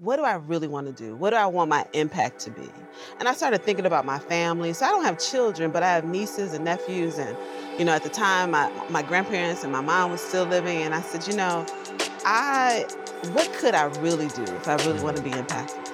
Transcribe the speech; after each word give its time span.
what 0.00 0.16
do 0.16 0.24
I 0.24 0.36
really 0.36 0.66
want 0.66 0.86
to 0.86 0.92
do? 0.92 1.14
What 1.14 1.30
do 1.30 1.36
I 1.36 1.44
want 1.46 1.68
my 1.68 1.84
impact 1.92 2.40
to 2.40 2.50
be? 2.50 2.66
And 3.18 3.28
I 3.28 3.34
started 3.34 3.62
thinking 3.62 3.84
about 3.84 4.06
my 4.06 4.18
family. 4.18 4.72
So 4.72 4.86
I 4.86 4.88
don't 4.88 5.04
have 5.04 5.18
children, 5.18 5.70
but 5.70 5.82
I 5.82 5.88
have 5.88 6.04
nieces 6.04 6.54
and 6.54 6.64
nephews. 6.64 7.18
And, 7.18 7.36
you 7.78 7.84
know, 7.84 7.92
at 7.92 8.02
the 8.02 8.08
time, 8.08 8.52
my, 8.52 8.72
my 8.88 9.02
grandparents 9.02 9.62
and 9.62 9.70
my 9.70 9.82
mom 9.82 10.10
was 10.10 10.22
still 10.22 10.46
living. 10.46 10.78
And 10.78 10.94
I 10.94 11.02
said, 11.02 11.28
you 11.28 11.36
know, 11.36 11.66
I, 12.24 12.86
what 13.32 13.52
could 13.52 13.74
I 13.74 13.84
really 14.00 14.28
do 14.28 14.42
if 14.42 14.68
I 14.68 14.76
really 14.86 15.02
want 15.02 15.18
to 15.18 15.22
be 15.22 15.30
impactful? 15.30 15.89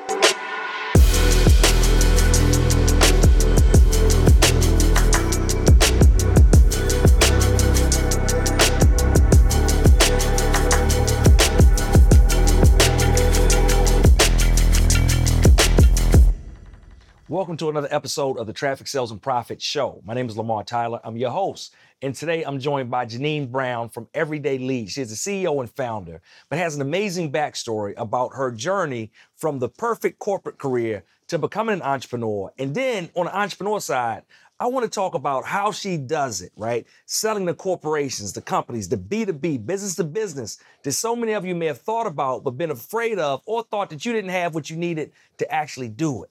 Welcome 17.36 17.58
to 17.58 17.68
another 17.68 17.88
episode 17.90 18.38
of 18.38 18.46
the 18.46 18.54
Traffic 18.54 18.86
Sales 18.86 19.10
and 19.10 19.20
Profit 19.20 19.60
Show. 19.60 20.00
My 20.06 20.14
name 20.14 20.26
is 20.26 20.38
Lamar 20.38 20.64
Tyler. 20.64 21.00
I'm 21.04 21.18
your 21.18 21.28
host. 21.28 21.74
And 22.00 22.14
today 22.14 22.42
I'm 22.42 22.58
joined 22.58 22.90
by 22.90 23.04
Jeannine 23.04 23.48
Brown 23.48 23.90
from 23.90 24.08
Everyday 24.14 24.56
Lead. 24.56 24.88
She 24.88 25.02
is 25.02 25.10
the 25.10 25.16
CEO 25.16 25.60
and 25.60 25.70
founder, 25.70 26.22
but 26.48 26.58
has 26.58 26.74
an 26.74 26.80
amazing 26.80 27.30
backstory 27.30 27.92
about 27.98 28.30
her 28.36 28.50
journey 28.50 29.10
from 29.34 29.58
the 29.58 29.68
perfect 29.68 30.18
corporate 30.18 30.56
career 30.56 31.04
to 31.28 31.38
becoming 31.38 31.74
an 31.74 31.82
entrepreneur. 31.82 32.50
And 32.58 32.74
then 32.74 33.10
on 33.14 33.26
the 33.26 33.38
entrepreneur 33.38 33.80
side, 33.80 34.22
I 34.58 34.68
want 34.68 34.84
to 34.84 34.90
talk 34.90 35.12
about 35.12 35.44
how 35.44 35.72
she 35.72 35.98
does 35.98 36.40
it, 36.40 36.52
right? 36.56 36.86
Selling 37.04 37.44
the 37.44 37.52
corporations, 37.52 38.32
the 38.32 38.40
companies, 38.40 38.88
the 38.88 38.96
B2B, 38.96 39.66
business 39.66 39.94
to 39.96 40.04
business 40.04 40.56
that 40.84 40.92
so 40.92 41.14
many 41.14 41.32
of 41.32 41.44
you 41.44 41.54
may 41.54 41.66
have 41.66 41.82
thought 41.82 42.06
about, 42.06 42.44
but 42.44 42.52
been 42.52 42.70
afraid 42.70 43.18
of, 43.18 43.42
or 43.44 43.62
thought 43.62 43.90
that 43.90 44.06
you 44.06 44.14
didn't 44.14 44.30
have 44.30 44.54
what 44.54 44.70
you 44.70 44.78
needed 44.78 45.12
to 45.36 45.52
actually 45.52 45.90
do 45.90 46.24
it. 46.24 46.30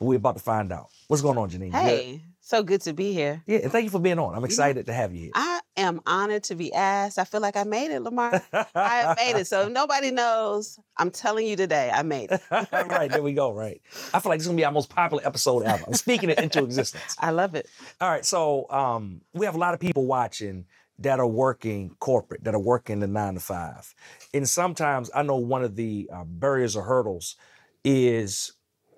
But 0.00 0.06
we're 0.06 0.16
about 0.16 0.38
to 0.38 0.42
find 0.42 0.72
out. 0.72 0.88
What's 1.08 1.20
going 1.22 1.36
on, 1.36 1.50
Jeannine? 1.50 1.72
Hey, 1.72 2.22
so 2.40 2.62
good 2.62 2.80
to 2.82 2.94
be 2.94 3.12
here. 3.12 3.42
Yeah, 3.46 3.58
and 3.58 3.70
thank 3.70 3.84
you 3.84 3.90
for 3.90 4.00
being 4.00 4.18
on. 4.18 4.34
I'm 4.34 4.44
excited 4.44 4.86
to 4.86 4.94
have 4.94 5.12
you 5.12 5.24
here. 5.24 5.30
I 5.34 5.60
am 5.76 6.00
honored 6.06 6.44
to 6.44 6.54
be 6.54 6.72
asked. 6.72 7.18
I 7.18 7.24
feel 7.24 7.42
like 7.42 7.54
I 7.54 7.64
made 7.64 7.90
it, 7.90 8.00
Lamar. 8.00 8.42
I 8.74 9.14
made 9.18 9.38
it. 9.38 9.46
So 9.46 9.66
if 9.66 9.72
nobody 9.72 10.10
knows, 10.10 10.78
I'm 10.96 11.10
telling 11.10 11.46
you 11.46 11.54
today, 11.54 11.90
I 11.92 12.02
made 12.02 12.30
it. 12.30 12.40
right, 12.50 13.10
there 13.10 13.22
we 13.22 13.34
go, 13.34 13.52
right. 13.52 13.82
I 14.14 14.20
feel 14.20 14.30
like 14.30 14.38
this 14.38 14.44
is 14.44 14.48
gonna 14.48 14.56
be 14.56 14.64
our 14.64 14.72
most 14.72 14.88
popular 14.88 15.24
episode 15.26 15.64
ever. 15.64 15.84
I'm 15.86 15.92
speaking 15.92 16.30
it 16.30 16.40
into 16.40 16.64
existence. 16.64 17.14
I 17.20 17.30
love 17.30 17.54
it. 17.54 17.68
All 18.00 18.08
right, 18.08 18.24
so 18.24 18.70
um, 18.70 19.20
we 19.34 19.44
have 19.44 19.54
a 19.54 19.58
lot 19.58 19.74
of 19.74 19.80
people 19.80 20.06
watching 20.06 20.64
that 21.00 21.20
are 21.20 21.26
working 21.26 21.94
corporate, 21.98 22.44
that 22.44 22.54
are 22.54 22.60
working 22.60 23.00
the 23.00 23.06
nine 23.06 23.34
to 23.34 23.40
five. 23.40 23.94
And 24.32 24.48
sometimes 24.48 25.10
I 25.14 25.24
know 25.24 25.36
one 25.36 25.62
of 25.62 25.76
the 25.76 26.08
uh, 26.10 26.24
barriers 26.24 26.74
or 26.74 26.84
hurdles 26.84 27.36
is 27.84 28.52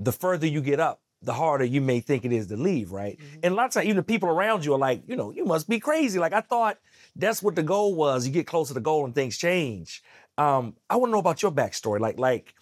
the 0.04 0.12
further 0.12 0.46
you 0.46 0.60
get 0.60 0.80
up, 0.80 1.00
the 1.22 1.32
harder 1.32 1.64
you 1.64 1.80
may 1.80 2.00
think 2.00 2.24
it 2.24 2.32
is 2.32 2.48
to 2.48 2.56
leave, 2.56 2.92
right? 2.92 3.18
Mm-hmm. 3.18 3.40
And 3.44 3.52
a 3.52 3.56
lot 3.56 3.66
of 3.66 3.72
times, 3.72 3.86
even 3.86 3.96
the 3.96 4.02
people 4.02 4.28
around 4.28 4.64
you 4.64 4.74
are 4.74 4.78
like, 4.78 5.02
you 5.06 5.16
know, 5.16 5.30
you 5.30 5.44
must 5.44 5.68
be 5.68 5.78
crazy. 5.78 6.18
Like 6.18 6.32
I 6.32 6.40
thought 6.40 6.78
that's 7.14 7.42
what 7.42 7.54
the 7.54 7.62
goal 7.62 7.94
was. 7.94 8.26
You 8.26 8.32
get 8.32 8.46
closer 8.46 8.68
to 8.68 8.74
the 8.74 8.80
goal 8.80 9.04
and 9.04 9.14
things 9.14 9.38
change. 9.38 10.02
Um, 10.38 10.76
I 10.90 10.96
want 10.96 11.10
to 11.10 11.12
know 11.12 11.18
about 11.18 11.42
your 11.42 11.52
backstory. 11.52 12.00
Like, 12.00 12.18
like, 12.18 12.54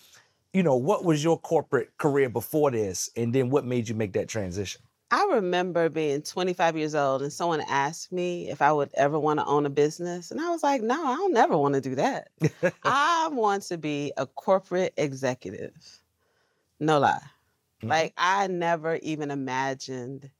you 0.52 0.62
know, 0.62 0.77
what 0.77 1.05
was 1.05 1.22
your 1.22 1.38
corporate 1.38 1.96
career 1.96 2.28
before 2.28 2.70
this, 2.70 3.08
and 3.16 3.33
then 3.33 3.50
what 3.50 3.64
made 3.64 3.88
you 3.88 3.94
make 3.94 4.12
that 4.14 4.28
transition? 4.28 4.83
I 5.12 5.24
remember 5.33 5.88
being 5.88 6.22
25 6.22 6.77
years 6.77 6.94
old 6.94 7.22
and 7.22 7.33
someone 7.33 7.62
asked 7.68 8.12
me 8.12 8.48
if 8.48 8.62
I 8.62 8.72
would 8.72 8.91
ever 8.94 9.18
want 9.18 9.41
to 9.41 9.46
own 9.46 9.66
a 9.66 9.70
business. 9.70 10.30
And 10.30 10.41
I 10.41 10.50
was 10.50 10.62
like, 10.62 10.83
no, 10.83 11.05
I 11.05 11.16
don't 11.16 11.33
never 11.33 11.58
want 11.58 11.74
to 11.74 11.80
do 11.80 11.96
that. 11.96 12.28
I 12.84 13.28
want 13.33 13.64
to 13.64 13.78
be 13.78 14.12
a 14.16 14.27
corporate 14.27 14.94
executive. 14.96 16.00
No 16.81 16.98
lie. 16.98 17.20
Mm-hmm. 17.81 17.89
Like 17.89 18.14
I 18.17 18.47
never 18.48 18.97
even 18.97 19.31
imagined 19.31 20.31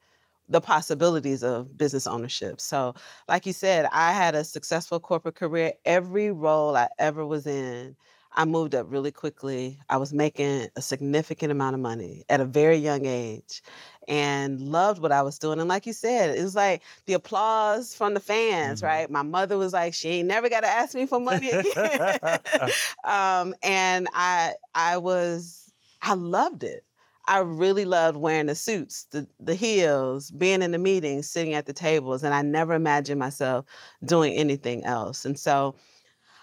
the 0.49 0.61
possibilities 0.61 1.45
of 1.45 1.79
business 1.79 2.07
ownership. 2.07 2.61
So, 2.61 2.95
like 3.29 3.47
you 3.47 3.53
said, 3.53 3.87
I 3.93 4.13
had 4.13 4.35
a 4.35 4.43
successful 4.43 4.99
corporate 4.99 5.37
career. 5.37 5.75
Every 5.85 6.33
role 6.33 6.77
I 6.77 6.89
ever 6.99 7.25
was 7.25 7.47
in, 7.47 7.95
I 8.33 8.45
moved 8.45 8.75
up 8.75 8.87
really 8.89 9.13
quickly. 9.13 9.79
I 9.89 9.97
was 9.97 10.13
making 10.13 10.69
a 10.77 10.83
significant 10.83 11.53
amount 11.53 11.75
of 11.75 11.81
money 11.81 12.25
at 12.29 12.41
a 12.41 12.45
very 12.45 12.77
young 12.77 13.07
age 13.07 13.63
and 14.09 14.61
loved 14.61 15.01
what 15.01 15.13
I 15.13 15.23
was 15.23 15.39
doing. 15.39 15.61
And 15.61 15.69
like 15.69 15.87
you 15.87 15.93
said, 15.93 16.37
it 16.37 16.43
was 16.43 16.57
like 16.57 16.83
the 17.07 17.15
applause 17.15 17.95
from 17.95 18.15
the 18.15 18.21
fans, 18.21 18.81
mm-hmm. 18.81 18.87
right? 18.87 19.11
My 19.11 19.23
mother 19.23 19.57
was 19.57 19.73
like, 19.73 19.95
she 19.95 20.09
ain't 20.09 20.29
never 20.29 20.49
got 20.49 20.61
to 20.61 20.69
ask 20.69 20.95
me 20.95 21.07
for 21.07 21.21
money 21.21 21.51
again. 21.51 22.19
um, 23.05 23.55
and 23.63 24.09
I, 24.13 24.55
I 24.75 24.99
was, 24.99 25.70
I 26.03 26.15
loved 26.15 26.65
it. 26.65 26.85
I 27.27 27.39
really 27.39 27.85
loved 27.85 28.17
wearing 28.17 28.47
the 28.47 28.55
suits, 28.55 29.05
the, 29.11 29.27
the 29.39 29.55
heels, 29.55 30.31
being 30.33 30.63
in 30.63 30.73
the 30.73 30.79
meetings, 30.79 31.31
sitting 31.31 31.55
at 31.55 31.67
the 31.67 31.73
tables, 31.73 32.25
and 32.25 32.35
I 32.35 32.43
never 32.43 32.75
imagined 32.75 33.21
myself 33.21 33.67
doing 34.05 34.35
anything 34.35 34.85
else. 34.85 35.25
And 35.25 35.39
so 35.39 35.77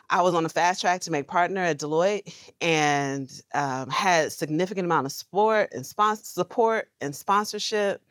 I 0.10 0.22
was 0.22 0.34
on 0.34 0.46
a 0.46 0.50
fast 0.50 0.82
track 0.82 1.02
to 1.02 1.12
make 1.12 1.28
partner 1.28 1.62
at 1.62 1.80
Deloitte 1.80 2.34
and 2.62 3.30
um, 3.54 3.90
had 3.90 4.32
significant 4.32 4.86
amount 4.86 5.06
of 5.08 5.12
support 5.12 5.70
and 5.74 5.86
sponsor 5.86 6.24
support 6.24 6.90
and 7.02 7.14
sponsorship 7.14 8.02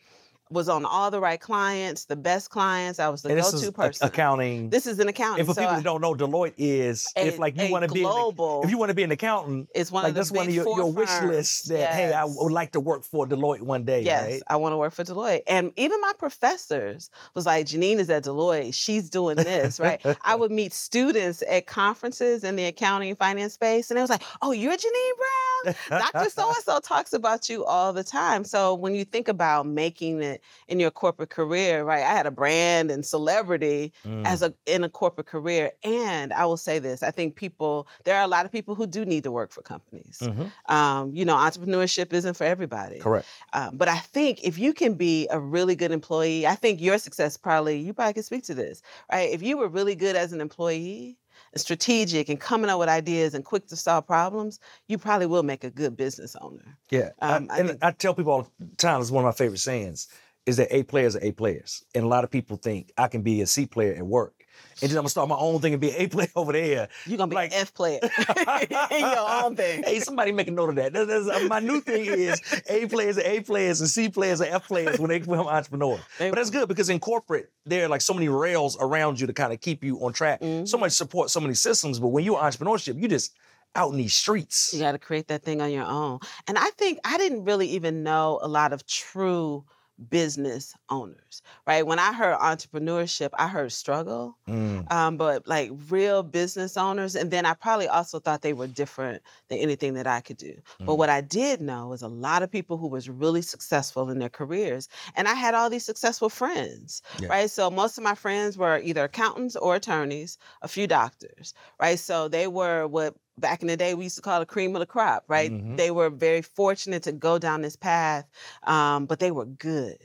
was 0.50 0.68
on 0.68 0.84
all 0.84 1.10
the 1.10 1.20
right 1.20 1.40
clients, 1.40 2.04
the 2.04 2.16
best 2.16 2.50
clients. 2.50 2.98
I 2.98 3.08
was 3.08 3.22
the 3.22 3.34
go-to 3.34 3.72
person. 3.72 4.06
Accounting. 4.06 4.70
This 4.70 4.86
is 4.86 4.98
an 5.00 5.08
accounting. 5.08 5.40
And 5.40 5.48
for 5.48 5.54
so 5.54 5.62
people 5.62 5.74
I, 5.74 5.78
who 5.78 5.82
don't 5.82 6.00
know, 6.00 6.14
Deloitte 6.14 6.54
is 6.56 7.06
a, 7.16 7.26
if 7.26 7.38
like 7.38 7.60
you 7.60 7.70
want 7.70 7.86
to 7.86 7.92
be 7.92 8.02
global. 8.02 8.60
An, 8.60 8.64
if 8.64 8.70
you 8.70 8.78
want 8.78 8.90
to 8.90 8.94
be 8.94 9.02
an 9.02 9.10
accountant, 9.10 9.68
it's 9.74 9.90
one 9.90 10.04
like 10.04 10.10
of 10.10 10.14
the 10.14 10.20
that's 10.20 10.30
one 10.30 10.46
of 10.46 10.54
your, 10.54 10.64
your 10.64 10.92
wish 10.92 11.10
lists 11.22 11.62
that 11.68 11.78
yes. 11.78 11.94
hey, 11.94 12.12
I 12.12 12.24
would 12.24 12.52
like 12.52 12.72
to 12.72 12.80
work 12.80 13.02
for 13.02 13.26
Deloitte 13.26 13.62
one 13.62 13.84
day. 13.84 14.02
Yes, 14.02 14.30
right? 14.30 14.42
I 14.46 14.56
want 14.56 14.72
to 14.72 14.76
work 14.76 14.92
for 14.92 15.02
Deloitte. 15.02 15.42
And 15.48 15.72
even 15.76 16.00
my 16.00 16.12
professors 16.18 17.10
was 17.34 17.46
like, 17.46 17.66
Jeannine 17.66 17.98
is 17.98 18.08
at 18.10 18.24
Deloitte. 18.24 18.74
She's 18.74 19.10
doing 19.10 19.36
this, 19.36 19.80
right? 19.80 20.00
I 20.22 20.34
would 20.36 20.52
meet 20.52 20.72
students 20.72 21.42
at 21.48 21.66
conferences 21.66 22.44
in 22.44 22.56
the 22.56 22.66
accounting 22.66 23.10
and 23.10 23.18
finance 23.18 23.54
space, 23.54 23.90
and 23.90 23.98
it 23.98 24.02
was 24.02 24.10
like, 24.10 24.22
oh, 24.42 24.52
you're 24.52 24.76
Jeannine 24.76 25.12
Brown. 25.16 25.74
Dr. 25.88 26.30
So 26.36 26.48
and 26.48 26.56
so 26.56 26.80
talks 26.80 27.12
about 27.12 27.48
you 27.48 27.64
all 27.64 27.92
the 27.92 28.04
time. 28.04 28.44
So 28.44 28.74
when 28.74 28.94
you 28.94 29.04
think 29.04 29.28
about 29.28 29.66
making 29.66 30.22
it 30.22 30.35
in 30.68 30.80
your 30.80 30.90
corporate 30.90 31.30
career, 31.30 31.84
right? 31.84 32.02
I 32.02 32.12
had 32.12 32.26
a 32.26 32.30
brand 32.30 32.90
and 32.90 33.04
celebrity 33.04 33.92
mm. 34.06 34.24
as 34.24 34.42
a 34.42 34.54
in 34.66 34.84
a 34.84 34.88
corporate 34.88 35.26
career. 35.26 35.72
And 35.82 36.32
I 36.32 36.44
will 36.46 36.56
say 36.56 36.78
this: 36.78 37.02
I 37.02 37.10
think 37.10 37.36
people 37.36 37.86
there 38.04 38.16
are 38.16 38.24
a 38.24 38.28
lot 38.28 38.46
of 38.46 38.52
people 38.52 38.74
who 38.74 38.86
do 38.86 39.04
need 39.04 39.24
to 39.24 39.30
work 39.30 39.52
for 39.52 39.62
companies. 39.62 40.18
Mm-hmm. 40.22 40.74
Um, 40.74 41.14
you 41.14 41.24
know, 41.24 41.36
entrepreneurship 41.36 42.12
isn't 42.12 42.34
for 42.34 42.44
everybody. 42.44 42.98
Correct. 42.98 43.26
Um, 43.52 43.76
but 43.76 43.88
I 43.88 43.98
think 43.98 44.44
if 44.44 44.58
you 44.58 44.72
can 44.72 44.94
be 44.94 45.28
a 45.30 45.38
really 45.38 45.76
good 45.76 45.92
employee, 45.92 46.46
I 46.46 46.54
think 46.54 46.80
your 46.80 46.98
success 46.98 47.36
probably 47.36 47.78
you 47.78 47.92
probably 47.92 48.14
can 48.14 48.22
speak 48.22 48.44
to 48.44 48.54
this, 48.54 48.82
right? 49.12 49.30
If 49.30 49.42
you 49.42 49.56
were 49.56 49.68
really 49.68 49.94
good 49.94 50.16
as 50.16 50.32
an 50.32 50.40
employee 50.40 51.18
and 51.52 51.60
strategic 51.60 52.28
and 52.28 52.40
coming 52.40 52.70
up 52.70 52.78
with 52.78 52.88
ideas 52.88 53.34
and 53.34 53.44
quick 53.44 53.66
to 53.68 53.76
solve 53.76 54.06
problems, 54.06 54.60
you 54.88 54.98
probably 54.98 55.26
will 55.26 55.42
make 55.42 55.64
a 55.64 55.70
good 55.70 55.96
business 55.96 56.36
owner. 56.40 56.76
Yeah. 56.90 57.10
Um, 57.20 57.30
I, 57.30 57.36
and 57.36 57.50
I, 57.50 57.66
think, 57.68 57.84
I, 57.84 57.90
tell 57.92 58.14
people 58.14 58.32
all 58.32 58.48
the 58.58 58.76
time, 58.76 59.00
it's 59.00 59.10
one 59.10 59.24
of 59.24 59.28
my 59.28 59.32
favorite 59.32 59.58
sayings 59.58 60.08
is 60.46 60.56
that 60.56 60.74
A 60.74 60.84
players 60.84 61.16
are 61.16 61.24
A 61.24 61.32
players. 61.32 61.84
And 61.94 62.04
a 62.04 62.08
lot 62.08 62.24
of 62.24 62.30
people 62.30 62.56
think 62.56 62.92
I 62.96 63.08
can 63.08 63.22
be 63.22 63.42
a 63.42 63.46
C 63.46 63.66
player 63.66 63.94
at 63.94 64.06
work. 64.06 64.32
And 64.80 64.90
then 64.90 64.98
I'm 64.98 65.02
gonna 65.02 65.10
start 65.10 65.28
my 65.28 65.36
own 65.36 65.60
thing 65.60 65.72
and 65.72 65.80
be 65.80 65.90
an 65.90 65.96
A 65.98 66.06
player 66.08 66.28
over 66.36 66.52
there. 66.52 66.88
You're 67.04 67.18
gonna 67.18 67.28
be 67.28 67.34
like, 67.34 67.52
an 67.52 67.60
F 67.60 67.74
player 67.74 67.98
in 68.90 69.00
your 69.00 69.44
own 69.44 69.56
thing. 69.56 69.82
Hey, 69.82 70.00
somebody 70.00 70.32
make 70.32 70.48
a 70.48 70.50
note 70.50 70.70
of 70.70 70.76
that. 70.76 70.92
That's, 70.92 71.08
that's, 71.08 71.28
uh, 71.28 71.46
my 71.48 71.60
new 71.60 71.80
thing 71.80 72.06
is 72.06 72.40
A 72.68 72.86
players 72.86 73.18
are 73.18 73.26
A 73.26 73.40
players 73.40 73.80
and 73.80 73.90
C 73.90 74.08
players 74.08 74.40
are 74.40 74.46
F 74.46 74.68
players 74.68 74.98
when 74.98 75.10
they 75.10 75.18
become 75.18 75.46
entrepreneurs. 75.46 76.00
But 76.18 76.34
that's 76.34 76.50
good 76.50 76.68
because 76.68 76.88
in 76.90 77.00
corporate, 77.00 77.50
there 77.64 77.86
are 77.86 77.88
like 77.88 78.00
so 78.00 78.14
many 78.14 78.28
rails 78.28 78.76
around 78.80 79.20
you 79.20 79.26
to 79.26 79.32
kind 79.32 79.52
of 79.52 79.60
keep 79.60 79.82
you 79.82 79.98
on 80.04 80.12
track. 80.12 80.40
Mm-hmm. 80.40 80.66
So 80.66 80.78
much 80.78 80.92
support, 80.92 81.30
so 81.30 81.40
many 81.40 81.54
systems. 81.54 81.98
But 81.98 82.08
when 82.08 82.24
you're 82.24 82.38
entrepreneurship, 82.38 83.00
you 83.00 83.08
just 83.08 83.34
out 83.74 83.90
in 83.92 83.98
these 83.98 84.14
streets. 84.14 84.72
You 84.72 84.80
got 84.80 84.92
to 84.92 84.98
create 84.98 85.28
that 85.28 85.42
thing 85.42 85.60
on 85.60 85.70
your 85.70 85.84
own. 85.84 86.18
And 86.48 86.56
I 86.58 86.70
think 86.70 86.98
I 87.04 87.18
didn't 87.18 87.44
really 87.44 87.68
even 87.70 88.02
know 88.02 88.38
a 88.42 88.48
lot 88.48 88.72
of 88.72 88.86
true 88.86 89.64
business 90.08 90.74
owners, 90.90 91.42
right? 91.66 91.86
When 91.86 91.98
I 91.98 92.12
heard 92.12 92.36
entrepreneurship, 92.38 93.30
I 93.34 93.48
heard 93.48 93.72
struggle, 93.72 94.36
mm. 94.48 94.90
um, 94.92 95.16
but 95.16 95.46
like 95.46 95.70
real 95.88 96.22
business 96.22 96.76
owners. 96.76 97.14
And 97.14 97.30
then 97.30 97.46
I 97.46 97.54
probably 97.54 97.88
also 97.88 98.18
thought 98.18 98.42
they 98.42 98.52
were 98.52 98.66
different 98.66 99.22
than 99.48 99.58
anything 99.58 99.94
that 99.94 100.06
I 100.06 100.20
could 100.20 100.36
do. 100.36 100.54
Mm. 100.80 100.86
But 100.86 100.96
what 100.96 101.08
I 101.08 101.20
did 101.20 101.60
know 101.60 101.88
was 101.88 102.02
a 102.02 102.08
lot 102.08 102.42
of 102.42 102.50
people 102.50 102.76
who 102.76 102.88
was 102.88 103.08
really 103.08 103.42
successful 103.42 104.10
in 104.10 104.18
their 104.18 104.28
careers. 104.28 104.88
And 105.14 105.28
I 105.28 105.34
had 105.34 105.54
all 105.54 105.70
these 105.70 105.84
successful 105.84 106.28
friends, 106.28 107.02
yeah. 107.20 107.28
right? 107.28 107.50
So 107.50 107.70
most 107.70 107.96
of 107.98 108.04
my 108.04 108.14
friends 108.14 108.58
were 108.58 108.78
either 108.78 109.04
accountants 109.04 109.56
or 109.56 109.76
attorneys, 109.76 110.38
a 110.62 110.68
few 110.68 110.86
doctors, 110.86 111.54
right? 111.80 111.98
So 111.98 112.28
they 112.28 112.46
were 112.46 112.86
what 112.86 113.14
back 113.38 113.62
in 113.62 113.68
the 113.68 113.76
day 113.76 113.94
we 113.94 114.04
used 114.04 114.16
to 114.16 114.22
call 114.22 114.40
it 114.40 114.48
cream 114.48 114.74
of 114.74 114.80
the 114.80 114.86
crop 114.86 115.24
right 115.28 115.50
mm-hmm. 115.52 115.76
they 115.76 115.90
were 115.90 116.10
very 116.10 116.42
fortunate 116.42 117.02
to 117.02 117.12
go 117.12 117.38
down 117.38 117.62
this 117.62 117.76
path 117.76 118.26
um, 118.64 119.06
but 119.06 119.18
they 119.18 119.30
were 119.30 119.46
good 119.46 119.98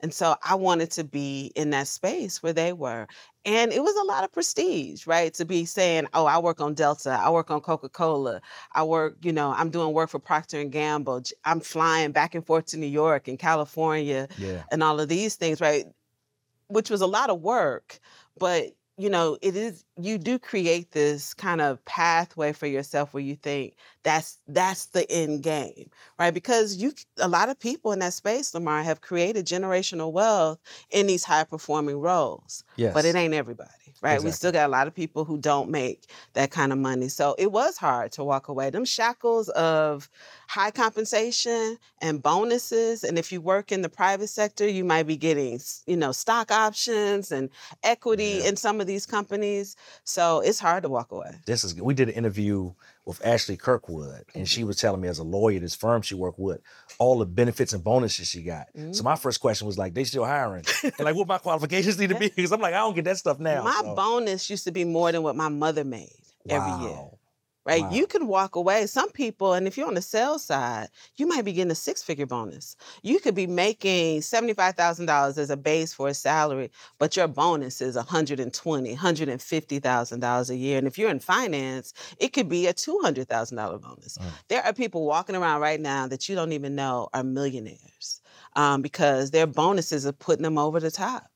and 0.00 0.12
so 0.12 0.36
i 0.44 0.54
wanted 0.54 0.90
to 0.90 1.04
be 1.04 1.52
in 1.56 1.70
that 1.70 1.86
space 1.86 2.42
where 2.42 2.52
they 2.52 2.72
were 2.72 3.06
And 3.46 3.72
it 3.72 3.82
was 3.82 3.94
a 3.96 4.04
lot 4.04 4.24
of 4.24 4.32
prestige, 4.32 5.06
right? 5.06 5.34
To 5.34 5.44
be 5.44 5.66
saying, 5.66 6.06
"Oh, 6.14 6.24
I 6.24 6.38
work 6.38 6.60
on 6.62 6.72
Delta, 6.74 7.10
I 7.10 7.28
work 7.28 7.50
on 7.50 7.60
Coca-Cola, 7.60 8.40
I 8.72 8.82
work, 8.84 9.16
you 9.22 9.32
know, 9.34 9.52
I'm 9.52 9.68
doing 9.70 9.92
work 9.92 10.08
for 10.10 10.18
Procter 10.18 10.60
and 10.60 10.72
Gamble, 10.72 11.22
I'm 11.44 11.60
flying 11.60 12.12
back 12.12 12.34
and 12.34 12.44
forth 12.46 12.66
to 12.66 12.78
New 12.78 12.86
York 12.86 13.28
and 13.28 13.38
California, 13.38 14.28
Yeah. 14.38 14.62
and 14.72 14.82
all 14.82 14.98
of 14.98 15.08
these 15.08 15.36
things, 15.36 15.60
right? 15.60 15.84
Which 16.68 16.88
was 16.90 17.02
a 17.02 17.06
lot 17.06 17.28
of 17.30 17.42
work, 17.42 17.98
but 18.38 18.72
you 18.96 19.10
know, 19.10 19.36
it 19.42 19.56
is 19.56 19.84
you 20.00 20.18
do 20.18 20.38
create 20.38 20.92
this 20.92 21.34
kind 21.34 21.60
of 21.60 21.84
pathway 21.84 22.52
for 22.52 22.66
yourself 22.66 23.12
where 23.12 23.22
you 23.22 23.34
think 23.34 23.74
that's 24.04 24.38
that's 24.46 24.86
the 24.86 25.10
end 25.10 25.42
game, 25.42 25.90
right? 26.18 26.32
Because 26.32 26.76
you 26.76 26.92
a 27.18 27.26
lot 27.26 27.48
of 27.48 27.58
people 27.58 27.90
in 27.90 27.98
that 27.98 28.12
space, 28.12 28.54
Lamar, 28.54 28.82
have 28.82 29.00
created 29.00 29.46
generational 29.46 30.12
wealth 30.12 30.60
in 30.90 31.08
these 31.08 31.24
high 31.24 31.44
performing 31.44 32.00
roles. 32.00 32.62
Yes. 32.76 32.94
But 32.94 33.04
it 33.04 33.16
ain't 33.16 33.34
everybody, 33.34 33.70
right? 34.00 34.22
We 34.22 34.30
still 34.30 34.52
got 34.52 34.68
a 34.68 34.72
lot 34.72 34.86
of 34.86 34.94
people 34.94 35.24
who 35.24 35.38
don't 35.38 35.70
make 35.70 36.08
that 36.34 36.52
kind 36.52 36.72
of 36.72 36.78
money. 36.78 37.08
So 37.08 37.34
it 37.36 37.50
was 37.50 37.76
hard 37.76 38.12
to 38.12 38.22
walk 38.22 38.46
away. 38.46 38.70
Them 38.70 38.84
shackles 38.84 39.48
of 39.50 40.08
high 40.54 40.70
compensation 40.70 41.76
and 42.00 42.22
bonuses. 42.22 43.02
And 43.02 43.18
if 43.18 43.32
you 43.32 43.40
work 43.40 43.72
in 43.72 43.82
the 43.82 43.88
private 43.88 44.28
sector, 44.28 44.68
you 44.68 44.84
might 44.84 45.02
be 45.02 45.16
getting, 45.16 45.58
you 45.84 45.96
know, 45.96 46.12
stock 46.12 46.52
options 46.52 47.32
and 47.32 47.50
equity 47.82 48.38
Yeah. 48.40 48.50
in 48.50 48.56
some 48.56 48.80
of 48.80 48.86
these 48.86 49.04
companies. 49.04 49.74
So 50.04 50.38
it's 50.40 50.60
hard 50.60 50.84
to 50.84 50.88
walk 50.88 51.10
away. 51.10 51.32
this 51.44 51.64
is 51.64 51.74
we 51.74 51.92
did 51.92 52.08
an 52.08 52.14
interview 52.14 52.72
with 53.04 53.20
Ashley 53.26 53.56
Kirkwood, 53.56 54.24
and 54.34 54.48
she 54.48 54.62
was 54.64 54.76
telling 54.76 55.00
me 55.00 55.08
as 55.08 55.18
a 55.18 55.24
lawyer, 55.24 55.58
this 55.58 55.74
firm 55.74 56.00
she 56.02 56.14
worked 56.14 56.38
with, 56.38 56.60
all 56.98 57.18
the 57.18 57.26
benefits 57.26 57.72
and 57.72 57.82
bonuses 57.84 58.28
she 58.28 58.42
got. 58.42 58.68
Mm-hmm. 58.76 58.92
So 58.92 59.02
my 59.02 59.16
first 59.16 59.40
question 59.40 59.66
was 59.66 59.76
like, 59.76 59.92
they 59.92 60.04
still 60.04 60.24
hiring? 60.24 60.64
and 60.84 61.00
like, 61.00 61.16
what 61.16 61.26
my 61.26 61.38
qualifications 61.38 61.98
need 61.98 62.10
to 62.10 62.18
be? 62.18 62.28
Because 62.34 62.52
I'm 62.52 62.60
like, 62.60 62.74
I 62.74 62.78
don't 62.78 62.94
get 62.94 63.04
that 63.06 63.18
stuff 63.18 63.40
now. 63.40 63.64
my 63.64 63.80
so. 63.82 63.94
bonus 63.96 64.48
used 64.48 64.64
to 64.64 64.72
be 64.72 64.84
more 64.84 65.10
than 65.12 65.22
what 65.24 65.34
my 65.36 65.48
mother 65.48 65.84
made 65.84 66.14
every 66.48 66.86
year. 66.86 66.96
Right? 67.66 67.82
Wow. 67.82 67.90
You 67.92 68.06
can 68.06 68.26
walk 68.26 68.56
away. 68.56 68.86
Some 68.86 69.10
people, 69.10 69.54
and 69.54 69.66
if 69.66 69.78
you're 69.78 69.86
on 69.86 69.94
the 69.94 70.02
sales 70.02 70.44
side, 70.44 70.88
you 71.16 71.26
might 71.26 71.44
be 71.44 71.52
getting 71.52 71.70
a 71.70 71.74
six 71.74 72.02
figure 72.02 72.26
bonus. 72.26 72.76
You 73.02 73.20
could 73.20 73.34
be 73.34 73.46
making 73.46 74.20
$75,000 74.20 75.38
as 75.38 75.48
a 75.50 75.56
base 75.56 75.94
for 75.94 76.08
a 76.08 76.14
salary, 76.14 76.70
but 76.98 77.16
your 77.16 77.26
bonus 77.26 77.80
is 77.80 77.96
$120,000, 77.96 78.96
$150,000 78.96 80.50
a 80.50 80.56
year. 80.56 80.78
And 80.78 80.86
if 80.86 80.98
you're 80.98 81.10
in 81.10 81.20
finance, 81.20 81.94
it 82.18 82.34
could 82.34 82.48
be 82.48 82.66
a 82.66 82.74
$200,000 82.74 83.80
bonus. 83.80 84.18
Mm. 84.18 84.24
There 84.48 84.62
are 84.62 84.72
people 84.74 85.06
walking 85.06 85.36
around 85.36 85.60
right 85.60 85.80
now 85.80 86.06
that 86.06 86.28
you 86.28 86.34
don't 86.34 86.52
even 86.52 86.74
know 86.74 87.08
are 87.14 87.24
millionaires 87.24 88.20
um, 88.56 88.82
because 88.82 89.30
their 89.30 89.46
bonuses 89.46 90.06
are 90.06 90.12
putting 90.12 90.42
them 90.42 90.58
over 90.58 90.80
the 90.80 90.90
top. 90.90 91.30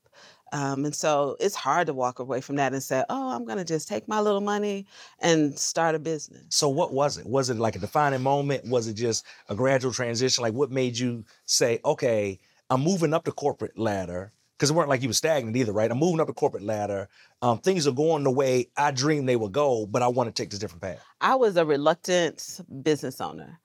Um, 0.51 0.85
and 0.85 0.95
so 0.95 1.37
it's 1.39 1.55
hard 1.55 1.87
to 1.87 1.93
walk 1.93 2.19
away 2.19 2.41
from 2.41 2.55
that 2.55 2.73
and 2.73 2.81
say, 2.81 3.03
oh, 3.09 3.31
I'm 3.31 3.45
going 3.45 3.57
to 3.57 3.65
just 3.65 3.87
take 3.87 4.07
my 4.07 4.19
little 4.19 4.41
money 4.41 4.85
and 5.19 5.57
start 5.57 5.95
a 5.95 5.99
business. 5.99 6.43
So 6.49 6.69
what 6.69 6.93
was 6.93 7.17
it? 7.17 7.25
Was 7.25 7.49
it 7.49 7.57
like 7.57 7.75
a 7.75 7.79
defining 7.79 8.21
moment? 8.21 8.67
Was 8.67 8.87
it 8.87 8.93
just 8.93 9.25
a 9.47 9.55
gradual 9.55 9.93
transition? 9.93 10.41
Like 10.41 10.53
what 10.53 10.71
made 10.71 10.97
you 10.97 11.25
say, 11.45 11.79
okay, 11.85 12.39
I'm 12.69 12.81
moving 12.81 13.13
up 13.13 13.25
the 13.25 13.31
corporate 13.31 13.77
ladder? 13.77 14.31
Because 14.57 14.71
it 14.71 14.73
weren't 14.73 14.89
like 14.89 15.01
you 15.01 15.07
were 15.07 15.13
stagnant 15.13 15.55
either, 15.55 15.71
right? 15.71 15.89
I'm 15.89 15.99
moving 15.99 16.19
up 16.19 16.27
the 16.27 16.33
corporate 16.33 16.63
ladder. 16.63 17.07
Um, 17.41 17.59
things 17.59 17.87
are 17.87 17.93
going 17.93 18.25
the 18.25 18.31
way 18.31 18.69
I 18.75 18.91
dreamed 18.91 19.29
they 19.29 19.37
would 19.37 19.53
go, 19.53 19.85
but 19.85 20.01
I 20.01 20.09
want 20.09 20.27
to 20.27 20.33
take 20.33 20.49
this 20.49 20.59
different 20.59 20.81
path. 20.81 21.01
I 21.21 21.35
was 21.35 21.55
a 21.55 21.65
reluctant 21.65 22.59
business 22.83 23.21
owner. 23.21 23.59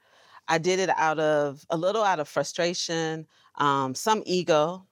I 0.46 0.58
did 0.58 0.78
it 0.78 0.90
out 0.90 1.18
of 1.18 1.66
a 1.70 1.76
little 1.76 2.04
out 2.04 2.20
of 2.20 2.28
frustration, 2.28 3.26
um, 3.56 3.94
some 3.94 4.22
ego. 4.24 4.86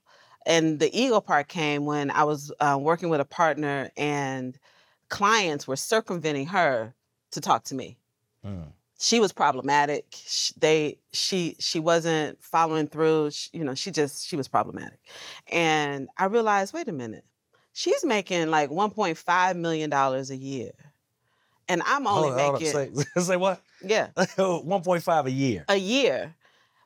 And 0.46 0.78
the 0.80 0.90
ego 0.98 1.20
part 1.20 1.48
came 1.48 1.84
when 1.84 2.10
I 2.10 2.24
was 2.24 2.52
uh, 2.60 2.78
working 2.80 3.08
with 3.08 3.20
a 3.20 3.24
partner 3.24 3.90
and 3.96 4.58
clients 5.08 5.66
were 5.68 5.76
circumventing 5.76 6.46
her 6.46 6.94
to 7.32 7.40
talk 7.40 7.64
to 7.64 7.74
me. 7.74 7.96
Mm. 8.44 8.72
She 8.98 9.20
was 9.20 9.32
problematic. 9.32 10.06
Sh- 10.14 10.52
They 10.56 10.98
she 11.12 11.56
she 11.58 11.80
wasn't 11.80 12.42
following 12.42 12.86
through. 12.86 13.30
Sh 13.32 13.48
you 13.52 13.64
know, 13.64 13.74
she 13.74 13.90
just 13.90 14.26
she 14.26 14.36
was 14.36 14.48
problematic. 14.48 14.98
And 15.50 16.08
I 16.18 16.26
realized, 16.26 16.72
wait 16.72 16.88
a 16.88 16.92
minute, 16.92 17.24
she's 17.72 18.04
making 18.04 18.48
like 18.50 18.70
1.5 18.70 19.56
million 19.56 19.90
dollars 19.90 20.30
a 20.30 20.36
year, 20.36 20.70
and 21.68 21.82
I'm 21.84 22.06
only 22.06 22.28
Hold 22.30 22.40
hold 22.40 22.54
on. 22.54 22.60
making 22.60 23.04
Say, 23.14 23.20
say 23.22 23.36
what? 23.36 23.60
yeah 23.84 24.08
1.5 24.16 25.24
a 25.26 25.30
year. 25.30 25.64
a 25.68 25.76
year. 25.76 26.34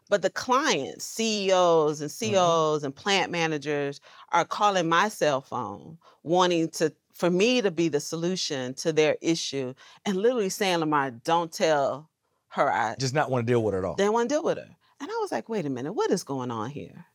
But 0.08 0.22
the 0.22 0.30
clients, 0.30 1.04
CEOs 1.04 2.00
and 2.00 2.10
mm-hmm. 2.10 2.34
COs 2.34 2.84
and 2.84 2.94
plant 2.94 3.32
managers 3.32 4.00
are 4.32 4.44
calling 4.44 4.88
my 4.88 5.08
cell 5.08 5.40
phone 5.40 5.98
wanting 6.22 6.68
to 6.70 6.92
for 7.12 7.30
me 7.30 7.62
to 7.62 7.70
be 7.70 7.88
the 7.88 8.00
solution 8.00 8.74
to 8.74 8.92
their 8.92 9.16
issue 9.22 9.72
and 10.04 10.18
literally 10.18 10.50
saying, 10.50 10.78
Lamar, 10.78 11.10
don't 11.10 11.50
tell 11.50 12.10
her 12.48 12.70
I 12.70 12.94
Just 12.98 13.14
not 13.14 13.30
want 13.30 13.46
to 13.46 13.52
deal 13.52 13.62
with 13.62 13.74
it 13.74 13.78
at 13.78 13.84
all. 13.84 13.94
they 13.94 14.08
want 14.08 14.28
to 14.28 14.34
deal 14.34 14.44
with 14.44 14.58
her. 14.58 14.68
And 15.00 15.10
I 15.10 15.14
was 15.20 15.32
like, 15.32 15.48
wait 15.48 15.66
a 15.66 15.70
minute, 15.70 15.92
what 15.92 16.10
is 16.10 16.24
going 16.24 16.50
on 16.50 16.70
here? 16.70 17.06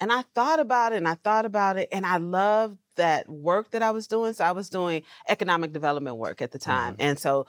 And 0.00 0.12
I 0.12 0.22
thought 0.34 0.60
about 0.60 0.92
it 0.92 0.96
and 0.96 1.08
I 1.08 1.14
thought 1.14 1.46
about 1.46 1.78
it 1.78 1.88
and 1.90 2.04
I 2.04 2.18
loved 2.18 2.78
that 2.96 3.28
work 3.28 3.70
that 3.70 3.82
I 3.82 3.90
was 3.90 4.06
doing. 4.06 4.34
So 4.34 4.44
I 4.44 4.52
was 4.52 4.68
doing 4.68 5.02
economic 5.28 5.72
development 5.72 6.16
work 6.16 6.42
at 6.42 6.52
the 6.52 6.58
time. 6.58 6.94
Mm-hmm. 6.94 7.02
And 7.02 7.18
so 7.18 7.46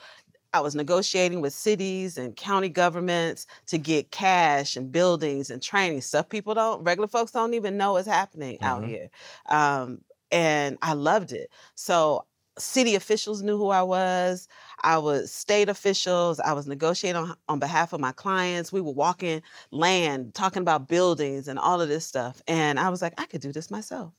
I 0.56 0.62
was 0.62 0.74
negotiating 0.74 1.42
with 1.42 1.52
cities 1.54 2.18
and 2.18 2.34
county 2.34 2.70
governments 2.70 3.46
to 3.68 3.78
get 3.78 4.12
cash 4.12 4.78
and 4.78 4.90
buildings 4.90 5.50
and 5.50 5.62
training 5.62 6.00
stuff 6.00 6.30
people 6.30 6.54
don't, 6.54 6.82
regular 6.82 7.10
folks 7.10 7.32
don't 7.34 7.54
even 7.54 7.76
know 7.76 7.98
is 7.98 8.06
happening 8.06 8.58
out 8.62 8.82
Mhm. 8.82 8.88
here. 8.88 9.10
Um, 9.50 10.02
and 10.32 10.78
I 10.82 10.94
loved 10.94 11.34
it. 11.34 11.52
So 11.76 12.26
city 12.58 12.96
officials 12.96 13.42
knew 13.42 13.58
who 13.58 13.68
I 13.68 13.82
was. 13.82 14.48
I 14.82 14.98
was 14.98 15.30
state 15.30 15.68
officials. 15.68 16.40
I 16.40 16.54
was 16.54 16.68
negotiating 16.68 17.22
on, 17.22 17.36
on 17.50 17.60
behalf 17.60 17.92
of 17.92 18.00
my 18.00 18.14
clients. 18.14 18.72
We 18.72 18.80
were 18.80 18.94
walking 18.94 19.42
land, 19.72 20.36
talking 20.36 20.62
about 20.62 20.88
buildings 20.88 21.50
and 21.50 21.60
all 21.60 21.82
of 21.82 21.90
this 21.90 22.06
stuff. 22.06 22.42
And 22.48 22.80
I 22.80 22.88
was 22.88 23.02
like, 23.02 23.20
I 23.20 23.26
could 23.26 23.42
do 23.42 23.52
this 23.52 23.70
myself. 23.70 24.14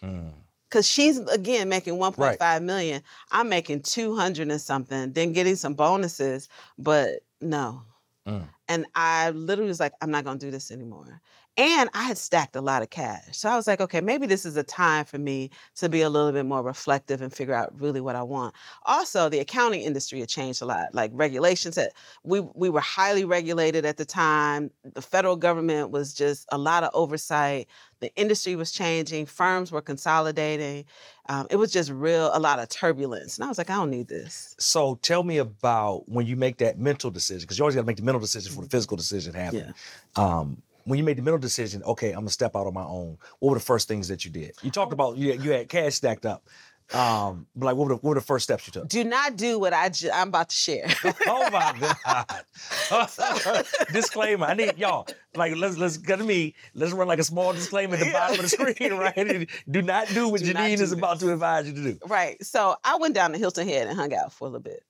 Mm. 0.00 0.32
Cause 0.72 0.88
she's 0.88 1.18
again 1.18 1.68
making 1.68 1.96
1.5 1.96 2.62
million. 2.62 3.02
I'm 3.30 3.50
making 3.50 3.82
200 3.82 4.50
and 4.50 4.58
something, 4.58 5.12
then 5.12 5.34
getting 5.34 5.54
some 5.54 5.74
bonuses, 5.74 6.48
but 6.78 7.20
no. 7.42 7.82
Mm. 8.26 8.48
And 8.68 8.86
I 8.94 9.30
literally 9.32 9.68
was 9.68 9.80
like, 9.80 9.92
I'm 10.00 10.10
not 10.10 10.24
gonna 10.24 10.38
do 10.38 10.50
this 10.50 10.70
anymore. 10.70 11.20
And 11.58 11.90
I 11.92 12.04
had 12.04 12.16
stacked 12.16 12.56
a 12.56 12.62
lot 12.62 12.80
of 12.80 12.88
cash. 12.88 13.36
So 13.36 13.50
I 13.50 13.56
was 13.56 13.66
like, 13.66 13.80
okay, 13.82 14.00
maybe 14.00 14.26
this 14.26 14.46
is 14.46 14.56
a 14.56 14.62
time 14.62 15.04
for 15.04 15.18
me 15.18 15.50
to 15.76 15.90
be 15.90 16.00
a 16.00 16.08
little 16.08 16.32
bit 16.32 16.46
more 16.46 16.62
reflective 16.62 17.20
and 17.20 17.30
figure 17.30 17.52
out 17.52 17.78
really 17.78 18.00
what 18.00 18.16
I 18.16 18.22
want. 18.22 18.54
Also, 18.84 19.28
the 19.28 19.38
accounting 19.38 19.82
industry 19.82 20.20
had 20.20 20.30
changed 20.30 20.62
a 20.62 20.64
lot. 20.64 20.94
Like 20.94 21.10
regulations 21.12 21.74
that 21.74 21.92
we 22.24 22.40
we 22.40 22.70
were 22.70 22.80
highly 22.80 23.26
regulated 23.26 23.84
at 23.84 23.98
the 23.98 24.06
time. 24.06 24.70
The 24.94 25.02
federal 25.02 25.36
government 25.36 25.90
was 25.90 26.14
just 26.14 26.46
a 26.50 26.56
lot 26.56 26.84
of 26.84 26.90
oversight. 26.94 27.68
The 28.00 28.14
industry 28.16 28.56
was 28.56 28.72
changing, 28.72 29.26
firms 29.26 29.70
were 29.70 29.82
consolidating. 29.82 30.86
Um, 31.28 31.46
it 31.50 31.56
was 31.56 31.70
just 31.70 31.90
real 31.90 32.30
a 32.32 32.40
lot 32.40 32.60
of 32.60 32.70
turbulence. 32.70 33.36
And 33.36 33.44
I 33.44 33.48
was 33.48 33.58
like, 33.58 33.68
I 33.68 33.74
don't 33.74 33.90
need 33.90 34.08
this. 34.08 34.56
So 34.58 34.98
tell 35.02 35.22
me 35.22 35.36
about 35.36 36.08
when 36.08 36.26
you 36.26 36.34
make 36.34 36.56
that 36.58 36.78
mental 36.78 37.10
decision, 37.10 37.42
because 37.42 37.58
you 37.58 37.62
always 37.62 37.74
got 37.74 37.82
to 37.82 37.86
make 37.86 37.98
the 37.98 38.02
mental 38.02 38.20
decision 38.20 38.52
for 38.52 38.62
the 38.62 38.70
physical 38.70 38.96
decision 38.96 39.34
happen. 39.34 39.74
Um, 40.16 40.62
when 40.84 40.98
you 40.98 41.04
made 41.04 41.18
the 41.18 41.22
mental 41.22 41.38
decision, 41.38 41.82
okay, 41.84 42.10
I'm 42.10 42.20
gonna 42.20 42.30
step 42.30 42.56
out 42.56 42.66
on 42.66 42.74
my 42.74 42.84
own. 42.84 43.18
What 43.38 43.50
were 43.50 43.58
the 43.58 43.64
first 43.64 43.88
things 43.88 44.08
that 44.08 44.24
you 44.24 44.30
did? 44.30 44.52
You 44.62 44.70
talked 44.70 44.92
about 44.92 45.16
you, 45.16 45.32
you 45.32 45.52
had 45.52 45.68
cash 45.68 45.94
stacked 45.94 46.26
up. 46.26 46.46
Um, 46.92 47.46
but 47.56 47.66
like, 47.66 47.76
what 47.76 47.88
were, 47.88 47.94
the, 47.94 48.00
what 48.00 48.10
were 48.10 48.14
the 48.16 48.20
first 48.20 48.44
steps 48.44 48.66
you 48.66 48.72
took? 48.72 48.88
Do 48.88 49.02
not 49.02 49.36
do 49.36 49.58
what 49.58 49.72
I 49.72 49.88
ju- 49.88 50.10
I'm 50.12 50.28
about 50.28 50.50
to 50.50 50.56
share. 50.56 50.86
oh 51.26 51.48
my 51.50 51.94
god! 52.04 53.64
disclaimer. 53.92 54.44
I 54.46 54.54
need 54.54 54.76
y'all 54.76 55.06
like 55.34 55.56
let's 55.56 55.78
let's 55.78 55.96
go 55.96 56.16
to 56.16 56.24
me. 56.24 56.54
Let's 56.74 56.92
run 56.92 57.08
like 57.08 57.18
a 57.18 57.24
small 57.24 57.52
disclaimer 57.54 57.94
at 57.94 58.00
the 58.00 58.12
bottom 58.12 58.36
of 58.36 58.42
the 58.42 58.48
screen, 58.48 58.92
right? 58.98 59.48
Do 59.70 59.80
not 59.80 60.08
do 60.08 60.28
what 60.28 60.40
Do 60.40 60.46
Jeannine 60.48 60.78
do 60.78 60.84
is 60.84 60.92
about 60.92 61.20
to 61.20 61.32
advise 61.32 61.66
you 61.66 61.74
to 61.74 61.82
do. 61.82 61.98
right. 62.08 62.42
So 62.44 62.76
I 62.84 62.96
went 62.96 63.14
down 63.14 63.32
to 63.32 63.38
Hilton 63.38 63.66
Head 63.66 63.86
and 63.86 63.96
hung 63.96 64.12
out 64.12 64.32
for 64.32 64.46
a 64.46 64.50
little 64.50 64.60
bit. 64.60 64.82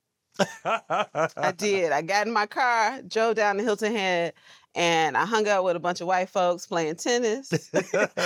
I 0.65 1.53
did. 1.57 1.93
I 1.93 2.03
got 2.03 2.27
in 2.27 2.33
my 2.33 2.47
car, 2.47 3.01
drove 3.03 3.37
down 3.37 3.59
to 3.59 3.63
Hilton 3.63 3.95
Head, 3.95 4.33
and 4.75 5.17
I 5.17 5.27
hung 5.27 5.47
out 5.49 5.65
with 5.65 5.77
a 5.77 5.81
bunch 5.81 6.01
of 6.01 6.07
white 6.07 6.29
folks 6.29 6.67
playing 6.67 6.97
tennis. 6.97 7.53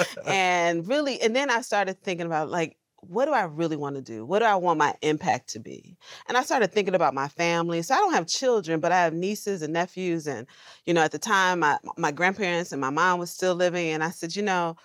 and 0.26 0.87
really, 0.87 1.21
and 1.21 1.35
then 1.35 1.50
I 1.50 1.61
started 1.61 2.00
thinking 2.03 2.26
about 2.26 2.50
like, 2.50 2.76
what 3.00 3.26
do 3.26 3.33
I 3.33 3.45
really 3.45 3.76
want 3.76 3.97
to 3.97 4.03
do? 4.03 4.25
What 4.25 4.41
do 4.41 4.47
I 4.47 4.57
want 4.57 4.79
my 4.79 4.95
impact 5.03 5.49
to 5.50 5.61
be? 5.61 5.97
And 6.29 6.37
I 6.37 6.43
started 6.43 6.73
thinking 6.73 6.95
about 6.95 7.15
my 7.15 7.29
family. 7.29 7.83
So 7.83 7.95
I 7.95 7.99
don't 7.99 8.15
have 8.15 8.26
children, 8.26 8.81
but 8.81 8.91
I 8.91 9.00
have 9.00 9.12
nieces 9.12 9.62
and 9.62 9.73
nephews. 9.73 10.26
And, 10.26 10.47
you 10.87 10.95
know, 10.95 11.03
at 11.03 11.12
the 11.12 11.19
time, 11.19 11.61
my, 11.61 11.79
my 11.97 12.11
grandparents 12.11 12.73
and 12.73 12.81
my 12.81 12.91
mom 12.91 13.19
was 13.19 13.31
still 13.31 13.55
living. 13.55 13.91
And 13.91 14.03
I 14.03 14.11
said, 14.11 14.35
you 14.35 14.43
know, 14.43 14.76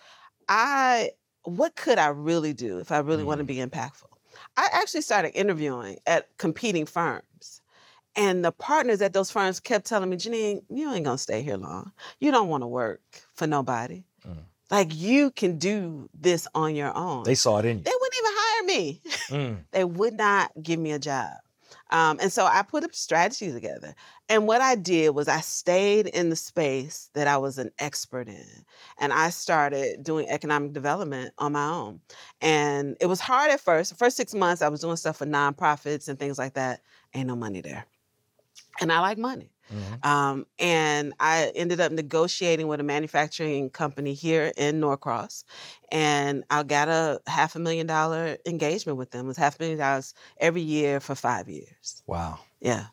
I, 0.49 1.11
what 1.43 1.75
could 1.75 1.97
I 1.97 2.07
really 2.09 2.53
do 2.53 2.79
if 2.79 2.91
I 2.91 2.99
really 2.99 3.23
want 3.23 3.39
to 3.39 3.43
mm. 3.43 3.47
be 3.47 3.55
impactful? 3.57 4.05
I 4.57 4.67
actually 4.71 5.01
started 5.01 5.31
interviewing 5.35 5.97
at 6.05 6.27
competing 6.37 6.85
firms. 6.85 7.23
And 8.15 8.43
the 8.43 8.51
partners 8.51 9.01
at 9.01 9.13
those 9.13 9.31
firms 9.31 9.59
kept 9.59 9.85
telling 9.85 10.09
me, 10.09 10.17
Jeannine, 10.17 10.61
you 10.69 10.91
ain't 10.93 11.05
gonna 11.05 11.17
stay 11.17 11.41
here 11.41 11.57
long. 11.57 11.91
You 12.19 12.31
don't 12.31 12.49
wanna 12.49 12.67
work 12.67 13.01
for 13.33 13.47
nobody. 13.47 14.03
Mm. 14.27 14.43
Like 14.69 14.95
you 14.95 15.31
can 15.31 15.57
do 15.57 16.09
this 16.13 16.47
on 16.55 16.75
your 16.75 16.95
own. 16.95 17.23
they 17.23 17.35
saw 17.35 17.59
it 17.59 17.65
in 17.65 17.79
you. 17.79 17.83
They 17.83 17.91
wouldn't 17.91 18.15
even 18.17 18.31
hire 18.35 18.63
me. 18.65 19.01
Mm. 19.29 19.57
they 19.71 19.83
would 19.83 20.13
not 20.13 20.51
give 20.61 20.79
me 20.79 20.91
a 20.91 20.99
job. 20.99 21.31
Um, 21.91 22.19
and 22.21 22.31
so 22.31 22.45
I 22.45 22.61
put 22.61 22.85
a 22.85 22.89
strategy 22.93 23.51
together. 23.51 23.93
And 24.29 24.47
what 24.47 24.61
I 24.61 24.75
did 24.75 25.09
was 25.09 25.27
I 25.27 25.41
stayed 25.41 26.07
in 26.07 26.29
the 26.29 26.37
space 26.37 27.09
that 27.13 27.27
I 27.27 27.37
was 27.37 27.57
an 27.57 27.69
expert 27.79 28.29
in. 28.29 28.45
And 28.97 29.11
I 29.11 29.29
started 29.29 30.01
doing 30.01 30.27
economic 30.29 30.71
development 30.71 31.33
on 31.37 31.51
my 31.51 31.67
own. 31.67 31.99
And 32.39 32.95
it 33.01 33.07
was 33.07 33.19
hard 33.19 33.51
at 33.51 33.59
first. 33.59 33.91
The 33.91 33.97
first 33.97 34.15
six 34.15 34.33
months, 34.33 34.61
I 34.61 34.69
was 34.69 34.79
doing 34.79 34.95
stuff 34.95 35.17
for 35.17 35.25
nonprofits 35.25 36.07
and 36.07 36.17
things 36.17 36.37
like 36.37 36.53
that. 36.53 36.81
Ain't 37.13 37.27
no 37.27 37.35
money 37.35 37.59
there. 37.59 37.85
And 38.81 38.91
I 38.91 38.99
like 38.99 39.17
money. 39.17 39.51
Mhm. 39.71 40.05
Um, 40.05 40.47
and 40.59 41.13
I 41.19 41.51
ended 41.55 41.79
up 41.79 41.93
negotiating 41.93 42.67
with 42.67 42.81
a 42.81 42.83
manufacturing 42.83 43.69
company 43.69 44.13
here 44.13 44.51
in 44.57 44.81
Norcross, 44.81 45.45
and 45.91 46.43
I 46.49 46.63
got 46.63 46.89
a 46.89 47.21
half 47.27 47.55
a 47.55 47.59
million 47.59 47.87
dollar 47.87 48.37
engagement 48.45 48.97
with 48.97 49.11
them. 49.11 49.25
It 49.25 49.29
was 49.29 49.37
half 49.37 49.59
a 49.59 49.63
million 49.63 49.79
dollars 49.79 50.13
every 50.37 50.61
year 50.61 50.99
for 50.99 51.15
five 51.15 51.47
years. 51.47 52.03
Wow. 52.05 52.39
Yeah. 52.59 52.87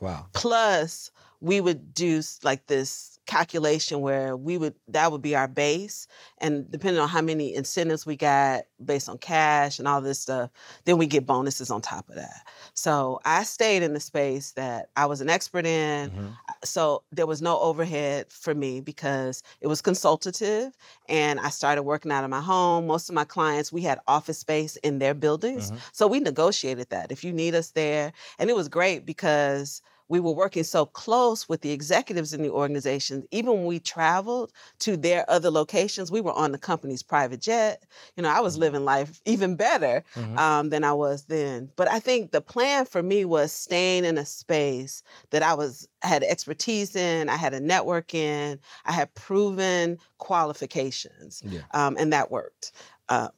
Wow. 0.00 0.28
Plus, 0.32 1.10
we 1.40 1.60
would 1.60 1.94
do 1.94 2.22
like 2.42 2.66
this 2.66 3.13
calculation 3.26 4.00
where 4.00 4.36
we 4.36 4.58
would 4.58 4.74
that 4.88 5.10
would 5.12 5.22
be 5.22 5.34
our 5.36 5.48
base, 5.48 6.06
and 6.38 6.70
depending 6.70 7.00
on 7.02 7.08
how 7.08 7.22
many 7.22 7.54
incentives 7.54 8.06
we 8.06 8.16
got 8.16 8.64
based 8.84 9.08
on 9.08 9.18
cash 9.18 9.78
and 9.78 9.88
all 9.88 10.00
this 10.00 10.20
stuff, 10.20 10.50
then 10.84 10.98
we 10.98 11.06
get 11.06 11.26
bonuses 11.26 11.70
on 11.70 11.80
top 11.80 12.08
of 12.08 12.16
that. 12.16 12.46
So 12.74 13.20
I 13.24 13.44
stayed 13.44 13.82
in 13.82 13.94
the 13.94 14.00
space 14.00 14.52
that 14.52 14.90
I 14.96 15.06
was 15.06 15.20
an 15.20 15.30
expert 15.30 15.66
in 15.66 16.10
Mhm. 16.10 16.38
so 16.62 17.04
there 17.12 17.26
was 17.26 17.42
no 17.42 17.58
overhead 17.60 18.30
for 18.32 18.54
me 18.54 18.80
because 18.80 19.42
it 19.60 19.66
was 19.66 19.80
consultative 19.82 20.76
and 21.08 21.40
i 21.40 21.48
started 21.48 21.82
working 21.82 22.12
out 22.12 22.24
of 22.24 22.30
my 22.30 22.40
home 22.40 22.86
most 22.86 23.08
of 23.08 23.14
my 23.14 23.24
clients 23.24 23.72
we 23.72 23.82
had 23.82 23.98
office 24.06 24.38
space 24.38 24.76
in 24.76 24.98
their 24.98 25.14
buildings 25.14 25.72
Mhm. 25.72 25.84
so 25.92 26.06
we 26.06 26.20
negotiated 26.20 26.88
that 26.90 27.12
if 27.12 27.24
you 27.24 27.32
need 27.32 27.54
us 27.54 27.70
there 27.72 28.12
and 28.38 28.50
it 28.50 28.56
was 28.56 28.68
great 28.68 29.04
because 29.06 29.82
we 30.08 30.20
were 30.20 30.32
working 30.32 30.64
so 30.64 30.86
close 30.86 31.48
with 31.48 31.60
the 31.62 31.70
executives 31.70 32.32
in 32.34 32.42
the 32.42 32.50
organizations 32.50 33.24
even 33.30 33.52
when 33.52 33.64
we 33.66 33.78
traveled 33.80 34.52
to 34.78 34.96
their 34.96 35.28
other 35.30 35.50
locations 35.50 36.10
we 36.10 36.20
were 36.20 36.32
on 36.32 36.52
the 36.52 36.58
company's 36.58 37.02
private 37.02 37.40
jet 37.40 37.84
you 38.16 38.22
know 38.22 38.28
i 38.28 38.40
was 38.40 38.56
living 38.58 38.84
life 38.84 39.20
even 39.24 39.56
better 39.56 40.04
Mhm. 40.16 40.38
um, 40.38 40.68
than 40.70 40.84
I 40.84 40.92
was 40.92 41.24
then. 41.26 41.70
But 41.76 41.88
I 41.88 41.98
think 42.00 42.30
the 42.32 42.40
plan 42.40 42.84
for 42.86 43.02
me 43.02 43.24
was 43.24 43.52
staying 43.52 44.04
in 44.04 44.18
a 44.18 44.24
space 44.26 45.02
that 45.30 45.42
I 45.42 45.54
was 45.54 45.88
had 46.02 46.22
expertise 46.22 46.94
in, 46.96 47.28
I 47.28 47.36
had 47.36 47.54
a 47.54 47.60
network 47.60 48.14
in, 48.14 48.60
I 48.84 48.92
had 48.92 49.14
proven 49.14 49.98
qualifications, 50.18 51.42
Yeah. 51.42 51.62
um, 51.72 51.96
and 51.98 52.12
that 52.12 52.30
worked. 52.30 52.72
Uh, 53.08 53.28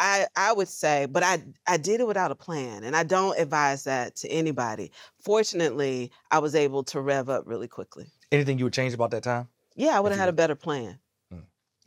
I 0.00 0.26
I 0.34 0.52
would 0.52 0.68
say, 0.68 1.06
but 1.06 1.22
I 1.22 1.42
I 1.68 1.76
did 1.76 2.00
it 2.00 2.06
without 2.06 2.30
a 2.30 2.34
plan, 2.34 2.84
and 2.84 2.96
I 2.96 3.02
don't 3.02 3.38
advise 3.38 3.84
that 3.84 4.16
to 4.16 4.28
anybody. 4.28 4.90
Fortunately, 5.22 6.10
I 6.30 6.38
was 6.38 6.54
able 6.54 6.82
to 6.84 7.00
rev 7.02 7.28
up 7.28 7.44
really 7.46 7.68
quickly. 7.68 8.06
Anything 8.32 8.58
you 8.58 8.64
would 8.64 8.72
change 8.72 8.94
about 8.94 9.10
that 9.10 9.22
time? 9.22 9.48
Yeah, 9.76 9.96
I 9.96 10.00
would 10.00 10.10
have 10.10 10.18
had 10.18 10.28
a 10.30 10.32
better 10.32 10.54
plan. 10.54 10.98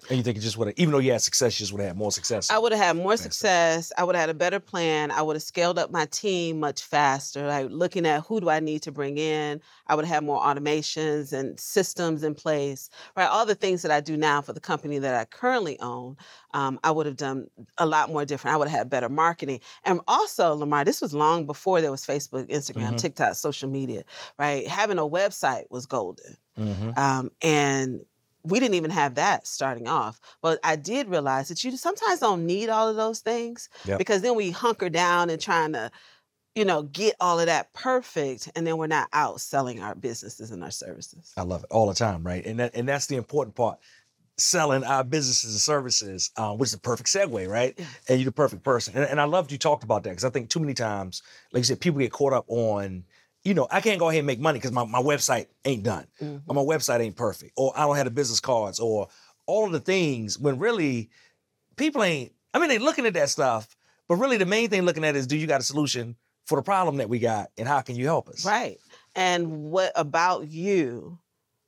And 0.10 0.18
you 0.18 0.24
think 0.24 0.38
it 0.38 0.42
just 0.42 0.58
would 0.58 0.68
have, 0.68 0.78
even 0.78 0.92
though 0.92 1.00
you 1.00 1.12
had 1.14 1.22
success, 1.22 1.58
you 1.60 1.64
just 1.64 1.72
would 1.72 1.80
have 1.80 1.90
had 1.90 1.98
more 1.98 2.12
success? 2.12 2.50
I 2.50 2.58
would 2.60 2.72
have 2.74 2.82
had 2.82 2.98
more 2.98 3.16
success. 3.16 3.92
I 3.98 4.04
would 4.04 4.16
have 4.16 4.22
had 4.24 4.30
a 4.30 4.34
better 4.34 4.60
plan. 4.60 5.12
I 5.12 5.22
would 5.22 5.36
have 5.36 5.44
scaled 5.44 5.80
up 5.80 5.92
my 5.92 6.06
team 6.08 6.60
much 6.60 6.84
faster. 6.84 7.48
Like 7.48 7.68
looking 7.70 8.06
at 8.06 8.24
who 8.26 8.42
do 8.42 8.50
I 8.50 8.60
need 8.60 8.82
to 8.84 8.92
bring 8.92 9.18
in. 9.18 9.62
I 9.88 9.96
would 9.96 10.06
have 10.06 10.24
more 10.24 10.42
automations 10.42 11.32
and 11.32 11.58
systems 11.60 12.24
in 12.24 12.36
place. 12.36 12.90
Right, 13.16 13.28
all 13.28 13.46
the 13.46 13.56
things 13.56 13.82
that 13.84 13.92
I 13.92 14.02
do 14.02 14.18
now 14.18 14.42
for 14.42 14.52
the 14.54 14.60
company 14.60 15.00
that 15.00 15.16
I 15.16 15.26
currently 15.26 15.80
own. 15.80 16.18
Um, 16.54 16.80
I 16.84 16.92
would 16.92 17.06
have 17.06 17.18
done 17.18 17.48
a 17.78 17.86
lot 17.86 18.10
more 18.10 18.26
different. 18.26 18.54
I 18.56 18.58
would 18.58 18.68
have 18.68 18.78
had 18.80 18.90
better 18.90 19.10
marketing. 19.10 19.62
And 19.86 20.02
also, 20.08 20.54
Lamar, 20.54 20.84
this 20.84 21.02
was 21.02 21.14
long 21.14 21.46
before 21.46 21.82
there 21.82 21.92
was 21.92 22.06
Facebook, 22.06 22.50
Instagram, 22.50 22.94
Mhm. 22.94 22.98
TikTok, 22.98 23.36
social 23.36 23.70
media. 23.70 24.04
Right, 24.38 24.68
having 24.68 24.98
a 25.00 25.04
website 25.08 25.64
was 25.70 25.86
golden. 25.86 26.38
Mhm. 26.60 26.98
Um, 26.98 27.32
and 27.42 28.02
we 28.44 28.60
didn't 28.60 28.76
even 28.76 28.92
have 28.92 29.16
that 29.16 29.48
starting 29.48 29.88
off. 29.88 30.20
But 30.42 30.60
I 30.64 30.76
did 30.76 31.08
realize 31.08 31.48
that 31.50 31.64
you 31.64 31.76
sometimes 31.78 32.20
don't 32.20 32.46
need 32.46 32.70
all 32.70 32.90
of 32.90 32.96
those 32.96 33.20
things 33.20 33.70
Yep. 33.86 33.98
because 33.98 34.22
then 34.22 34.36
we 34.36 34.52
hunker 34.52 34.90
down 34.90 35.30
and 35.30 35.42
trying 35.42 35.74
to, 35.74 35.90
you 36.56 36.66
know, 36.66 36.84
get 36.84 37.16
all 37.20 37.40
of 37.40 37.48
that 37.48 37.74
perfect, 37.74 38.52
and 38.56 38.68
then 38.68 38.78
we're 38.78 38.88
not 38.88 39.08
out 39.14 39.42
selling 39.42 39.82
our 39.82 39.96
businesses 39.96 40.52
and 40.52 40.64
our 40.64 40.72
services. 40.72 41.34
I 41.38 41.42
love 41.44 41.64
it 41.64 41.72
all 41.72 41.88
the 41.88 41.94
time, 41.96 42.24
right? 42.24 42.46
And 42.46 42.60
that 42.60 42.76
and 42.76 42.88
that's 42.88 43.08
the 43.08 43.16
important 43.16 43.56
part. 43.56 43.80
Selling 44.38 44.84
our 44.84 45.04
businesses 45.04 45.54
and 45.54 45.62
services, 45.62 46.32
um, 46.38 46.58
which 46.58 46.70
is 46.70 46.74
the 46.74 46.80
perfect 46.80 47.08
segue, 47.08 47.48
right? 47.48 47.80
And 48.10 48.20
you're 48.20 48.26
the 48.26 48.32
perfect 48.32 48.64
person. 48.64 48.96
And, 48.98 49.06
and 49.06 49.22
I 49.22 49.26
loved 49.26 49.52
you 49.52 49.60
talked 49.60 49.84
about 49.84 50.04
that 50.04 50.10
because 50.10 50.26
I 50.26 50.32
think 50.32 50.50
too 50.50 50.60
many 50.60 50.74
times, 50.74 51.22
like 51.52 51.62
you 51.62 51.66
said, 51.66 51.80
people 51.80 52.00
get 52.00 52.12
caught 52.12 52.34
up 52.34 52.46
on, 52.48 53.04
you 53.44 53.54
know, 53.54 53.68
I 53.70 53.82
can't 53.82 54.00
go 54.00 54.10
ahead 54.10 54.20
and 54.20 54.28
make 54.28 54.40
money 54.40 54.58
because 54.60 54.72
my, 54.72 54.86
my 54.86 55.02
website 55.02 55.48
ain't 55.66 55.84
done, 55.84 56.08
Mhm. 56.22 56.44
or 56.48 56.56
my 56.56 56.62
website 56.62 57.02
ain't 57.02 57.16
perfect, 57.16 57.54
or 57.58 57.74
I 57.78 57.82
don't 57.82 57.96
have 57.96 58.06
the 58.06 58.12
business 58.12 58.40
cards, 58.40 58.80
or 58.80 59.08
all 59.46 59.66
of 59.66 59.72
the 59.74 59.80
things. 59.80 60.40
When 60.40 60.58
really, 60.60 61.10
people 61.76 62.04
ain't. 62.04 62.32
I 62.54 62.60
mean, 62.60 62.70
they 62.70 62.78
looking 62.78 63.06
at 63.06 63.14
that 63.16 63.30
stuff, 63.30 63.76
but 64.08 64.16
really 64.16 64.38
the 64.38 64.46
main 64.46 64.70
thing 64.70 64.84
looking 64.84 65.04
at 65.04 65.16
is, 65.16 65.28
do 65.28 65.36
you 65.38 65.48
got 65.48 65.60
a 65.60 65.64
solution 65.64 66.16
for 66.46 66.56
the 66.58 66.62
problem 66.62 66.98
that 66.98 67.10
we 67.10 67.20
got, 67.20 67.50
and 67.58 67.68
how 67.68 67.82
can 67.82 67.96
you 67.96 68.06
help 68.06 68.30
us? 68.30 68.46
Right. 68.46 68.78
And 69.16 69.64
what 69.72 69.92
about 69.96 70.48
you 70.48 71.20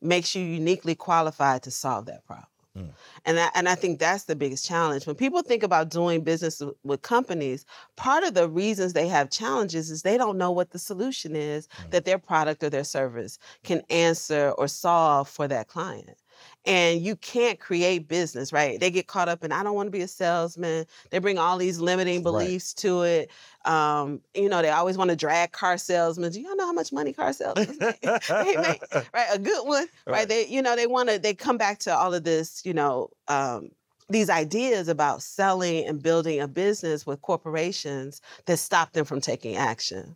makes 0.01 0.35
you 0.35 0.43
uniquely 0.45 0.95
qualified 0.95 1.63
to 1.63 1.71
solve 1.71 2.05
that 2.05 2.25
problem? 2.25 2.47
Mm. 2.75 2.95
And 3.25 3.39
I, 3.39 3.49
and 3.55 3.69
I 3.69 3.75
think 3.75 3.99
that's 3.99 4.25
the 4.25 4.35
biggest 4.35 4.65
challenge. 4.65 5.07
When 5.07 5.15
people 5.15 5.41
think 5.41 5.63
about 5.63 5.89
doing 5.89 6.23
business 6.23 6.61
with 6.83 7.01
companies, 7.01 7.65
part 7.95 8.23
of 8.23 8.33
the 8.33 8.49
reasons 8.49 8.93
they 8.93 9.07
have 9.07 9.29
challenges 9.29 9.89
is 9.89 10.01
they 10.01 10.17
don't 10.17 10.37
know 10.37 10.51
what 10.51 10.71
the 10.71 10.79
solution 10.79 11.35
is 11.35 11.67
Mm. 11.79 11.91
that 11.91 12.05
their 12.05 12.19
product 12.19 12.63
or 12.63 12.69
their 12.69 12.83
service 12.83 13.37
can 13.63 13.81
answer 13.89 14.51
or 14.57 14.67
solve 14.67 15.29
for 15.29 15.47
that 15.47 15.67
client. 15.67 16.17
And 16.65 17.01
you 17.01 17.15
can't 17.15 17.59
create 17.59 18.07
business, 18.07 18.51
right? 18.51 18.79
They 18.79 18.89
get 18.89 19.07
caught 19.07 19.29
up 19.29 19.43
in, 19.43 19.51
I 19.51 19.61
don't 19.63 19.75
want 19.75 19.87
to 19.87 19.91
be 19.91 20.01
a 20.01 20.07
salesman. 20.07 20.85
They 21.11 21.19
bring 21.19 21.37
all 21.37 21.57
these 21.57 21.79
limiting 21.79 22.17
Right. 22.17 22.23
beliefs 22.23 22.73
to 22.75 23.03
it. 23.03 23.29
Um, 23.65 24.21
you 24.33 24.49
know, 24.49 24.61
they 24.61 24.69
always 24.69 24.97
want 24.97 25.09
to 25.11 25.15
drag 25.15 25.51
car 25.51 25.77
salesmen. 25.77 26.31
Do 26.31 26.41
y'all 26.41 26.55
know 26.55 26.65
how 26.65 26.73
much 26.73 26.91
money 26.91 27.13
car 27.13 27.33
salesmen 27.33 27.77
make? 27.79 27.99
They 28.29 28.57
make- 28.57 28.81
right 29.13 29.27
a 29.31 29.39
good 29.39 29.65
one 29.67 29.87
right, 30.07 30.13
Right. 30.13 30.27
they 30.27 30.47
you 30.47 30.61
know 30.61 30.75
they 30.75 30.87
want 30.87 31.09
to 31.09 31.19
they 31.19 31.33
come 31.33 31.57
back 31.57 31.79
to 31.79 31.95
all 31.95 32.13
of 32.13 32.23
this 32.23 32.61
you 32.65 32.73
know 32.73 33.09
um 33.27 33.69
these 34.09 34.29
ideas 34.29 34.87
about 34.87 35.23
selling 35.23 35.85
and 35.87 36.01
building 36.01 36.39
a 36.39 36.47
business 36.47 37.05
with 37.07 37.21
corporations 37.21 38.21
that 38.45 38.57
stop 38.57 38.91
them 38.93 39.03
from 39.05 39.19
taking 39.21 39.55
action 39.55 40.15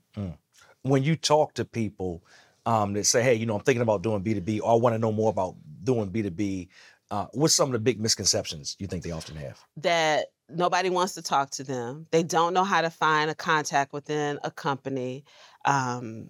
when 0.83 1.03
you 1.03 1.15
talk 1.15 1.53
to 1.55 1.65
people 1.65 2.23
um, 2.69 2.93
that 2.93 3.05
say, 3.05 3.23
"Hey, 3.23 3.33
you 3.33 3.45
know, 3.45 3.55
I'm 3.55 3.63
thinking 3.63 3.81
about 3.81 4.03
doing 4.03 4.23
B2B, 4.23 4.61
or 4.61 4.71
I 4.71 4.75
want 4.75 4.93
to 4.93 4.99
know 4.99 5.11
more 5.11 5.29
about 5.29 5.55
doing 5.83 6.11
B2B," 6.11 6.69
uh, 7.11 7.25
what's 7.33 7.55
some 7.55 7.69
of 7.69 7.73
the 7.73 7.79
big 7.79 7.99
misconceptions 7.99 8.75
you 8.79 8.87
think 8.87 9.03
they 9.03 9.11
often 9.11 9.35
have? 9.37 9.59
that 9.77 10.27
nobody 10.49 10.89
wants 10.89 11.13
to 11.13 11.21
talk 11.21 11.51
to 11.51 11.63
them. 11.63 12.07
They 12.11 12.23
don't 12.23 12.53
know 12.53 12.63
how 12.63 12.81
to 12.81 12.89
find 12.89 13.29
a 13.29 13.35
contact 13.35 13.93
within 13.93 14.39
a 14.43 14.51
company. 14.51 15.23
Um, 15.65 16.29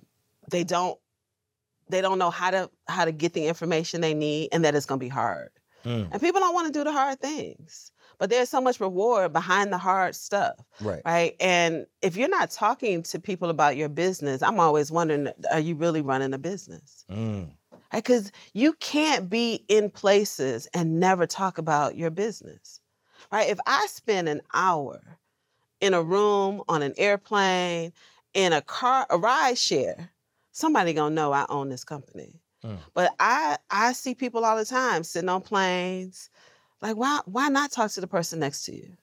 they 0.50 0.64
don't 0.64 0.98
they 1.90 2.02
don't 2.02 2.20
know 2.20 2.30
how 2.30 2.52
to 2.52 2.70
how 2.88 3.06
to 3.06 3.12
get 3.12 3.34
the 3.34 3.48
information 3.48 4.02
they 4.02 4.14
need 4.14 4.50
and 4.52 4.64
that 4.64 4.76
it's 4.76 4.86
going 4.86 5.00
to 5.00 5.06
be 5.06 5.10
hard. 5.10 5.50
Mm, 5.86 6.10
and 6.12 6.22
people 6.22 6.40
don't 6.40 6.54
want 6.54 6.68
to 6.68 6.80
do 6.80 6.84
the 6.84 6.92
hard 6.92 7.20
things 7.20 7.92
but 8.20 8.30
there's 8.30 8.50
so 8.50 8.62
much 8.62 8.80
reward 8.80 9.34
behind 9.34 9.74
the 9.74 9.78
hard 9.78 10.14
stuff 10.14 10.56
right. 10.82 11.02
right? 11.06 11.36
And 11.40 11.88
if 12.02 12.16
you're 12.18 12.30
not 12.30 12.52
talking 12.52 13.02
to 13.04 13.20
people 13.20 13.50
about 13.50 13.78
your 13.78 13.90
business, 13.90 14.44
I'm 14.44 14.60
always 14.60 14.92
wondering, 14.92 15.30
are 15.52 15.60
you 15.60 15.76
really 15.76 16.02
running 16.02 16.34
a 16.34 16.38
business? 16.38 17.06
Mm, 17.10 17.50
Because 17.92 18.32
you 18.54 18.74
can't 18.74 19.30
be 19.30 19.64
in 19.70 19.90
places 19.90 20.68
and 20.74 21.00
never 21.00 21.26
talk 21.26 21.58
about 21.58 21.96
your 21.96 22.12
business, 22.12 22.82
right? 23.32 23.50
If 23.50 23.60
I 23.66 23.88
spend 23.88 24.30
an 24.30 24.42
hour 24.54 25.02
in 25.82 25.94
a 25.94 26.04
room, 26.04 26.62
on 26.68 26.82
an 26.82 26.94
airplane, 26.98 27.94
in 28.34 28.54
a 28.54 28.62
car, 28.62 29.08
a 29.10 29.18
ride 29.18 29.58
share, 29.58 30.12
somebody 30.52 30.94
gonna 30.94 31.16
know 31.16 31.32
I 31.32 31.46
own 31.50 31.70
this 31.70 31.86
company. 31.86 32.42
Mm. 32.64 32.78
But 32.94 33.14
I 33.20 33.58
I 33.72 33.94
see 33.94 34.14
people 34.14 34.44
all 34.44 34.58
the 34.58 34.66
time 34.66 35.04
sitting 35.04 35.30
on 35.30 35.42
planes, 35.42 36.30
like 36.82 36.96
why 36.96 37.22
why 37.26 37.50
not 37.50 37.72
talk 37.72 37.92
to 37.92 38.02
the 38.02 38.08
person 38.08 38.40
next 38.40 38.64
to 38.66 38.76
you? 38.76 38.94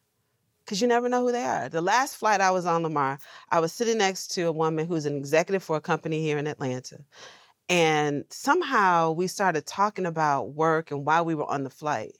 Because 0.64 0.80
you 0.80 0.88
never 0.88 1.08
know 1.08 1.22
who 1.22 1.32
they 1.32 1.44
are. 1.44 1.68
The 1.68 1.80
last 1.80 2.16
flight 2.16 2.40
I 2.40 2.50
was 2.50 2.66
on 2.66 2.82
Lamar, 2.82 3.18
I 3.50 3.60
was 3.60 3.72
sitting 3.72 3.98
next 3.98 4.28
to 4.32 4.42
a 4.42 4.52
woman 4.52 4.86
who's 4.86 5.06
an 5.06 5.16
executive 5.16 5.62
for 5.62 5.76
a 5.76 5.80
company 5.80 6.20
here 6.20 6.38
in 6.38 6.46
Atlanta. 6.48 6.98
And 7.68 8.24
somehow 8.30 9.12
we 9.12 9.26
started 9.28 9.66
talking 9.66 10.06
about 10.06 10.54
work 10.54 10.90
and 10.90 11.04
why 11.04 11.20
we 11.22 11.34
were 11.34 11.48
on 11.50 11.64
the 11.64 11.70
flight. 11.70 12.16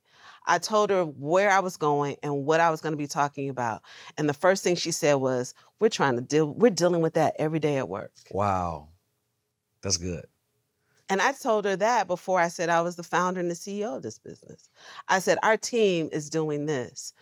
I 0.47 0.59
told 0.59 0.91
her 0.91 1.05
where 1.05 1.51
I 1.51 1.59
was 1.59 1.77
going 1.77 2.17
and 2.23 2.45
what 2.45 2.61
I 2.61 2.71
was 2.71 2.81
going 2.81 2.93
to 2.93 2.97
be 2.97 3.09
talking 3.09 3.49
about. 3.49 3.83
And 4.17 4.29
the 4.29 4.35
first 4.35 4.63
thing 4.63 4.77
she 4.77 4.93
said 4.93 5.15
was, 5.15 5.55
We're 5.81 5.89
trying 5.89 6.15
to 6.17 6.23
deal, 6.23 6.53
we're 6.53 6.71
dealing 6.71 7.03
with 7.03 7.15
that 7.15 7.35
every 7.39 7.59
day 7.59 7.79
at 7.79 7.89
work. 7.89 8.13
wow, 8.31 8.89
that's 9.83 9.97
good. 9.97 10.25
And 11.09 11.23
I 11.23 11.33
told 11.33 11.65
her 11.65 11.77
that 11.77 12.09
before 12.09 12.41
I 12.41 12.49
said 12.49 12.69
I 12.69 12.81
was 12.81 12.97
the 12.97 13.03
founder 13.03 13.41
and 13.41 13.51
the 13.51 13.55
CEO 13.55 13.97
of 13.97 14.03
this 14.03 14.19
business. 14.19 14.71
I 15.09 15.21
said, 15.21 15.39
Our 15.43 15.57
team 15.57 16.09
is 16.13 16.29
doing 16.29 16.67
this. 16.67 17.13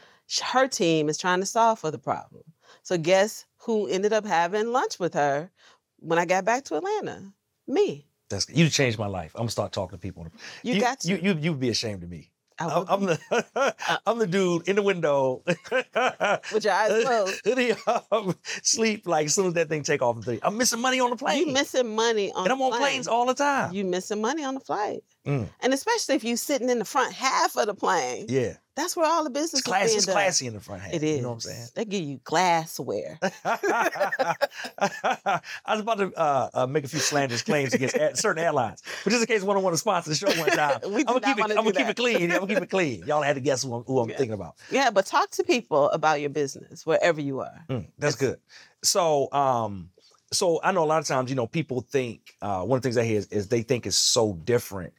Her 0.43 0.67
team 0.67 1.09
is 1.09 1.19
trying 1.19 1.41
to 1.41 1.47
solve 1.47 1.79
for 1.79 1.91
the 1.91 1.99
problem. 1.99 2.43
So 2.83 2.97
guess 2.97 3.45
who 3.59 3.87
ended 3.87 4.13
up 4.13 4.25
having 4.25 4.73
lunch 4.73 4.99
with 4.99 5.15
her 5.15 5.51
when 5.99 6.19
I 6.19 6.25
got 6.25 6.45
back 6.45 6.65
to 6.65 6.77
Atlanta? 6.77 7.33
Me. 7.67 8.07
That's 8.31 8.49
you 8.49 8.69
changed 8.69 8.99
my 8.99 9.07
life. 9.07 9.33
I'm 9.35 9.43
gonna 9.43 9.51
start 9.51 9.73
talking 9.73 9.99
to 9.99 10.03
people. 10.03 10.27
You, 10.63 10.81
got 10.81 11.01
to. 11.01 11.09
You 11.09 11.17
you 11.17 11.39
you'd 11.39 11.61
be 11.61 11.69
ashamed 11.69 12.03
of 12.03 12.09
me. 12.09 12.31
I 12.59 12.67
I'm, 12.67 12.79
would 12.79 12.89
I'm 12.89 13.01
be. 13.01 13.07
the 13.07 13.75
I'm 14.07 14.19
the 14.19 14.27
dude 14.27 14.69
in 14.69 14.77
the 14.77 14.83
window 14.83 15.43
With 15.45 16.65
your 16.65 16.73
eyes 16.73 17.05
closed. 17.05 17.41
Hoodie 17.45 17.75
up, 17.87 18.37
sleep 18.63 19.07
like 19.07 19.27
as 19.27 19.35
soon 19.35 19.49
as 19.49 19.55
that 19.55 19.69
thing 19.69 19.83
take 19.83 20.03
off. 20.03 20.27
I'm 20.43 20.57
missing 20.57 20.81
money 20.81 21.01
on 21.01 21.11
the 21.11 21.17
plane. 21.17 21.47
You 21.49 21.53
missing 21.53 21.95
money 21.95 22.33
on 22.33 22.45
and 22.45 22.53
I'm 22.53 22.63
on 22.63 22.71
plane. 22.71 22.81
planes 22.81 23.09
all 23.09 23.27
the 23.27 23.35
time. 23.35 23.73
You 23.73 23.85
missing 23.85 24.21
money 24.21 24.45
on 24.45 24.55
the 24.55 24.61
flight. 24.61 25.03
Mm. 25.27 25.49
And 25.61 25.73
especially 25.75 26.15
if 26.15 26.25
you 26.25 26.37
sitting 26.37 26.69
in 26.71 26.79
the 26.79 26.85
front 26.85 27.13
half 27.13 27.57
of 27.57 27.67
the 27.67 27.75
plane. 27.75 28.27
yeah, 28.29 28.55
That's 28.77 28.97
where 28.97 29.07
all 29.07 29.23
the 29.23 29.31
business 29.31 29.53
it's 29.53 29.61
is 29.61 29.65
classy. 29.67 29.95
It's 29.97 30.07
done. 30.07 30.15
classy 30.15 30.47
in 30.49 30.55
the 30.55 30.61
front 30.61 30.83
half. 30.83 30.93
It 30.95 31.03
is. 31.05 31.17
You 31.19 31.23
know 31.23 31.29
what 31.29 31.35
I'm 31.35 31.41
saying? 31.41 31.69
They 31.75 31.85
give 31.85 32.03
you 32.03 32.21
glassware. 32.25 33.19
I 33.45 35.39
was 35.69 35.81
about 35.81 35.99
to 35.99 36.13
uh, 36.17 36.51
uh, 36.55 36.67
make 36.67 36.85
a 36.85 36.89
few 36.89 36.99
slanderous 36.99 37.43
claims 37.43 37.75
against 37.75 37.97
certain 38.21 38.43
airlines, 38.43 38.83
but 39.05 39.11
just 39.11 39.23
in 39.23 39.27
case 39.27 39.43
one 39.43 39.61
want 39.63 39.75
to 39.75 39.79
sponsor 39.79 40.11
the 40.11 40.17
show 40.17 40.27
one 40.41 40.49
time, 40.51 40.79
I'm 40.85 41.05
gonna 41.05 41.21
keep 41.21 41.39
it. 41.39 41.43
I'm 41.51 41.57
gonna 41.57 41.73
keep 41.73 41.89
it 41.89 41.97
clean. 41.97 42.33
I'm 42.33 42.41
gonna 42.41 42.55
keep 42.55 42.63
it 42.63 42.71
clean. 42.71 43.05
Y'all 43.07 43.23
had 43.23 43.35
to 43.35 43.41
guess 43.41 43.63
who 43.63 43.75
I'm, 43.75 43.83
who 43.85 44.01
I'm 44.01 44.11
Yeah. 44.11 44.17
thinking 44.17 44.35
about. 44.35 44.57
yeah, 44.71 44.91
but 44.91 45.07
talk 45.07 45.31
to 45.33 45.45
people 45.45 45.91
about 45.91 46.21
your 46.21 46.31
business 46.31 46.85
wherever 46.87 47.21
you 47.21 47.41
are. 47.41 47.65
Mm, 47.69 47.87
that's 47.99 48.17
It's- 48.17 48.31
good. 48.31 48.41
So, 48.83 49.33
um, 49.33 49.91
so 50.33 50.61
I 50.63 50.73
know 50.73 50.85
a 50.85 50.87
lot 50.87 50.99
of 51.01 51.07
times, 51.07 51.31
you 51.31 51.37
know, 51.37 51.47
people 51.47 51.81
think 51.81 52.35
uh, 52.43 52.63
one 52.65 52.77
of 52.77 52.83
the 52.83 52.87
things 52.87 52.97
I 52.99 53.05
hear 53.05 53.19
is, 53.19 53.27
is 53.29 53.49
they 53.49 53.63
think 53.63 53.87
it's 53.87 53.97
so 53.97 54.35
different. 54.45 54.93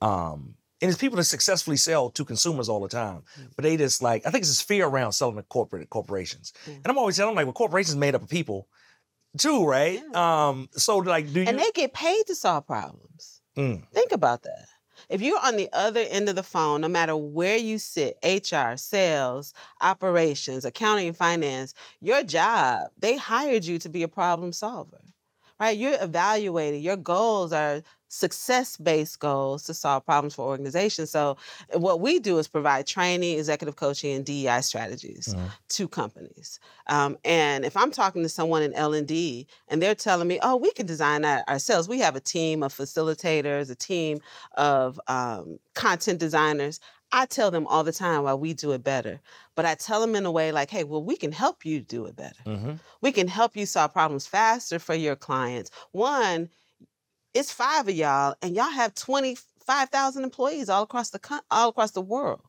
Um, 0.00 0.54
and 0.82 0.90
it's 0.90 1.00
people 1.00 1.16
that 1.16 1.24
successfully 1.24 1.76
sell 1.78 2.10
to 2.10 2.24
consumers 2.24 2.68
all 2.68 2.80
the 2.80 2.88
time, 2.88 3.22
Mm. 3.38 3.50
but 3.56 3.62
they 3.62 3.76
just 3.78 4.02
like 4.02 4.26
I 4.26 4.30
think 4.30 4.42
it's 4.42 4.50
this 4.50 4.60
fear 4.60 4.86
around 4.86 5.12
selling 5.12 5.36
to 5.36 5.42
corporate 5.44 5.88
corporations. 5.88 6.52
Mm. 6.66 6.74
And 6.76 6.86
I'm 6.88 6.98
always 6.98 7.16
telling 7.16 7.30
them 7.30 7.36
like, 7.36 7.46
well, 7.46 7.54
corporations 7.54 7.96
made 7.96 8.14
up 8.14 8.22
of 8.22 8.28
people, 8.28 8.68
too, 9.38 9.64
right? 9.64 10.02
Um, 10.14 10.68
so 10.72 10.98
like, 10.98 11.32
do 11.32 11.40
you? 11.40 11.46
And 11.46 11.58
they 11.58 11.70
get 11.72 11.94
paid 11.94 12.26
to 12.26 12.34
solve 12.34 12.66
problems. 12.66 13.40
Mm, 13.56 13.86
Think 13.92 14.12
about 14.12 14.42
that. 14.42 14.66
If 15.08 15.20
you're 15.20 15.40
on 15.44 15.56
the 15.56 15.68
other 15.72 16.00
end 16.08 16.28
of 16.28 16.36
the 16.36 16.42
phone, 16.42 16.80
no 16.80 16.88
matter 16.88 17.16
where 17.16 17.56
you 17.56 17.78
sit, 17.78 18.16
HR, 18.24 18.76
sales, 18.76 19.52
operations, 19.80 20.64
accounting, 20.64 21.12
finance, 21.12 21.74
your 22.00 22.22
job, 22.22 22.88
they 22.98 23.16
hired 23.16 23.64
you 23.64 23.78
to 23.80 23.88
be 23.88 24.02
a 24.04 24.08
problem 24.08 24.52
solver, 24.52 25.00
right? 25.62 25.76
You're 25.78 26.02
evaluating. 26.02 26.82
Your 26.82 26.96
goals 26.96 27.52
are 27.52 27.82
success 28.08 28.76
based 28.76 29.20
goals 29.20 29.62
to 29.64 29.72
solve 29.74 30.04
problems 30.04 30.34
for 30.34 30.46
organizations. 30.46 31.10
So, 31.10 31.36
what 31.74 32.00
we 32.00 32.18
do 32.18 32.38
is 32.38 32.48
provide 32.48 32.86
training, 32.86 33.38
executive 33.38 33.76
coaching, 33.76 34.14
and 34.14 34.24
DEI 34.26 34.60
strategies 34.60 35.34
Mhm. 35.34 35.52
to 35.70 35.88
companies. 35.88 36.60
Um, 36.88 37.16
and 37.24 37.64
if 37.64 37.76
I'm 37.76 37.90
talking 37.90 38.22
to 38.22 38.28
someone 38.28 38.62
in 38.62 38.74
L 38.74 38.92
and 38.94 39.08
D 39.08 39.46
and 39.68 39.80
they're 39.80 39.94
telling 39.94 40.28
me, 40.28 40.38
"Oh, 40.42 40.56
we 40.56 40.72
can 40.72 40.86
design 40.86 41.22
that 41.22 41.48
ourselves," 41.48 41.88
we 41.88 42.00
have 42.00 42.16
a 42.16 42.20
team 42.20 42.62
of 42.62 42.74
facilitators, 42.74 43.70
a 43.70 43.74
team 43.74 44.18
of 44.56 45.00
um, 45.08 45.58
content 45.74 46.18
designers. 46.18 46.80
I 47.14 47.26
tell 47.26 47.50
them 47.50 47.66
all 47.66 47.84
the 47.84 47.92
time 47.92 48.22
why 48.24 48.34
we 48.34 48.54
do 48.54 48.72
it 48.72 48.82
better, 48.82 49.20
but 49.54 49.66
I 49.66 49.74
tell 49.74 50.00
them 50.00 50.14
in 50.16 50.24
a 50.24 50.30
way 50.30 50.50
like, 50.50 50.70
"Hey, 50.70 50.82
well, 50.84 51.02
we 51.04 51.16
can 51.16 51.32
help 51.32 51.64
you 51.66 51.80
do 51.80 52.06
it 52.06 52.16
better. 52.16 52.42
mhm. 52.46 52.80
We 53.02 53.12
can 53.12 53.28
help 53.28 53.54
you 53.56 53.66
solve 53.66 53.92
problems 53.92 54.26
faster 54.26 54.78
for 54.78 54.94
your 54.94 55.16
clients. 55.16 55.70
One, 55.92 56.48
it's 57.34 57.52
five 57.52 57.86
of 57.88 57.94
y'all, 57.94 58.34
and 58.42 58.54
y'all 58.56 58.70
have 58.70 58.94
twenty 58.94 59.36
five 59.64 59.90
thousand 59.90 60.24
employees 60.24 60.68
all 60.68 60.82
across 60.84 61.10
the 61.10 61.18
coun- 61.18 61.42
all 61.50 61.68
across 61.68 61.90
the 61.92 62.00
world. 62.00 62.40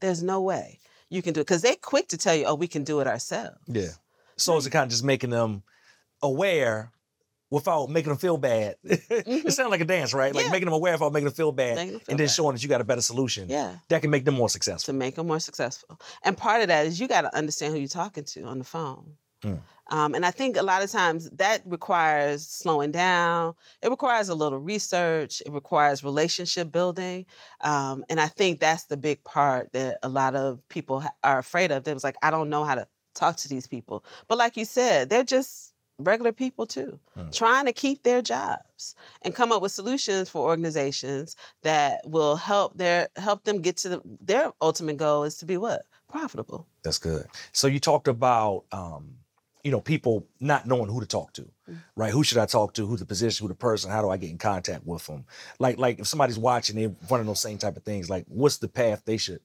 There's 0.00 0.22
no 0.22 0.40
way 0.40 0.80
you 1.08 1.22
can 1.22 1.32
do 1.32 1.40
it 1.40 1.44
because 1.46 1.62
they're 1.62 1.74
quick 1.76 2.08
to 2.08 2.16
tell 2.18 2.34
you, 2.34 2.44
"Oh, 2.44 2.54
we 2.54 2.68
can 2.68 2.84
do 2.84 3.00
it 3.00 3.06
ourselves." 3.06 3.58
Yeah. 3.66 3.92
So 4.36 4.56
is 4.56 4.66
it 4.66 4.70
kind 4.70 4.84
of 4.84 4.90
just 4.90 5.02
making 5.04 5.30
them 5.30 5.62
aware 6.22 6.92
without 7.50 7.88
making 7.88 8.10
them 8.10 8.18
feel 8.18 8.36
bad? 8.36 8.76
it 8.84 9.52
sounds 9.52 9.70
like 9.70 9.80
a 9.80 9.84
dance, 9.84 10.12
right? 10.14 10.34
Like 10.34 10.46
Yeah. 10.46 10.50
making 10.52 10.66
them 10.66 10.74
aware 10.74 10.92
without 10.94 11.12
making 11.12 11.26
them 11.26 11.34
feel 11.34 11.52
bad, 11.52 11.78
them 11.78 11.88
feel 11.88 12.00
and 12.08 12.18
then 12.18 12.26
bad. 12.26 12.30
showing 12.32 12.54
that 12.54 12.62
you 12.62 12.68
got 12.68 12.80
a 12.80 12.84
better 12.84 13.00
solution. 13.02 13.48
Yeah. 13.48 13.76
That 13.88 14.02
can 14.02 14.10
make 14.10 14.24
them 14.24 14.34
more 14.34 14.48
successful. 14.48 14.92
to 14.92 14.98
make 14.98 15.14
them 15.16 15.26
more 15.26 15.40
successful. 15.40 15.98
And 16.22 16.36
part 16.36 16.62
of 16.62 16.68
that 16.68 16.86
is 16.86 17.00
you 17.00 17.08
got 17.08 17.22
to 17.22 17.34
understand 17.36 17.72
who 17.74 17.78
you're 17.80 17.88
talking 17.88 18.24
to 18.24 18.42
on 18.44 18.58
the 18.58 18.64
phone. 18.64 19.14
Mm. 19.44 19.60
Um, 19.90 20.14
and 20.14 20.26
I 20.26 20.30
think 20.32 20.56
a 20.58 20.62
lot 20.62 20.82
of 20.82 20.90
times 20.90 21.30
that 21.30 21.62
requires 21.64 22.46
slowing 22.46 22.90
down. 22.90 23.54
It 23.82 23.88
requires 23.88 24.28
a 24.28 24.34
little 24.34 24.58
research. 24.58 25.40
It 25.46 25.52
requires 25.52 26.04
relationship 26.04 26.70
building. 26.70 27.24
Um, 27.62 28.04
and 28.10 28.20
I 28.20 28.26
think 28.26 28.60
that's 28.60 28.84
the 28.84 28.96
big 28.98 29.24
part 29.24 29.72
that 29.72 29.98
a 30.02 30.08
lot 30.08 30.34
of 30.34 30.60
people 30.68 31.00
ha- 31.00 31.14
are 31.24 31.38
afraid 31.38 31.70
of. 31.72 31.84
They 31.84 31.94
was 31.94 32.04
like, 32.04 32.16
I 32.22 32.30
don't 32.30 32.50
know 32.50 32.64
how 32.64 32.74
to 32.74 32.86
talk 33.14 33.36
to 33.36 33.48
these 33.48 33.66
people. 33.66 34.04
But 34.28 34.36
like 34.38 34.56
you 34.58 34.64
said, 34.66 35.08
they're 35.08 35.24
just 35.24 35.67
regular 35.98 36.32
people 36.32 36.66
too, 36.66 36.98
Mm. 37.16 37.32
trying 37.32 37.66
to 37.66 37.72
keep 37.72 38.02
their 38.04 38.22
jobs 38.22 38.94
and 39.22 39.34
come 39.34 39.50
up 39.52 39.60
with 39.60 39.72
solutions 39.72 40.28
for 40.28 40.48
organizations 40.48 41.36
that 41.62 42.00
will 42.08 42.36
help 42.36 42.76
their 42.78 43.08
help 43.16 43.44
them 43.44 43.60
get 43.60 43.76
to 43.78 43.88
the, 43.88 44.00
their 44.20 44.52
ultimate 44.62 44.96
goal 44.96 45.24
is 45.24 45.36
to 45.38 45.44
be 45.46 45.56
what 45.56 45.82
profitable. 46.08 46.66
That's 46.82 46.98
good. 46.98 47.26
So 47.52 47.66
you 47.66 47.80
talked 47.80 48.08
about, 48.08 48.64
um, 48.72 49.16
you 49.64 49.72
know, 49.72 49.80
people 49.80 50.24
not 50.40 50.66
knowing 50.66 50.88
who 50.88 51.00
to 51.00 51.06
talk 51.06 51.32
to, 51.34 51.42
Mm. 51.68 51.78
right? 51.96 52.12
Who 52.12 52.22
should 52.22 52.38
I 52.38 52.46
talk 52.46 52.74
to? 52.74 52.86
Who's 52.86 53.00
the 53.00 53.06
position? 53.06 53.44
Who 53.44 53.48
the 53.48 53.54
person? 53.56 53.90
How 53.90 54.00
do 54.00 54.08
I 54.08 54.16
get 54.16 54.30
in 54.30 54.38
contact 54.38 54.86
with 54.86 55.04
them? 55.06 55.26
Like, 55.58 55.78
like 55.78 55.98
if 55.98 56.06
somebody's 56.06 56.38
watching, 56.38 56.76
they're 56.76 56.94
running 57.10 57.26
those 57.26 57.40
same 57.40 57.58
type 57.58 57.76
of 57.76 57.82
things. 57.82 58.08
Like, 58.08 58.24
what's 58.28 58.58
the 58.58 58.68
path 58.68 59.02
they 59.04 59.16
should 59.16 59.40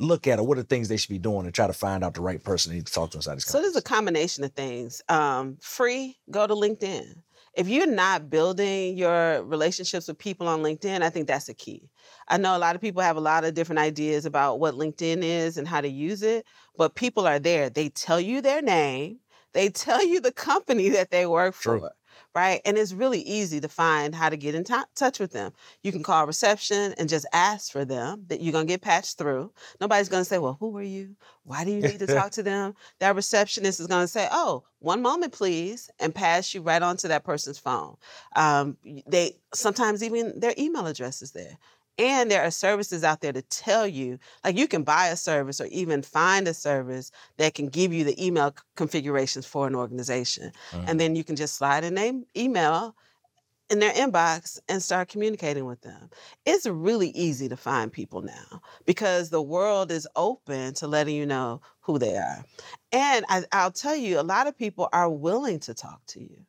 look 0.00 0.26
at, 0.26 0.38
or 0.38 0.46
what 0.46 0.58
are 0.58 0.62
the 0.62 0.68
things 0.68 0.88
they 0.88 0.96
should 0.96 1.10
be 1.10 1.18
doing 1.18 1.44
to 1.44 1.52
try 1.52 1.66
to 1.66 1.72
find 1.72 2.04
out 2.04 2.14
the 2.14 2.20
right 2.20 2.42
person 2.42 2.70
they 2.70 2.76
need 2.76 2.86
to 2.86 2.92
talk 2.92 3.10
to 3.10 3.18
inside 3.18 3.36
this 3.36 3.44
company? 3.44 3.64
So 3.64 3.70
there's 3.70 3.76
a 3.76 3.86
combination 3.86 4.44
of 4.44 4.52
things. 4.52 5.02
Um, 5.08 5.58
free, 5.60 6.18
go 6.30 6.46
to 6.46 6.54
LinkedIn. 6.54 7.14
If 7.54 7.66
you're 7.68 7.88
not 7.88 8.30
building 8.30 8.96
your 8.96 9.42
relationships 9.42 10.06
with 10.06 10.18
people 10.18 10.46
on 10.46 10.62
LinkedIn, 10.62 11.02
I 11.02 11.10
think 11.10 11.26
that's 11.26 11.48
a 11.48 11.54
key. 11.54 11.90
I 12.28 12.36
know 12.36 12.56
a 12.56 12.58
lot 12.58 12.76
of 12.76 12.80
people 12.80 13.02
have 13.02 13.16
a 13.16 13.20
lot 13.20 13.44
of 13.44 13.54
different 13.54 13.80
ideas 13.80 14.26
about 14.26 14.60
what 14.60 14.74
LinkedIn 14.74 15.22
is 15.22 15.56
and 15.56 15.66
how 15.66 15.80
to 15.80 15.88
use 15.88 16.22
it, 16.22 16.46
but 16.76 16.94
people 16.94 17.26
are 17.26 17.40
there. 17.40 17.68
They 17.68 17.88
tell 17.88 18.20
you 18.20 18.40
their 18.40 18.62
name, 18.62 19.18
they 19.54 19.70
tell 19.70 20.04
you 20.06 20.20
the 20.20 20.30
company 20.30 20.88
that 20.90 21.10
they 21.10 21.26
work 21.26 21.56
True. 21.56 21.80
for, 21.80 21.92
right? 22.34 22.60
And 22.64 22.78
it's 22.78 22.92
really 22.92 23.20
easy 23.20 23.60
to 23.60 23.68
find 23.68 24.14
how 24.14 24.28
to 24.28 24.36
get 24.36 24.54
in 24.54 24.64
tou- 24.64 24.84
touch 24.94 25.18
with 25.18 25.32
them. 25.32 25.52
You 25.82 25.92
can 25.92 26.02
call 26.02 26.26
reception 26.26 26.94
and 26.98 27.08
just 27.08 27.26
ask 27.32 27.72
for 27.72 27.84
them 27.84 28.24
that 28.28 28.40
you're 28.40 28.52
going 28.52 28.66
to 28.66 28.72
get 28.72 28.82
patched 28.82 29.18
through. 29.18 29.52
Nobody's 29.80 30.08
going 30.08 30.20
to 30.20 30.28
say, 30.28 30.38
Well, 30.38 30.56
who 30.60 30.76
are 30.76 30.82
you? 30.82 31.16
Why 31.44 31.64
do 31.64 31.70
you 31.70 31.80
need 31.80 31.98
to 32.00 32.06
talk 32.14 32.32
to 32.32 32.42
them? 32.42 32.74
That 33.00 33.16
receptionist 33.16 33.80
is 33.80 33.86
going 33.86 34.04
to 34.04 34.08
say, 34.08 34.28
"Oh, 34.30 34.64
one 34.80 35.00
moment, 35.00 35.32
please," 35.32 35.90
and 35.98 36.14
pass 36.14 36.52
you 36.54 36.60
right 36.60 36.82
on 36.82 36.96
to 36.98 37.08
that 37.08 37.24
person's 37.24 37.58
phone. 37.58 37.96
Um, 38.36 38.76
they 39.06 39.36
sometimes 39.54 40.02
even 40.02 40.38
their 40.38 40.54
email 40.58 40.86
address 40.86 41.22
is 41.22 41.32
there, 41.32 41.56
and 41.98 42.30
there 42.30 42.42
are 42.42 42.50
services 42.50 43.02
out 43.02 43.20
there 43.20 43.32
to 43.32 43.42
tell 43.42 43.86
you, 43.86 44.18
like 44.44 44.56
you 44.56 44.68
can 44.68 44.82
buy 44.82 45.08
a 45.08 45.16
service 45.16 45.60
or 45.60 45.66
even 45.66 46.02
find 46.02 46.46
a 46.46 46.54
service 46.54 47.10
that 47.36 47.54
can 47.54 47.68
give 47.68 47.92
you 47.92 48.04
the 48.04 48.24
email 48.24 48.54
configurations 48.76 49.46
for 49.46 49.66
an 49.66 49.74
organization, 49.74 50.52
and 50.72 50.86
mm-hmm. 50.86 50.96
then 50.98 51.16
you 51.16 51.24
can 51.24 51.36
just 51.36 51.56
slide 51.56 51.84
in 51.84 51.94
their 51.94 52.12
email 52.36 52.94
in 53.70 53.80
their 53.80 53.92
inbox 53.92 54.58
and 54.68 54.82
start 54.82 55.08
communicating 55.08 55.66
with 55.66 55.82
them. 55.82 56.08
It's 56.46 56.66
really 56.66 57.10
easy 57.10 57.50
to 57.50 57.56
find 57.56 57.92
people 57.92 58.22
now 58.22 58.62
because 58.86 59.28
the 59.28 59.42
world 59.42 59.90
is 59.90 60.08
open 60.16 60.72
to 60.74 60.86
letting 60.86 61.14
you 61.14 61.26
know 61.26 61.60
who 61.80 61.98
they 61.98 62.16
are. 62.16 62.44
And 62.92 63.26
I, 63.28 63.44
I'll 63.52 63.70
tell 63.70 63.94
you, 63.94 64.18
a 64.18 64.22
lot 64.22 64.46
of 64.46 64.56
people 64.56 64.88
are 64.92 65.10
willing 65.10 65.60
to 65.60 65.74
talk 65.74 66.00
to 66.08 66.20
you. 66.20 66.46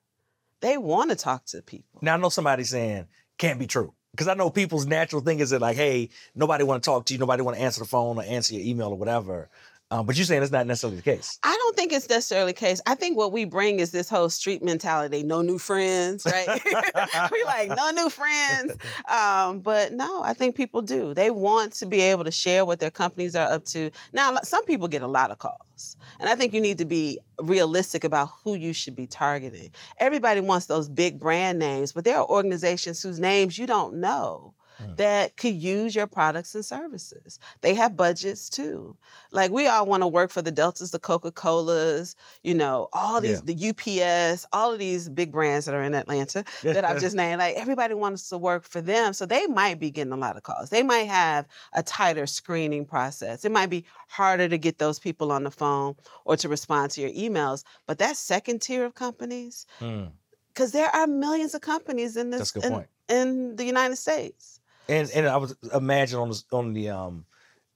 They 0.62 0.78
want 0.78 1.10
to 1.10 1.18
talk 1.18 1.46
to 1.48 1.62
people. 1.62 2.00
Now 2.02 2.14
I 2.14 2.18
know 2.18 2.30
somebody 2.30 2.64
saying 2.64 3.08
can't 3.38 3.60
be 3.60 3.68
true 3.68 3.94
because 4.12 4.28
I 4.28 4.34
know 4.34 4.50
people's 4.50 4.86
natural 4.86 5.22
thing 5.22 5.40
is 5.40 5.52
that 5.52 5.62
like, 5.62 5.78
hey, 5.78 6.10
nobody 6.36 6.64
want 6.64 6.84
to 6.84 6.90
talk 6.90 7.06
to 7.06 7.14
you, 7.14 7.20
nobody 7.20 7.44
want 7.44 7.58
to 7.58 7.64
answer 7.64 7.80
the 7.80 7.88
phone 7.88 8.18
or 8.18 8.24
answer 8.24 8.54
your 8.56 8.66
email 8.66 8.90
or 8.90 8.98
whatever. 8.98 9.50
Um, 9.92 10.06
but 10.06 10.16
you're 10.16 10.26
saying 10.26 10.44
it's 10.44 10.52
not 10.52 10.68
necessarily 10.68 10.98
the 10.98 11.04
case. 11.04 11.40
I 11.42 11.56
don't 11.56 11.76
think 11.76 11.92
it's 11.92 12.08
necessarily 12.08 12.52
the 12.52 12.60
case. 12.60 12.80
I 12.86 12.94
think 12.94 13.18
what 13.18 13.32
we 13.32 13.46
bring 13.46 13.80
is 13.80 13.90
this 13.90 14.08
whole 14.08 14.30
street 14.30 14.62
mentality 14.64 15.24
no 15.24 15.42
new 15.42 15.58
friends, 15.58 16.26
right? 16.26 16.48
we 17.32 17.44
like, 17.44 17.70
no 17.70 17.90
new 17.92 18.10
friends. 18.10 18.78
Um, 19.12 19.62
but 19.62 19.94
no, 19.94 20.22
I 20.22 20.34
think 20.34 20.56
people 20.56 20.84
do. 20.84 21.16
They 21.16 21.32
want 21.32 21.74
to 21.74 21.88
be 21.88 22.02
able 22.02 22.24
to 22.24 22.32
share 22.32 22.68
what 22.68 22.80
their 22.80 22.92
companies 22.92 23.36
are 23.36 23.52
up 23.52 23.66
to. 23.66 23.90
Now, 24.14 24.36
some 24.44 24.64
people 24.66 24.88
get 24.88 25.02
a 25.02 25.08
lot 25.08 25.32
of 25.32 25.40
calls. 25.40 25.98
And 26.20 26.30
I 26.30 26.36
think 26.36 26.54
you 26.54 26.62
need 26.62 26.78
to 26.78 26.86
be 26.86 27.20
realistic 27.42 28.04
about 28.04 28.30
who 28.44 28.54
you 28.54 28.74
should 28.74 28.96
be 28.96 29.08
targeting. 29.08 29.72
Everybody 29.98 30.42
wants 30.42 30.68
those 30.68 30.88
big 30.88 31.20
brand 31.20 31.58
names, 31.58 31.94
but 31.94 32.04
there 32.04 32.18
are 32.18 32.30
organizations 32.30 33.02
whose 33.02 33.20
names 33.20 33.58
you 33.58 33.66
don't 33.66 33.96
know. 33.96 34.54
Mm. 34.82 34.96
that 34.98 35.36
could 35.36 35.56
use 35.56 35.94
your 35.94 36.08
products 36.08 36.56
and 36.56 36.64
services. 36.64 37.38
They 37.62 37.74
have 37.76 37.98
budgets 37.98 38.50
too. 38.50 38.96
Like 39.32 39.52
we 39.52 39.68
all 39.68 39.86
want 39.86 40.04
to 40.04 40.08
work 40.08 40.32
for 40.32 40.42
the 40.42 40.52
Deltas, 40.52 40.92
the 40.92 41.00
Coca-Colas, 41.00 42.16
you 42.44 42.54
know, 42.54 42.88
all 42.94 43.20
these 43.20 43.42
the 43.42 43.70
UPS, 43.70 44.46
all 44.54 44.72
of 44.72 44.80
these 44.80 45.10
big 45.10 45.32
brands 45.32 45.66
that 45.66 45.76
are 45.76 45.84
in 45.84 45.94
Atlanta 45.94 46.44
that 46.64 46.86
I've 46.86 47.02
just 47.02 47.16
named. 47.16 47.40
Like 47.40 47.56
everybody 47.58 47.94
wants 47.94 48.30
to 48.30 48.38
work 48.38 48.64
for 48.64 48.82
them. 48.82 49.14
So 49.14 49.26
they 49.26 49.48
might 49.48 49.80
be 49.80 49.92
getting 49.92 50.14
a 50.14 50.18
lot 50.18 50.38
of 50.38 50.44
calls. 50.44 50.70
They 50.70 50.84
might 50.84 51.08
have 51.08 51.48
a 51.74 51.84
tighter 51.84 52.26
screening 52.26 52.86
process. 52.86 53.44
It 53.44 53.52
might 53.52 53.70
be 53.70 53.84
harder 54.08 54.48
to 54.48 54.58
get 54.58 54.78
those 54.78 55.00
people 55.00 55.32
on 55.32 55.44
the 55.44 55.52
phone 55.52 55.96
or 56.26 56.38
to 56.38 56.48
respond 56.50 56.92
to 56.92 57.02
your 57.02 57.12
emails. 57.12 57.64
But 57.86 57.98
that 58.00 58.16
second 58.16 58.62
tier 58.62 58.86
of 58.86 58.96
companies, 58.96 59.66
Mm. 59.82 60.12
because 60.54 60.72
there 60.72 60.90
are 60.96 61.08
millions 61.08 61.54
of 61.54 61.62
companies 61.62 62.16
in 62.18 62.30
this 62.30 62.40
That's 62.40 62.52
a 62.52 62.54
good 62.60 62.64
in, 62.66 62.72
point. 62.74 62.88
in 63.10 63.56
the 63.56 63.66
United 63.66 63.96
States. 63.98 64.59
And 64.90 65.10
and 65.12 65.28
I 65.28 65.38
was 65.38 65.56
imagine 65.74 66.20
on 66.20 66.30
the 66.30 66.44
on 66.52 66.74
the 66.74 66.90
um 66.90 67.26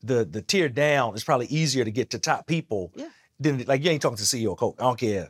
the 0.02 0.26
the 0.26 0.41
tier 0.41 0.69
down, 0.69 1.13
it's 1.13 1.23
probably 1.23 1.47
easier 1.47 1.86
to 1.86 1.91
get 1.91 2.10
to 2.12 2.19
top 2.19 2.47
people 2.47 2.91
Yeah. 2.95 3.10
than 3.39 3.63
like 3.65 3.84
you 3.84 3.91
ain't 3.91 4.02
talking 4.02 4.17
to 4.17 4.23
CEO 4.23 4.52
of 4.54 4.58
Coke. 4.58 4.76
I 4.80 4.84
don't 4.84 4.99
care. 4.99 5.30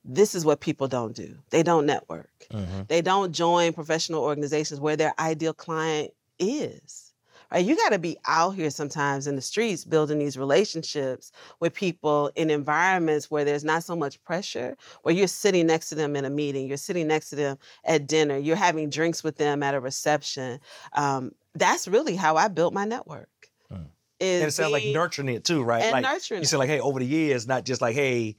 This 0.04 0.34
is 0.34 0.46
what 0.46 0.62
people 0.62 0.88
don't 0.88 1.16
do. 1.16 1.38
They 1.52 1.64
don't 1.64 1.86
network. 1.86 2.48
Mhm. 2.52 2.88
They 2.88 3.02
don't 3.02 3.32
join 3.32 3.72
professional 3.74 4.24
organizations 4.24 4.80
where 4.80 4.96
their 4.96 5.14
ideal 5.20 5.54
client 5.54 6.12
is. 6.40 7.11
Right? 7.52 7.66
You 7.66 7.76
got 7.76 7.90
to 7.90 8.00
be 8.00 8.18
out 8.28 8.52
here 8.52 8.70
sometimes 8.70 9.28
in 9.28 9.36
the 9.36 9.42
streets 9.42 9.84
building 9.84 10.20
these 10.20 10.38
relationships 10.38 11.32
with 11.60 11.74
people 11.74 12.32
in 12.36 12.50
environments 12.50 13.30
where 13.30 13.44
there's 13.44 13.64
not 13.64 13.84
so 13.84 13.96
much 13.96 14.24
pressure, 14.24 14.78
where 15.04 15.14
you're 15.14 15.28
sitting 15.28 15.68
next 15.68 15.90
to 15.90 15.96
them 15.96 16.16
in 16.16 16.26
a 16.26 16.30
meeting, 16.30 16.68
you're 16.68 16.78
sitting 16.78 17.08
next 17.08 17.30
to 17.32 17.36
them 17.36 17.58
at 17.84 18.08
dinner, 18.08 18.38
you're 18.38 18.56
having 18.56 18.90
drinks 18.90 19.24
with 19.24 19.38
them 19.38 19.64
at 19.64 19.76
a 19.76 19.80
reception. 19.80 20.60
Um, 20.94 21.32
that's 21.54 21.88
really 21.88 22.16
how 22.16 22.38
I 22.38 22.48
built 22.48 22.74
my 22.74 22.86
network. 22.86 23.30
Mm. 23.72 23.88
And 24.22 24.48
it 24.48 24.52
sounds 24.52 24.72
like 24.72 24.86
nurturing 24.86 25.30
it 25.30 25.44
too, 25.44 25.64
right? 25.64 25.84
and 25.84 25.92
like 25.92 26.04
nurturing 26.04 26.42
you 26.42 26.48
said, 26.48 26.58
like, 26.58 26.70
hey, 26.70 26.80
over 26.80 27.00
the 27.00 27.06
years, 27.06 27.48
not 27.48 27.66
just 27.66 27.82
like, 27.82 27.96
hey, 27.96 28.38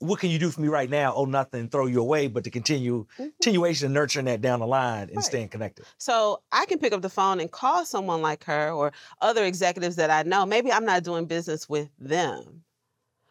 what 0.00 0.20
can 0.20 0.30
you 0.30 0.38
do 0.38 0.50
for 0.50 0.60
me 0.60 0.68
right 0.68 0.88
now? 0.88 1.12
Oh, 1.14 1.24
nothing, 1.24 1.68
throw 1.68 1.86
you 1.86 2.00
away, 2.00 2.28
but 2.28 2.44
to 2.44 2.50
continue 2.50 3.06
Mhm. 3.18 3.32
continuation 3.40 3.86
and 3.86 3.94
nurturing 3.94 4.26
that 4.26 4.40
down 4.40 4.60
the 4.60 4.66
line 4.66 5.08
and 5.08 5.16
Right. 5.16 5.24
staying 5.24 5.48
connected. 5.48 5.86
So 5.98 6.42
I 6.52 6.66
can 6.66 6.78
pick 6.78 6.92
up 6.92 7.02
the 7.02 7.08
phone 7.08 7.40
and 7.40 7.50
call 7.50 7.84
someone 7.84 8.22
like 8.22 8.44
her 8.44 8.70
or 8.70 8.92
other 9.20 9.44
executives 9.44 9.96
that 9.96 10.10
I 10.10 10.22
know. 10.22 10.46
Maybe 10.46 10.72
I'm 10.72 10.84
not 10.84 11.02
doing 11.02 11.26
business 11.26 11.68
with 11.68 11.88
them, 11.98 12.64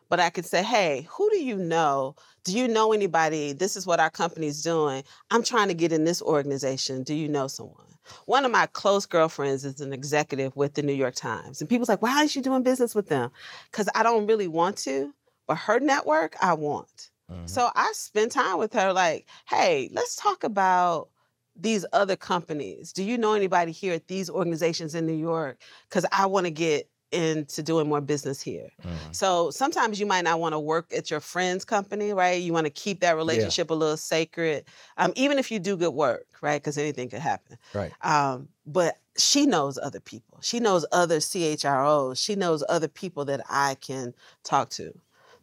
but 0.10 0.20
I 0.20 0.30
could 0.30 0.46
say, 0.46 0.64
hey, 0.64 1.08
who 1.10 1.30
do 1.30 1.44
you 1.44 1.58
know? 1.58 2.16
Do 2.44 2.58
you 2.58 2.68
know 2.68 2.94
anybody? 2.94 3.54
This 3.54 3.76
is 3.76 3.86
what 3.86 4.00
our 4.00 4.10
company's 4.10 4.62
doing. 4.62 5.04
I'm 5.32 5.44
trying 5.44 5.68
to 5.70 5.74
get 5.74 5.92
in 5.92 6.04
this 6.06 6.22
organization. 6.22 7.04
Do 7.04 7.14
you 7.14 7.28
know 7.28 7.48
someone? 7.48 7.86
One 8.26 8.46
of 8.46 8.52
my 8.52 8.68
close 8.68 9.06
girlfriends 9.06 9.66
is 9.66 9.82
an 9.82 9.92
executive 9.92 10.56
with 10.56 10.76
the 10.76 10.82
New 10.82 10.94
York 10.94 11.16
Times. 11.16 11.60
And 11.60 11.70
people's 11.70 11.90
like, 11.90 12.02
why 12.02 12.18
aren't 12.18 12.36
you 12.36 12.42
doing 12.42 12.64
business 12.64 12.96
with 12.96 13.10
them? 13.10 13.32
Because 13.70 13.90
I 13.96 14.04
don't 14.04 14.28
really 14.28 14.48
want 14.48 14.78
to, 14.80 15.14
but 15.48 15.58
her 15.58 15.80
network, 15.80 16.36
I 16.42 16.54
want. 16.54 17.12
Mhm. 17.32 17.50
So 17.50 17.70
I 17.76 17.92
spend 17.94 18.32
time 18.32 18.58
with 18.58 18.74
her, 18.74 18.94
like, 18.94 19.28
hey, 19.50 19.90
let's 19.94 20.16
talk 20.16 20.44
about 20.44 21.10
these 21.56 21.86
other 21.92 22.16
companies. 22.16 22.94
Do 22.94 23.04
you 23.04 23.18
know 23.18 23.34
anybody 23.34 23.72
here 23.72 23.94
at 23.94 24.08
these 24.08 24.30
organizations 24.30 24.94
in 24.96 25.06
New 25.08 25.14
York? 25.18 25.60
Because 25.90 26.06
I 26.12 26.26
want 26.28 26.46
to 26.46 26.52
get 26.52 26.90
into 27.12 27.64
doing 27.64 27.88
more 27.88 28.02
business 28.02 28.42
here. 28.42 28.70
Mhm. 28.84 29.16
So 29.16 29.50
sometimes 29.50 29.98
you 29.98 30.06
might 30.06 30.26
not 30.26 30.42
want 30.42 30.54
to 30.54 30.60
work 30.60 30.94
at 30.94 31.10
your 31.10 31.22
friend's 31.22 31.64
company, 31.64 32.12
right? 32.14 32.42
You 32.42 32.52
want 32.52 32.66
to 32.66 32.70
keep 32.70 33.00
that 33.00 33.16
relationship 33.16 33.72
a 33.72 33.74
little 33.74 33.96
sacred, 33.96 34.66
um, 34.98 35.14
even 35.16 35.40
if 35.40 35.50
you 35.50 35.58
do 35.60 35.78
good 35.78 35.94
work, 35.94 36.28
right? 36.42 36.62
Because 36.62 36.78
anything 36.78 37.10
could 37.10 37.22
happen. 37.22 37.58
Right. 37.74 37.94
Um, 38.02 38.50
but 38.66 38.98
she 39.18 39.46
knows 39.46 39.80
other 39.82 40.02
people. 40.02 40.40
She 40.42 40.60
knows 40.60 40.86
other 40.92 41.20
CHROs. 41.22 42.20
She 42.20 42.36
knows 42.36 42.62
other 42.68 42.90
people 42.90 43.24
that 43.26 43.42
I 43.50 43.76
can 43.76 44.14
talk 44.44 44.70
to. 44.72 44.94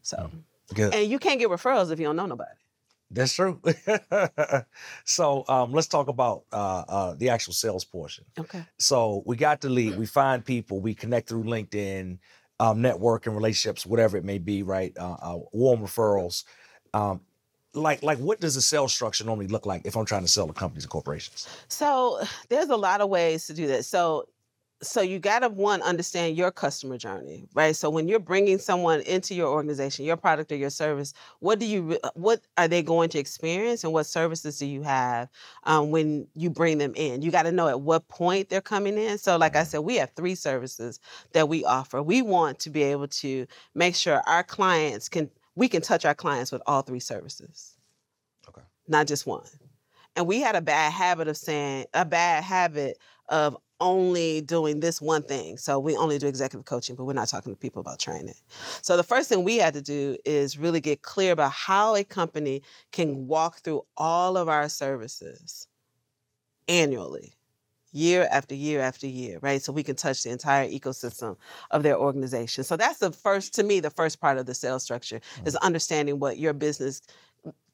So, 0.04 0.30
Good. 0.72 0.94
and 0.94 1.10
you 1.10 1.18
can't 1.18 1.40
get 1.40 1.48
referrals 1.48 1.90
if 1.90 1.98
you 1.98 2.04
don't 2.04 2.16
know 2.16 2.26
nobody. 2.26 2.50
That's 3.10 3.32
true. 3.32 3.60
so 5.04 5.44
um, 5.48 5.72
let's 5.72 5.86
talk 5.86 6.08
about 6.08 6.44
uh, 6.52 6.84
uh, 6.88 7.14
the 7.14 7.30
actual 7.30 7.52
sales 7.52 7.84
portion. 7.84 8.24
Okay. 8.38 8.64
So 8.78 9.22
we 9.24 9.36
got 9.36 9.60
the 9.60 9.70
lead, 9.70 9.96
we 9.96 10.06
find 10.06 10.44
people, 10.44 10.80
we 10.80 10.94
connect 10.94 11.28
through 11.28 11.44
LinkedIn, 11.44 12.18
um, 12.60 12.82
network 12.82 13.26
and 13.26 13.34
relationships, 13.34 13.86
whatever 13.86 14.16
it 14.16 14.24
may 14.24 14.38
be, 14.38 14.62
right? 14.62 14.92
Uh, 14.98 15.16
uh, 15.22 15.38
warm 15.52 15.80
referrals. 15.80 16.44
Um, 16.92 17.20
like, 17.72 18.02
like, 18.02 18.18
what 18.18 18.40
does 18.40 18.54
the 18.54 18.62
sales 18.62 18.92
structure 18.92 19.24
normally 19.24 19.48
look 19.48 19.66
like 19.66 19.82
if 19.84 19.96
I'm 19.96 20.04
trying 20.04 20.22
to 20.22 20.28
sell 20.28 20.46
to 20.46 20.52
companies 20.52 20.84
and 20.84 20.90
corporations? 20.90 21.48
So 21.68 22.20
there's 22.48 22.68
a 22.68 22.76
lot 22.76 23.00
of 23.00 23.08
ways 23.08 23.46
to 23.46 23.54
do 23.54 23.66
that. 23.68 23.84
So 23.84 24.26
so 24.84 25.00
you 25.02 25.18
got 25.18 25.40
to 25.40 25.48
one 25.48 25.82
understand 25.82 26.36
your 26.36 26.50
customer 26.52 26.98
journey, 26.98 27.48
right? 27.54 27.76
So 27.76 27.90
when 27.90 28.08
you're 28.08 28.20
bringing 28.20 28.58
someone 28.58 29.00
into 29.02 29.34
your 29.34 29.48
organization, 29.48 30.04
your 30.04 30.16
product 30.16 30.52
or 30.52 30.56
your 30.56 30.70
service, 30.70 31.14
what 31.40 31.58
do 31.58 31.66
you 31.66 31.98
what 32.14 32.42
are 32.58 32.68
they 32.68 32.82
going 32.82 33.08
to 33.10 33.18
experience, 33.18 33.84
and 33.84 33.92
what 33.92 34.04
services 34.06 34.58
do 34.58 34.66
you 34.66 34.82
have 34.82 35.28
um, 35.64 35.90
when 35.90 36.28
you 36.34 36.50
bring 36.50 36.78
them 36.78 36.94
in? 36.96 37.22
You 37.22 37.30
got 37.30 37.44
to 37.44 37.52
know 37.52 37.68
at 37.68 37.80
what 37.80 38.08
point 38.08 38.48
they're 38.50 38.60
coming 38.60 38.98
in. 38.98 39.18
So 39.18 39.36
like 39.36 39.56
I 39.56 39.64
said, 39.64 39.80
we 39.80 39.96
have 39.96 40.10
three 40.16 40.34
services 40.36 41.00
that 41.32 41.48
we 41.48 41.64
offer. 41.64 42.02
We 42.02 42.22
want 42.22 42.60
to 42.60 42.70
be 42.70 42.82
able 42.84 43.08
to 43.08 43.46
make 43.74 43.94
sure 43.96 44.22
our 44.26 44.44
clients 44.44 45.08
can 45.08 45.30
we 45.56 45.68
can 45.68 45.82
touch 45.82 46.04
our 46.04 46.14
clients 46.14 46.52
with 46.52 46.62
all 46.66 46.82
three 46.82 47.00
services, 47.00 47.76
Okay. 48.48 48.62
not 48.88 49.06
just 49.06 49.26
one. 49.26 49.44
And 50.16 50.26
we 50.26 50.40
had 50.40 50.56
a 50.56 50.60
bad 50.60 50.92
habit 50.92 51.28
of 51.28 51.36
saying 51.36 51.86
a 51.94 52.04
bad 52.04 52.44
habit 52.44 52.98
of 53.28 53.56
only 53.80 54.40
doing 54.40 54.80
this 54.80 55.00
one 55.00 55.22
thing. 55.22 55.56
So 55.56 55.78
we 55.78 55.96
only 55.96 56.18
do 56.18 56.26
executive 56.26 56.64
coaching, 56.64 56.96
but 56.96 57.04
we're 57.04 57.12
not 57.12 57.28
talking 57.28 57.52
to 57.52 57.58
people 57.58 57.80
about 57.80 57.98
training. 57.98 58.34
So 58.82 58.96
the 58.96 59.02
first 59.02 59.28
thing 59.28 59.44
we 59.44 59.56
had 59.56 59.74
to 59.74 59.82
do 59.82 60.16
is 60.24 60.58
really 60.58 60.80
get 60.80 61.02
clear 61.02 61.32
about 61.32 61.52
how 61.52 61.94
a 61.96 62.04
company 62.04 62.62
can 62.92 63.26
walk 63.26 63.58
through 63.58 63.82
all 63.96 64.36
of 64.36 64.48
our 64.48 64.68
services 64.68 65.66
annually. 66.68 67.34
Year 67.92 68.26
after 68.32 68.56
year 68.56 68.80
after 68.80 69.06
year, 69.06 69.38
right? 69.40 69.62
So 69.62 69.72
we 69.72 69.84
can 69.84 69.94
touch 69.94 70.24
the 70.24 70.30
entire 70.30 70.68
ecosystem 70.68 71.36
of 71.70 71.84
their 71.84 71.96
organization. 71.96 72.64
So 72.64 72.76
that's 72.76 72.98
the 72.98 73.12
first, 73.12 73.54
to 73.54 73.62
me, 73.62 73.78
the 73.78 73.88
first 73.90 74.20
part 74.20 74.36
of 74.36 74.46
the 74.46 74.54
sales 74.54 74.82
structure 74.82 75.20
is 75.44 75.54
mm. 75.54 75.62
understanding 75.62 76.18
what 76.18 76.36
your 76.36 76.54
business 76.54 77.02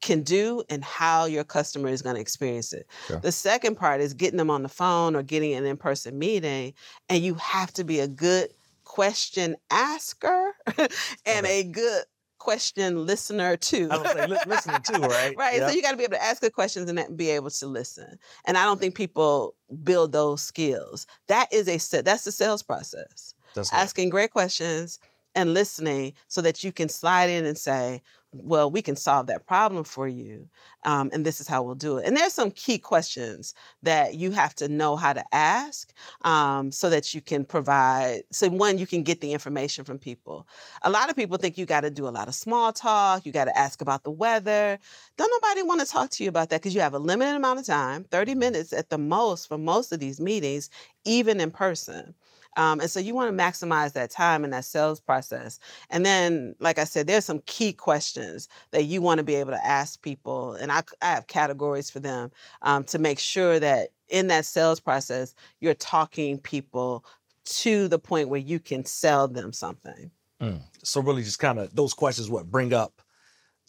can 0.01 0.23
do 0.23 0.63
and 0.69 0.83
how 0.83 1.25
your 1.25 1.43
customer 1.43 1.87
is 1.87 2.01
going 2.01 2.15
to 2.15 2.21
experience 2.21 2.73
it. 2.73 2.87
Sure. 3.07 3.19
The 3.19 3.31
second 3.31 3.75
part 3.75 4.01
is 4.01 4.13
getting 4.13 4.37
them 4.37 4.49
on 4.49 4.63
the 4.63 4.69
phone 4.69 5.15
or 5.15 5.23
getting 5.23 5.53
an 5.53 5.65
in-person 5.65 6.17
meeting 6.17 6.73
and 7.09 7.23
you 7.23 7.35
have 7.35 7.71
to 7.73 7.83
be 7.83 7.99
a 7.99 8.07
good 8.07 8.49
question 8.83 9.55
asker 9.69 10.53
and 10.77 11.45
Okay. 11.45 11.59
a 11.59 11.63
good 11.63 12.03
question 12.39 13.05
listener 13.05 13.55
too. 13.55 13.87
I 13.91 13.95
don't 13.95 14.07
say 14.07 14.27
li- 14.27 14.37
listening 14.47 14.81
too, 14.81 14.99
right? 15.01 15.35
Right. 15.37 15.57
Yep. 15.57 15.69
So 15.69 15.75
you 15.75 15.81
got 15.83 15.91
to 15.91 15.97
be 15.97 16.03
able 16.03 16.15
to 16.15 16.23
ask 16.23 16.41
good 16.41 16.53
questions 16.53 16.89
and 16.89 17.15
be 17.17 17.29
able 17.29 17.51
to 17.51 17.67
listen. 17.67 18.17
And 18.45 18.57
I 18.57 18.63
don't 18.65 18.79
think 18.79 18.95
people 18.95 19.53
build 19.83 20.11
those 20.11 20.41
skills. 20.41 21.05
That 21.27 21.47
is 21.53 21.67
a 21.67 22.01
that's 22.01 22.23
the 22.23 22.31
sales 22.31 22.63
process 22.63 23.35
That's 23.53 23.71
right. 23.71 23.81
asking 23.83 24.09
great 24.09 24.31
questions 24.31 24.97
and 25.35 25.53
listening 25.53 26.13
so 26.27 26.41
that 26.41 26.63
you 26.63 26.71
can 26.71 26.89
slide 26.89 27.29
in 27.29 27.45
and 27.45 27.57
say, 27.57 28.01
well, 28.33 28.71
we 28.71 28.81
can 28.81 28.95
solve 28.95 29.27
that 29.27 29.45
problem 29.45 29.83
for 29.83 30.07
you. 30.07 30.47
Um, 30.85 31.09
and 31.13 31.25
this 31.25 31.41
is 31.41 31.47
how 31.47 31.61
we'll 31.63 31.75
do 31.75 31.97
it. 31.97 32.05
And 32.05 32.15
there's 32.15 32.33
some 32.33 32.51
key 32.51 32.77
questions 32.77 33.53
that 33.83 34.15
you 34.15 34.31
have 34.31 34.55
to 34.55 34.69
know 34.69 34.95
how 34.95 35.13
to 35.13 35.23
ask 35.33 35.93
um, 36.23 36.71
so 36.71 36.89
that 36.89 37.13
you 37.13 37.21
can 37.21 37.43
provide. 37.43 38.23
So, 38.31 38.49
one, 38.49 38.77
you 38.77 38.87
can 38.87 39.03
get 39.03 39.21
the 39.21 39.33
information 39.33 39.83
from 39.83 39.99
people. 39.99 40.47
A 40.83 40.89
lot 40.89 41.09
of 41.09 41.15
people 41.15 41.37
think 41.37 41.57
you 41.57 41.65
got 41.65 41.81
to 41.81 41.91
do 41.91 42.07
a 42.07 42.09
lot 42.09 42.27
of 42.27 42.35
small 42.35 42.71
talk, 42.71 43.25
you 43.25 43.31
got 43.31 43.45
to 43.45 43.57
ask 43.57 43.81
about 43.81 44.03
the 44.03 44.11
weather. 44.11 44.79
Don't 45.17 45.43
nobody 45.43 45.63
want 45.63 45.81
to 45.81 45.87
talk 45.87 46.09
to 46.11 46.23
you 46.23 46.29
about 46.29 46.49
that 46.49 46.61
because 46.61 46.73
you 46.73 46.81
have 46.81 46.93
a 46.93 46.99
limited 46.99 47.35
amount 47.35 47.59
of 47.59 47.65
time 47.65 48.05
30 48.05 48.35
minutes 48.35 48.73
at 48.73 48.89
the 48.89 48.97
most 48.97 49.47
for 49.47 49.57
most 49.57 49.91
of 49.91 49.99
these 49.99 50.19
meetings, 50.21 50.69
even 51.05 51.39
in 51.41 51.51
person. 51.51 52.15
Um, 52.57 52.79
and 52.79 52.89
so 52.89 52.99
you 52.99 53.15
want 53.15 53.35
to 53.35 53.43
maximize 53.43 53.93
that 53.93 54.11
time 54.11 54.43
in 54.43 54.49
that 54.51 54.65
sales 54.65 54.99
process. 54.99 55.59
And 55.89 56.05
then, 56.05 56.55
like 56.59 56.79
I 56.79 56.83
said, 56.83 57.07
there's 57.07 57.25
some 57.25 57.41
key 57.45 57.73
questions 57.73 58.49
that 58.71 58.83
you 58.83 59.01
want 59.01 59.19
to 59.19 59.23
be 59.23 59.35
able 59.35 59.51
to 59.51 59.65
ask 59.65 60.01
people. 60.01 60.53
And 60.53 60.71
I, 60.71 60.83
I 61.01 61.07
have 61.11 61.27
categories 61.27 61.89
for 61.89 61.99
them 61.99 62.31
um, 62.61 62.83
to 62.85 62.99
make 62.99 63.19
sure 63.19 63.59
that 63.59 63.89
in 64.09 64.27
that 64.27 64.45
sales 64.45 64.79
process, 64.79 65.33
you're 65.59 65.73
talking 65.73 66.37
people 66.39 67.05
to 67.43 67.87
the 67.87 67.99
point 67.99 68.29
where 68.29 68.39
you 68.39 68.59
can 68.59 68.85
sell 68.85 69.27
them 69.27 69.53
something. 69.53 70.11
Mm. 70.41 70.61
So 70.83 71.01
really 71.01 71.23
just 71.23 71.39
kind 71.39 71.59
of 71.59 71.73
those 71.75 71.93
questions 71.93 72.29
what 72.29 72.49
bring 72.51 72.73
up 72.73 73.01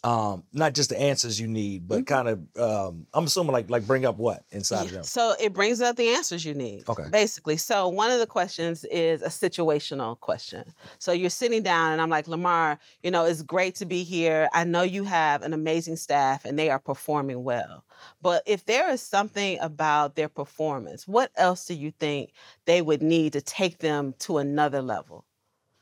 um, 0.03 0.43
not 0.51 0.73
just 0.73 0.89
the 0.89 0.99
answers 0.99 1.39
you 1.39 1.47
need, 1.47 1.87
but 1.87 1.95
Mm-hmm. 1.99 2.03
kind 2.05 2.27
of 2.27 2.39
um, 2.59 3.07
I'm 3.13 3.23
assuming 3.25 3.53
like 3.53 3.69
like 3.69 3.87
bring 3.87 4.05
up 4.05 4.17
what 4.17 4.43
inside 4.51 4.83
of 4.87 4.91
them. 4.91 5.03
So 5.03 5.35
it 5.39 5.53
brings 5.53 5.81
up 5.81 5.95
the 5.95 6.09
answers 6.09 6.43
you 6.43 6.53
need. 6.53 6.87
Okay. 6.89 7.05
Basically. 7.09 7.57
So 7.57 7.87
one 7.87 8.11
of 8.11 8.19
the 8.19 8.27
questions 8.27 8.83
is 8.85 9.21
a 9.21 9.27
situational 9.27 10.19
question. 10.19 10.73
So 10.99 11.11
you're 11.11 11.29
sitting 11.29 11.63
down 11.63 11.93
and 11.93 12.01
I'm 12.01 12.09
like, 12.09 12.27
Lamar, 12.27 12.79
you 13.01 13.11
know, 13.11 13.25
it's 13.25 13.41
great 13.43 13.75
to 13.75 13.85
be 13.85 14.03
here. 14.03 14.49
I 14.53 14.63
know 14.65 14.81
you 14.81 15.03
have 15.05 15.41
an 15.41 15.53
amazing 15.53 15.95
staff 15.95 16.43
and 16.45 16.57
they 16.59 16.69
are 16.69 16.79
performing 16.79 17.43
well. 17.43 17.85
But 18.21 18.43
if 18.45 18.65
there 18.65 18.89
is 18.89 19.01
something 19.01 19.57
about 19.61 20.15
their 20.15 20.27
performance, 20.29 21.07
what 21.07 21.31
else 21.35 21.65
do 21.65 21.73
you 21.75 21.91
think 21.91 22.31
they 22.65 22.81
would 22.81 23.01
need 23.01 23.33
to 23.33 23.41
take 23.41 23.77
them 23.79 24.13
to 24.19 24.37
another 24.39 24.81
level? 24.81 25.23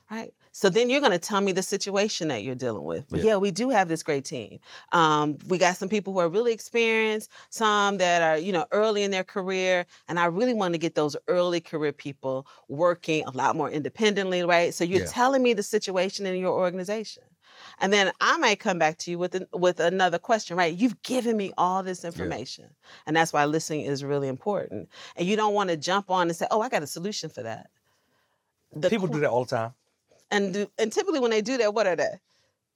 Right. 0.09 0.33
So 0.53 0.69
then 0.69 0.89
you're 0.89 0.99
going 0.99 1.13
to 1.13 1.19
tell 1.19 1.41
me 1.41 1.51
the 1.53 1.63
situation 1.63 2.27
that 2.27 2.43
you're 2.43 2.55
dealing 2.55 2.83
with. 2.83 3.09
But 3.09 3.19
Yeah. 3.19 3.31
yeah, 3.31 3.37
we 3.37 3.51
do 3.51 3.69
have 3.69 3.87
this 3.87 4.03
great 4.03 4.25
team. 4.25 4.59
Um, 4.91 5.37
we 5.47 5.57
got 5.57 5.77
some 5.77 5.87
people 5.89 6.11
who 6.13 6.19
are 6.19 6.29
really 6.29 6.51
experienced, 6.53 7.31
some 7.49 7.97
that 7.97 8.21
are, 8.21 8.37
you 8.37 8.51
know, 8.51 8.65
early 8.71 9.03
in 9.03 9.11
their 9.11 9.23
career. 9.23 9.85
And 10.07 10.19
I 10.19 10.25
really 10.25 10.53
want 10.53 10.73
to 10.73 10.77
get 10.77 10.95
those 10.95 11.15
early 11.27 11.61
career 11.61 11.93
people 11.93 12.47
working 12.67 13.23
a 13.25 13.31
lot 13.31 13.55
more 13.55 13.69
independently, 13.69 14.43
right? 14.43 14.73
So 14.73 14.83
you're 14.83 14.99
Yeah. 15.01 15.05
telling 15.05 15.41
me 15.41 15.53
the 15.53 15.63
situation 15.63 16.25
in 16.25 16.35
your 16.39 16.53
organization. 16.53 17.23
And 17.79 17.91
then 17.91 18.11
I 18.21 18.37
might 18.37 18.59
come 18.59 18.79
back 18.79 18.97
to 18.99 19.11
you 19.11 19.19
with 19.19 19.35
an, 19.35 19.45
with 19.53 19.79
another 19.79 20.19
question, 20.19 20.55
right? 20.57 20.73
You've 20.73 21.01
given 21.03 21.35
me 21.37 21.51
all 21.57 21.83
this 21.83 22.03
information. 22.05 22.75
And 23.05 23.15
that's 23.15 23.33
why 23.33 23.45
listening 23.45 23.81
is 23.81 24.03
really 24.03 24.27
important. 24.27 24.89
And 25.15 25.27
you 25.27 25.35
don't 25.35 25.53
want 25.53 25.69
to 25.69 25.77
jump 25.77 26.09
on 26.09 26.27
and 26.27 26.35
say, 26.35 26.47
"Oh, 26.51 26.61
I 26.61 26.69
got 26.69 26.83
a 26.83 26.87
solution 26.87 27.29
for 27.29 27.43
that." 27.43 27.69
The 28.73 28.89
People 28.89 29.07
qu- 29.07 29.13
do 29.13 29.19
that 29.21 29.29
all 29.29 29.45
the 29.45 29.49
time. 29.55 29.73
And 30.31 30.53
do, 30.53 30.71
and 30.77 30.91
typically 30.91 31.19
when 31.19 31.31
they 31.31 31.41
do 31.41 31.57
that, 31.57 31.73
what 31.73 31.87
are 31.87 31.95
they? 31.95 32.19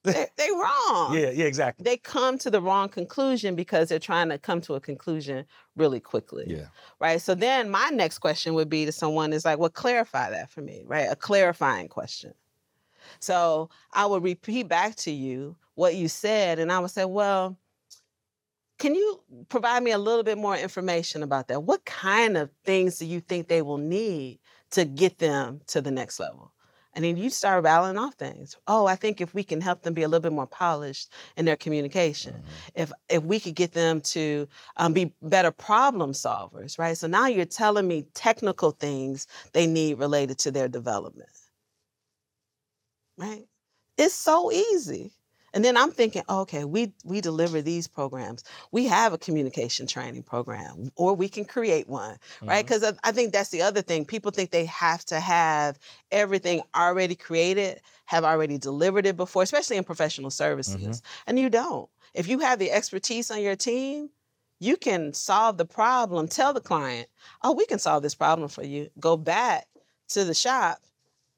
They 0.04 0.28
they 0.38 0.50
wrong. 0.52 1.14
Yeah, 1.14 1.32
yeah, 1.32 1.46
exactly. 1.46 1.84
They 1.84 1.98
come 1.98 2.38
to 2.40 2.52
the 2.52 2.62
wrong 2.62 2.90
conclusion 2.90 3.56
because 3.56 3.90
they're 3.90 4.00
trying 4.00 4.30
to 4.30 4.38
come 4.38 4.62
to 4.62 4.76
a 4.76 4.80
conclusion 4.80 5.46
really 5.76 6.00
quickly. 6.00 6.46
Yeah. 6.48 6.68
Right. 7.00 7.20
So 7.22 7.36
then 7.36 7.70
my 7.70 7.90
next 7.90 8.20
question 8.20 8.54
would 8.54 8.70
be 8.70 8.86
to 8.86 8.92
someone 8.92 9.34
is 9.34 9.46
like, 9.46 9.58
well, 9.58 9.70
clarify 9.70 10.30
that 10.30 10.52
for 10.52 10.62
me, 10.62 10.84
right? 10.86 11.08
A 11.10 11.16
clarifying 11.16 11.88
question. 11.88 12.34
So 13.20 13.70
I 13.94 14.06
would 14.06 14.24
repeat 14.24 14.68
back 14.68 14.96
to 14.98 15.12
you 15.12 15.56
what 15.76 15.96
you 15.96 16.08
said, 16.08 16.60
and 16.60 16.72
I 16.72 16.80
would 16.80 16.92
say, 16.92 17.06
well, 17.06 17.58
can 18.78 18.96
you 18.96 19.22
provide 19.50 19.84
me 19.84 19.92
a 19.92 19.98
little 19.98 20.24
bit 20.24 20.38
more 20.38 20.56
information 20.56 21.24
about 21.24 21.48
that? 21.48 21.64
What 21.64 21.86
kind 21.86 22.38
of 22.38 22.50
things 22.66 23.00
do 23.00 23.06
you 23.06 23.22
think 23.22 23.48
they 23.48 23.62
will 23.62 23.78
need 23.78 24.40
to 24.72 24.86
get 24.86 25.18
them 25.20 25.62
to 25.68 25.82
the 25.82 25.92
next 25.92 26.20
level? 26.20 26.52
And 26.96 27.06
then 27.06 27.18
you 27.18 27.30
start 27.30 27.64
rattling 27.64 27.98
off 27.98 28.16
things. 28.16 28.58
Oh, 28.68 28.88
I 28.88 28.96
think 28.96 29.22
if 29.22 29.34
we 29.34 29.44
can 29.44 29.62
help 29.62 29.84
them 29.84 29.94
be 29.94 30.04
a 30.04 30.08
little 30.08 30.24
bit 30.24 30.34
more 30.34 30.48
polished 30.48 31.14
in 31.38 31.46
their 31.46 31.58
communication, 31.58 32.42
if 32.76 32.92
if 33.10 33.24
we 33.24 33.40
could 33.40 33.56
get 33.56 33.74
them 33.74 34.02
to 34.02 34.48
um, 34.78 34.94
be 34.94 35.14
better 35.22 35.52
problem 35.52 36.14
solvers, 36.14 36.80
right? 36.80 36.98
So 36.98 37.08
now 37.08 37.28
you're 37.28 37.46
telling 37.46 37.88
me 37.88 38.08
technical 38.14 38.72
things 38.72 39.28
they 39.54 39.68
need 39.68 40.00
related 40.00 40.40
to 40.40 40.52
their 40.52 40.70
development, 40.70 41.30
right? 43.18 43.46
It's 43.98 44.14
so 44.16 44.52
easy. 44.52 45.12
And 45.56 45.64
then 45.64 45.78
I'm 45.78 45.90
thinking, 45.90 46.22
okay, 46.30 46.66
we 46.66 46.94
we 47.06 47.22
deliver 47.22 47.62
these 47.62 47.88
programs. 47.88 48.44
We 48.72 48.86
have 48.86 49.14
a 49.14 49.18
communication 49.18 49.88
training 49.88 50.24
program, 50.24 50.92
or 50.98 51.16
we 51.16 51.30
can 51.30 51.46
create 51.46 51.88
one, 51.88 52.18
right? 52.44 52.66
Mm-hmm. 52.66 52.68
Because 52.68 52.84
I, 52.84 52.92
I 53.10 53.12
think 53.14 53.32
that's 53.32 53.50
the 53.50 53.62
other 53.62 53.82
thing. 53.82 54.04
People 54.04 54.32
think 54.32 54.52
they 54.52 54.66
have 54.66 55.06
to 55.06 55.20
have 55.20 55.80
everything 56.12 56.62
already 56.76 57.16
created, 57.16 57.80
have 58.04 58.26
already 58.26 58.58
delivered 58.58 59.06
it 59.06 59.16
before, 59.16 59.44
especially 59.44 59.78
in 59.78 59.86
professional 59.86 60.30
mm-hmm. 60.30 60.44
services, 60.44 61.02
and 61.26 61.40
you 61.40 61.50
don't. 61.50 61.90
If 62.14 62.28
you 62.28 62.40
have 62.40 62.60
the 62.60 62.72
expertise 62.72 63.32
on 63.32 63.42
your 63.42 63.56
team, 63.56 64.10
you 64.60 64.76
can 64.76 65.14
solve 65.14 65.58
the 65.58 65.66
problem. 65.66 66.28
Tell 66.28 66.54
the 66.54 66.62
client, 66.62 67.08
oh, 67.44 67.54
we 67.54 67.66
can 67.66 67.80
solve 67.80 68.04
this 68.04 68.16
problem 68.16 68.50
for 68.50 68.64
you. 68.64 68.90
Go 69.00 69.16
back 69.16 69.68
to 70.10 70.26
the 70.26 70.34
shop 70.34 70.80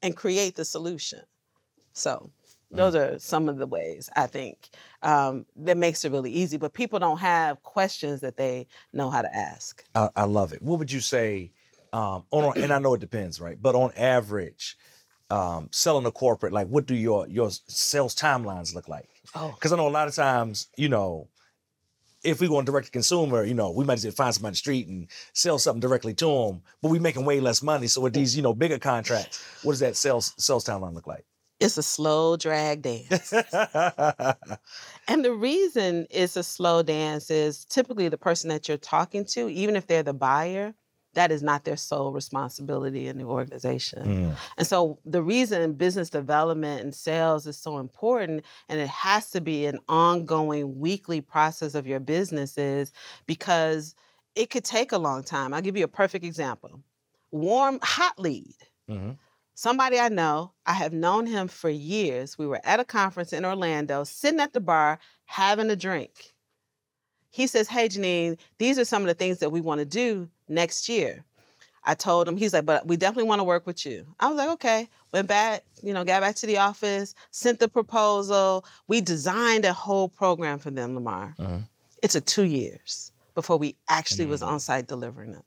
and 0.02 0.16
create 0.16 0.56
the 0.56 0.64
solution. 0.64 1.20
So 1.92 2.30
those 2.70 2.94
are 2.94 3.18
some 3.18 3.48
of 3.48 3.56
the 3.56 3.66
ways 3.66 4.10
I 4.14 4.26
think 4.26 4.70
um, 5.02 5.46
that 5.56 5.76
makes 5.76 6.04
it 6.04 6.12
really 6.12 6.30
easy. 6.30 6.56
But 6.56 6.72
people 6.74 6.98
don't 6.98 7.18
have 7.18 7.62
questions 7.62 8.20
that 8.20 8.36
they 8.36 8.66
know 8.92 9.10
how 9.10 9.22
to 9.22 9.34
ask. 9.34 9.84
I, 9.94 10.10
I 10.14 10.24
love 10.24 10.52
it. 10.52 10.60
What 10.62 10.78
would 10.78 10.92
you 10.92 11.00
say 11.00 11.52
um, 11.92 12.24
on? 12.30 12.58
And 12.58 12.72
I 12.72 12.78
know 12.78 12.94
it 12.94 13.00
depends, 13.00 13.40
right? 13.40 13.60
But 13.60 13.74
on 13.74 13.92
average, 13.96 14.76
um, 15.30 15.68
selling 15.72 16.06
a 16.06 16.10
corporate, 16.10 16.52
like 16.52 16.68
what 16.68 16.86
do 16.86 16.94
your 16.94 17.26
your 17.28 17.50
sales 17.50 18.14
timelines 18.14 18.74
look 18.74 18.88
like? 18.88 19.08
Oh, 19.34 19.52
Because 19.54 19.72
I 19.72 19.76
know 19.76 19.88
a 19.88 19.90
lot 19.90 20.08
of 20.08 20.14
times, 20.14 20.68
you 20.76 20.88
know, 20.88 21.28
if 22.24 22.40
we 22.40 22.48
go 22.48 22.56
on 22.56 22.64
direct 22.64 22.86
to 22.86 22.92
consumer, 22.92 23.44
you 23.44 23.54
know, 23.54 23.70
we 23.70 23.84
might 23.84 23.98
just 23.98 24.16
find 24.16 24.34
somebody 24.34 24.50
on 24.50 24.52
the 24.52 24.56
street 24.56 24.88
and 24.88 25.08
sell 25.32 25.58
something 25.58 25.80
directly 25.80 26.14
to 26.14 26.26
them, 26.26 26.62
but 26.82 26.90
we're 26.90 27.00
making 27.00 27.24
way 27.24 27.40
less 27.40 27.62
money. 27.62 27.86
So 27.86 28.00
with 28.00 28.12
these, 28.12 28.36
you 28.36 28.42
know, 28.42 28.54
bigger 28.54 28.78
contracts, 28.78 29.42
what 29.62 29.72
does 29.72 29.80
that 29.80 29.96
sales 29.96 30.34
sales 30.38 30.64
timeline 30.64 30.94
look 30.94 31.06
like? 31.06 31.24
It's 31.60 31.76
a 31.78 31.82
slow 31.82 32.36
drag 32.36 32.82
dance. 32.82 33.32
And 35.06 35.24
the 35.24 35.32
reason 35.32 36.06
it's 36.10 36.36
a 36.36 36.42
slow 36.42 36.82
dance 36.82 37.30
is 37.30 37.64
typically 37.64 38.08
the 38.08 38.18
person 38.18 38.48
that 38.50 38.68
you're 38.68 38.76
talking 38.76 39.24
to, 39.26 39.48
even 39.48 39.76
if 39.76 39.86
they're 39.86 40.02
the 40.02 40.14
buyer, 40.14 40.74
that 41.14 41.32
is 41.32 41.42
not 41.42 41.64
their 41.64 41.76
sole 41.76 42.12
responsibility 42.12 43.08
in 43.08 43.18
the 43.18 43.24
organization. 43.24 44.04
Mm, 44.04 44.38
And 44.56 44.66
so 44.66 45.00
the 45.04 45.22
reason 45.22 45.72
business 45.74 46.10
development 46.10 46.82
and 46.82 46.94
sales 46.94 47.46
is 47.46 47.56
so 47.56 47.78
important 47.78 48.44
and 48.68 48.78
it 48.80 48.88
has 48.88 49.30
to 49.30 49.40
be 49.40 49.66
an 49.66 49.78
ongoing 49.88 50.78
weekly 50.78 51.20
process 51.20 51.74
of 51.74 51.86
your 51.86 52.00
business 52.00 52.58
is 52.58 52.92
because 53.26 53.94
it 54.34 54.50
could 54.50 54.64
take 54.64 54.92
a 54.92 54.98
long 54.98 55.24
time. 55.24 55.54
I'll 55.54 55.62
give 55.62 55.76
you 55.76 55.84
a 55.84 55.88
perfect 55.88 56.24
example. 56.24 56.82
Warm 57.32 57.80
hot 57.82 58.18
lead. 58.18 58.54
mhm. 58.88 59.18
Somebody 59.62 59.98
I 59.98 60.08
know, 60.08 60.52
I 60.66 60.72
have 60.74 60.92
known 60.92 61.26
him 61.26 61.48
for 61.48 61.68
years. 61.68 62.38
We 62.38 62.46
were 62.46 62.60
at 62.62 62.78
a 62.78 62.84
conference 62.84 63.32
in 63.32 63.44
Orlando, 63.44 64.04
sitting 64.04 64.38
at 64.38 64.52
the 64.52 64.60
bar, 64.60 65.00
having 65.24 65.68
a 65.68 65.74
drink. 65.74 66.32
He 67.30 67.48
says, 67.48 67.66
Hey, 67.66 67.88
Jeannine, 67.88 68.38
these 68.58 68.78
are 68.78 68.84
some 68.84 69.02
of 69.02 69.08
the 69.08 69.14
things 69.14 69.38
that 69.40 69.50
we 69.50 69.60
want 69.60 69.80
to 69.80 69.84
do 69.84 70.28
next 70.48 70.88
year. 70.88 71.24
I 71.82 71.96
told 71.96 72.28
him, 72.28 72.36
he's 72.36 72.52
like, 72.52 72.66
but 72.66 72.86
we 72.86 72.96
definitely 72.96 73.28
want 73.28 73.40
to 73.40 73.44
work 73.44 73.66
with 73.66 73.84
you. 73.84 74.06
I 74.20 74.28
was 74.28 74.36
like, 74.36 74.50
okay. 74.50 74.88
Went 75.12 75.26
back, 75.26 75.64
you 75.82 75.92
know, 75.92 76.04
got 76.04 76.20
back 76.20 76.36
to 76.36 76.46
the 76.46 76.58
office, 76.58 77.16
sent 77.32 77.58
the 77.58 77.66
proposal. 77.68 78.64
We 78.86 79.00
designed 79.00 79.64
a 79.64 79.72
whole 79.72 80.08
program 80.08 80.60
for 80.60 80.70
them, 80.70 80.94
Lamar. 80.94 81.34
Mhm. 81.36 81.64
It 82.00 82.12
took 82.12 82.26
two 82.26 82.44
years 82.44 83.10
before 83.34 83.56
we 83.56 83.74
actually 83.88 84.26
was 84.26 84.40
Mm. 84.40 84.46
on 84.52 84.60
site 84.60 84.86
delivering 84.86 85.34
it. 85.34 85.44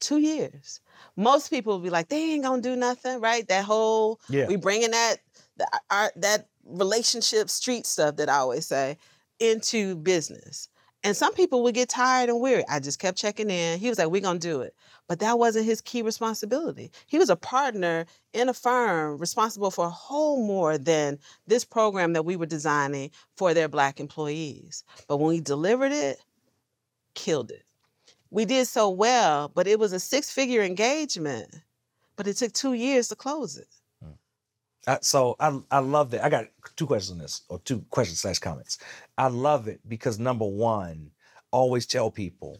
Two 0.00 0.18
years. 0.18 0.80
Most 1.16 1.50
people 1.50 1.74
would 1.74 1.82
be 1.84 1.90
like, 1.90 2.08
they 2.08 2.32
ain't 2.32 2.44
gonna 2.44 2.62
do 2.62 2.76
nothing, 2.76 3.20
right? 3.20 3.46
That 3.48 3.64
whole 3.64 4.20
Yeah. 4.28 4.46
we 4.46 4.56
bringing 4.56 4.92
that 4.92 5.16
the, 5.56 5.66
our, 5.90 6.12
that 6.16 6.46
relationship 6.64 7.50
street 7.50 7.86
stuff 7.86 8.16
that 8.16 8.28
I 8.28 8.36
always 8.36 8.66
say 8.66 8.96
into 9.40 9.96
business. 9.96 10.68
And 11.04 11.16
some 11.16 11.32
people 11.32 11.62
would 11.62 11.74
get 11.74 11.88
tired 11.88 12.28
and 12.28 12.40
weary. 12.40 12.64
I 12.68 12.80
just 12.80 12.98
kept 12.98 13.16
checking 13.16 13.50
in. 13.50 13.78
He 13.78 13.88
was 13.88 13.98
like, 13.98 14.08
"We're 14.10 14.20
gonna 14.20 14.40
do 14.40 14.62
it," 14.62 14.74
but 15.06 15.20
that 15.20 15.38
wasn't 15.38 15.66
his 15.66 15.80
key 15.80 16.02
responsibility. 16.02 16.90
He 17.06 17.18
was 17.18 17.30
a 17.30 17.36
partner 17.36 18.04
in 18.32 18.48
a 18.48 18.54
firm 18.54 19.16
responsible 19.18 19.70
for 19.70 19.86
a 19.86 19.90
whole 19.90 20.44
more 20.44 20.76
than 20.76 21.20
this 21.46 21.64
program 21.64 22.14
that 22.14 22.24
we 22.24 22.34
were 22.34 22.46
designing 22.46 23.12
for 23.36 23.54
their 23.54 23.68
black 23.68 24.00
employees. 24.00 24.82
But 25.06 25.18
when 25.18 25.28
we 25.28 25.40
delivered 25.40 25.92
it, 25.92 26.18
killed 27.14 27.52
it. 27.52 27.62
We 28.30 28.44
did 28.44 28.66
so 28.66 28.90
well, 28.90 29.48
but 29.48 29.66
it 29.66 29.78
was 29.78 29.92
a 29.92 30.00
six-figure 30.00 30.62
engagement. 30.62 31.54
But 32.16 32.26
it 32.26 32.36
took 32.36 32.52
two 32.52 32.72
years 32.74 33.08
to 33.08 33.16
close 33.16 33.56
it. 33.56 33.68
Uh, 34.86 34.98
so 35.02 35.36
I 35.38 35.60
I 35.70 35.80
love 35.80 36.10
that. 36.12 36.24
I 36.24 36.28
got 36.30 36.46
two 36.76 36.86
questions 36.86 37.12
on 37.12 37.18
this, 37.18 37.42
or 37.48 37.58
two 37.60 37.84
questions 37.90 38.20
slash 38.20 38.38
comments. 38.38 38.78
I 39.18 39.28
love 39.28 39.68
it 39.68 39.80
because 39.86 40.18
number 40.18 40.46
one, 40.46 41.10
always 41.50 41.84
tell 41.86 42.10
people 42.10 42.58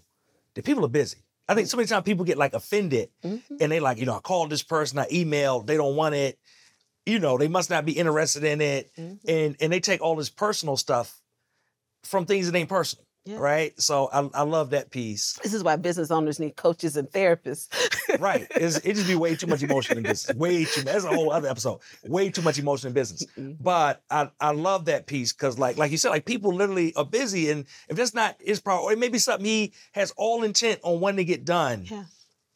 that 0.54 0.64
people 0.64 0.84
are 0.84 0.88
busy. 0.88 1.24
I 1.48 1.54
think 1.54 1.68
so 1.68 1.76
many 1.78 1.86
times 1.86 2.04
people 2.04 2.26
get 2.26 2.36
like 2.36 2.52
offended 2.52 3.08
Mhm. 3.24 3.42
and 3.60 3.72
they 3.72 3.80
like, 3.80 3.96
you 3.98 4.04
know, 4.04 4.16
I 4.16 4.20
called 4.20 4.50
this 4.50 4.62
person, 4.62 4.98
I 4.98 5.08
emailed, 5.08 5.66
they 5.66 5.78
don't 5.78 5.96
want 5.96 6.14
it. 6.14 6.38
You 7.06 7.18
know, 7.18 7.38
they 7.38 7.48
must 7.48 7.70
not 7.70 7.86
be 7.86 7.92
interested 7.92 8.44
in 8.44 8.60
it. 8.60 8.90
Mhm. 8.96 9.20
And 9.26 9.56
and 9.60 9.72
they 9.72 9.80
take 9.80 10.02
all 10.02 10.14
this 10.16 10.28
personal 10.28 10.76
stuff 10.76 11.22
from 12.04 12.26
things 12.26 12.50
that 12.50 12.58
ain't 12.58 12.68
personal. 12.68 13.06
Yeah. 13.28 13.36
Right. 13.36 13.78
So 13.78 14.08
I, 14.10 14.26
I 14.32 14.42
love 14.42 14.70
that 14.70 14.90
piece. 14.90 15.38
This 15.42 15.52
is 15.52 15.62
why 15.62 15.76
business 15.76 16.10
owners 16.10 16.40
need 16.40 16.56
coaches 16.56 16.96
and 16.96 17.06
therapists. 17.10 17.68
Right. 18.18 18.46
It's, 18.56 18.78
it 18.78 18.94
just 18.94 19.06
be 19.06 19.16
way 19.16 19.36
too 19.36 19.46
much 19.46 19.62
emotion 19.62 19.98
in 19.98 20.02
business. 20.02 20.34
Way 20.34 20.64
too 20.64 20.80
much. 20.82 20.92
That's 20.94 21.04
a 21.04 21.08
whole 21.08 21.30
other 21.30 21.48
episode. 21.48 21.80
Way 22.06 22.30
too 22.30 22.40
much 22.40 22.58
emotion 22.58 22.88
in 22.88 22.94
business. 22.94 23.26
Mhm. 23.38 23.58
But 23.60 24.02
I, 24.10 24.30
I 24.40 24.52
love 24.52 24.86
that 24.86 25.06
piece 25.06 25.34
because 25.34 25.58
like 25.58 25.76
like 25.76 25.90
you 25.90 25.98
said, 25.98 26.08
like 26.08 26.24
people 26.24 26.54
literally 26.54 26.94
are 26.94 27.04
busy 27.04 27.50
and 27.50 27.66
if 27.90 27.96
that's 27.98 28.14
not 28.14 28.36
his 28.40 28.60
priority, 28.60 28.94
it 28.96 28.98
may 28.98 29.08
be 29.10 29.18
something 29.18 29.44
he 29.44 29.74
has 29.92 30.10
all 30.16 30.42
intent 30.42 30.80
on 30.82 31.00
wanting 31.00 31.18
to 31.18 31.24
get 31.24 31.44
done. 31.44 31.84
Yeah. 31.84 32.04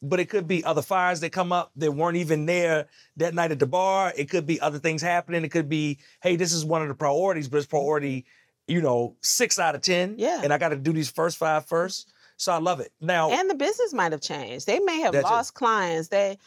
But 0.01 0.19
it 0.19 0.25
could 0.29 0.47
be 0.47 0.65
other 0.65 0.81
fires 0.81 1.19
that 1.21 1.29
come 1.31 1.53
up 1.53 1.71
that 1.77 1.91
weren't 1.93 2.17
even 2.17 2.45
there 2.45 2.87
that 3.17 3.33
night 3.33 3.51
at 3.51 3.59
the 3.59 3.67
bar. 3.67 4.11
It 4.17 4.29
could 4.29 4.45
be 4.45 4.59
other 4.59 4.79
things 4.79 5.01
happening. 5.01 5.45
It 5.45 5.49
could 5.49 5.69
be, 5.69 5.99
hey, 6.21 6.35
this 6.35 6.51
is 6.51 6.65
one 6.65 6.81
of 6.81 6.89
the 6.89 6.93
priorities, 6.95 7.47
but 7.47 7.57
it's 7.57 7.67
priority, 7.67 8.25
you 8.67 8.81
know, 8.81 9.15
six 9.21 9.59
out 9.59 9.75
of 9.75 9.81
ten. 9.81 10.15
Yeah. 10.17 10.41
And 10.43 10.53
I 10.53 10.57
got 10.57 10.69
to 10.69 10.77
do 10.77 10.93
these 10.93 11.09
first 11.09 11.37
five 11.37 11.65
first. 11.65 12.11
So 12.37 12.51
I 12.51 12.57
love 12.57 12.79
it. 12.79 12.91
Now, 12.99 13.31
and 13.31 13.49
the 13.49 13.55
business 13.55 13.93
might 13.93 14.11
have 14.11 14.21
changed. 14.21 14.65
They 14.65 14.79
may 14.79 14.99
have 15.01 15.13
lost 15.13 15.53
clients. 15.53 16.09
They 16.09 16.37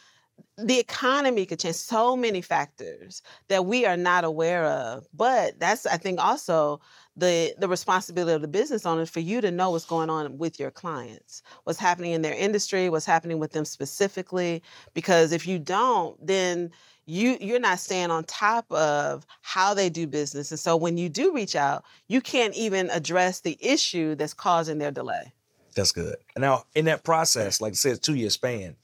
the 0.57 0.79
economy 0.79 1.45
could 1.45 1.59
change 1.59 1.75
so 1.75 2.15
many 2.15 2.41
factors 2.41 3.21
that 3.47 3.65
we 3.65 3.85
are 3.85 3.97
not 3.97 4.23
aware 4.23 4.65
of. 4.65 5.07
But 5.13 5.59
that's 5.59 5.85
I 5.85 5.97
think 5.97 6.19
also 6.19 6.79
the 7.15 7.53
the 7.57 7.67
responsibility 7.67 8.35
of 8.35 8.41
the 8.41 8.47
business 8.47 8.85
owners 8.85 9.09
for 9.09 9.19
you 9.19 9.41
to 9.41 9.51
know 9.51 9.71
what's 9.71 9.85
going 9.85 10.09
on 10.09 10.37
with 10.37 10.59
your 10.59 10.71
clients, 10.71 11.41
what's 11.63 11.79
happening 11.79 12.11
in 12.11 12.21
their 12.21 12.35
industry, 12.35 12.89
what's 12.89 13.05
happening 13.05 13.39
with 13.39 13.51
them 13.51 13.65
specifically. 13.65 14.61
Because 14.93 15.31
if 15.31 15.47
you 15.47 15.59
don't, 15.59 16.15
then 16.25 16.71
you 17.07 17.37
you're 17.39 17.59
not 17.59 17.79
staying 17.79 18.11
on 18.11 18.25
top 18.25 18.71
of 18.71 19.25
how 19.41 19.73
they 19.73 19.89
do 19.89 20.05
business. 20.05 20.51
And 20.51 20.59
so 20.59 20.75
when 20.75 20.97
you 20.97 21.09
do 21.09 21.33
reach 21.33 21.55
out, 21.55 21.83
you 22.07 22.21
can't 22.21 22.53
even 22.53 22.89
address 22.91 23.39
the 23.39 23.57
issue 23.61 24.13
that's 24.15 24.33
causing 24.33 24.77
their 24.77 24.91
delay. 24.91 25.33
That's 25.73 25.91
good. 25.91 26.17
Now, 26.37 26.65
in 26.75 26.85
that 26.85 27.03
process, 27.03 27.61
like 27.61 27.73
I 27.73 27.75
said, 27.75 28.01
two 28.01 28.15
year 28.15 28.29
span, 28.29 28.75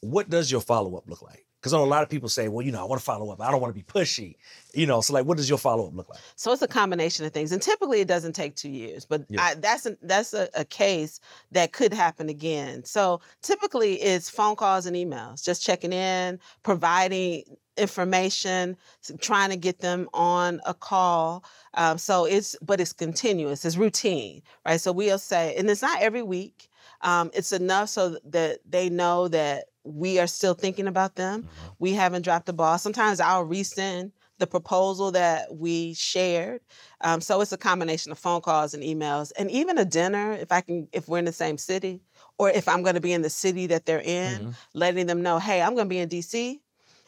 what 0.00 0.30
does 0.30 0.50
your 0.50 0.60
follow 0.60 0.96
up 0.96 1.08
look 1.08 1.22
like? 1.22 1.44
Because 1.60 1.72
a 1.74 1.78
lot 1.78 2.02
of 2.02 2.08
people 2.08 2.30
say, 2.30 2.48
well, 2.48 2.64
you 2.64 2.72
know, 2.72 2.80
I 2.80 2.84
want 2.84 3.00
to 3.00 3.04
follow 3.04 3.30
up. 3.30 3.40
I 3.40 3.50
don't 3.50 3.60
want 3.60 3.74
to 3.74 3.78
be 3.78 3.84
pushy. 3.84 4.36
You 4.72 4.86
know, 4.86 5.02
so 5.02 5.12
like, 5.12 5.26
what 5.26 5.36
does 5.36 5.48
your 5.48 5.58
follow 5.58 5.88
up 5.88 5.94
look 5.94 6.08
like? 6.08 6.18
So 6.34 6.52
it's 6.52 6.62
a 6.62 6.68
combination 6.68 7.26
of 7.26 7.32
things, 7.32 7.52
and 7.52 7.60
typically 7.60 8.00
it 8.00 8.08
doesn't 8.08 8.32
take 8.32 8.56
two 8.56 8.70
years. 8.70 9.04
But 9.04 9.26
Yeah. 9.28 9.42
I, 9.42 9.54
that's 9.54 9.84
a, 9.84 9.96
that's 10.00 10.32
a, 10.32 10.48
a 10.54 10.64
case 10.64 11.20
that 11.52 11.72
could 11.72 11.92
happen 11.92 12.30
again. 12.30 12.84
So 12.84 13.20
typically 13.42 14.00
it's 14.00 14.30
phone 14.30 14.56
calls 14.56 14.86
and 14.86 14.96
emails, 14.96 15.44
just 15.44 15.62
checking 15.62 15.92
in, 15.92 16.38
providing 16.62 17.44
information, 17.76 18.76
trying 19.20 19.50
to 19.50 19.56
get 19.56 19.80
them 19.80 20.08
on 20.14 20.60
a 20.66 20.72
call. 20.74 21.44
Um, 21.74 21.98
so 21.98 22.24
it's 22.24 22.56
but 22.62 22.80
it's 22.80 22.92
continuous, 22.92 23.64
it's 23.64 23.76
routine, 23.76 24.42
right? 24.64 24.80
So 24.80 24.92
we'll 24.92 25.18
say, 25.18 25.54
and 25.56 25.68
it's 25.68 25.82
not 25.82 26.00
every 26.00 26.22
week. 26.22 26.68
Um, 27.02 27.30
it's 27.32 27.52
enough 27.52 27.88
so 27.88 28.18
that 28.24 28.60
they 28.68 28.90
know 28.90 29.28
that 29.28 29.69
we 29.84 30.18
are 30.18 30.26
still 30.26 30.54
thinking 30.54 30.86
about 30.86 31.14
them. 31.16 31.48
We 31.78 31.92
haven't 31.92 32.22
dropped 32.22 32.46
the 32.46 32.52
ball. 32.52 32.78
Sometimes 32.78 33.20
I'll 33.20 33.46
resend 33.46 34.12
the 34.38 34.46
proposal 34.46 35.10
that 35.12 35.54
we 35.54 35.92
shared. 35.94 36.60
Um, 37.02 37.20
so 37.20 37.40
it's 37.40 37.52
a 37.52 37.58
combination 37.58 38.10
of 38.10 38.18
phone 38.18 38.40
calls 38.40 38.72
and 38.74 38.82
emails, 38.82 39.32
and 39.38 39.50
even 39.50 39.76
a 39.78 39.84
dinner 39.84 40.32
if 40.32 40.50
I 40.50 40.62
can, 40.62 40.88
if 40.92 41.08
we're 41.08 41.18
in 41.18 41.26
the 41.26 41.32
same 41.32 41.58
city, 41.58 42.00
or 42.38 42.50
if 42.50 42.66
I'm 42.68 42.82
going 42.82 42.94
to 42.94 43.00
be 43.02 43.12
in 43.12 43.22
the 43.22 43.30
city 43.30 43.66
that 43.66 43.84
they're 43.84 44.00
in, 44.02 44.46
Mhm. 44.46 44.54
letting 44.74 45.06
them 45.06 45.22
know, 45.22 45.38
hey, 45.38 45.60
I'm 45.60 45.74
going 45.74 45.86
to 45.86 45.90
be 45.90 45.98
in 45.98 46.08
DC. 46.08 46.60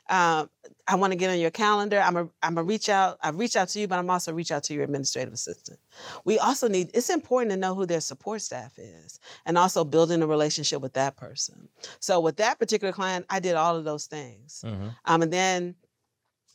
Um, 0.09 0.51
I 0.89 0.97
want 0.97 1.13
to 1.13 1.17
get 1.17 1.31
on 1.31 1.39
your 1.39 1.51
calendar. 1.53 2.01
I'm 2.01 2.17
a, 2.17 2.29
I'm 2.43 2.59
a 2.59 2.63
reach 2.63 2.89
out. 2.89 3.19
I 3.23 3.31
reach 3.31 3.57
out 3.57 3.69
to 3.71 3.81
you, 3.81 3.87
but 3.89 3.99
I'm 3.99 4.11
also 4.11 4.33
reach 4.33 4.51
out 4.51 4.65
to 4.65 4.75
your 4.75 4.83
administrative 4.83 5.33
assistant. 5.33 5.79
We 6.25 6.39
also 6.39 6.69
need. 6.69 6.91
It's 6.93 7.09
important 7.09 7.53
to 7.53 7.57
know 7.57 7.75
who 7.75 7.87
their 7.87 8.01
support 8.01 8.43
staff 8.43 8.79
is, 8.79 9.21
and 9.47 9.57
also 9.57 9.85
building 9.85 10.21
a 10.23 10.27
relationship 10.27 10.83
with 10.83 10.93
that 10.95 11.17
person. 11.17 11.69
So 12.01 12.21
with 12.21 12.37
that 12.39 12.59
particular 12.59 12.93
client, 12.93 13.27
I 13.31 13.39
did 13.41 13.55
all 13.55 13.77
of 13.77 13.85
those 13.85 14.07
things. 14.07 14.65
Mhm. 14.67 14.95
Um, 15.05 15.23
and 15.23 15.33
then 15.33 15.75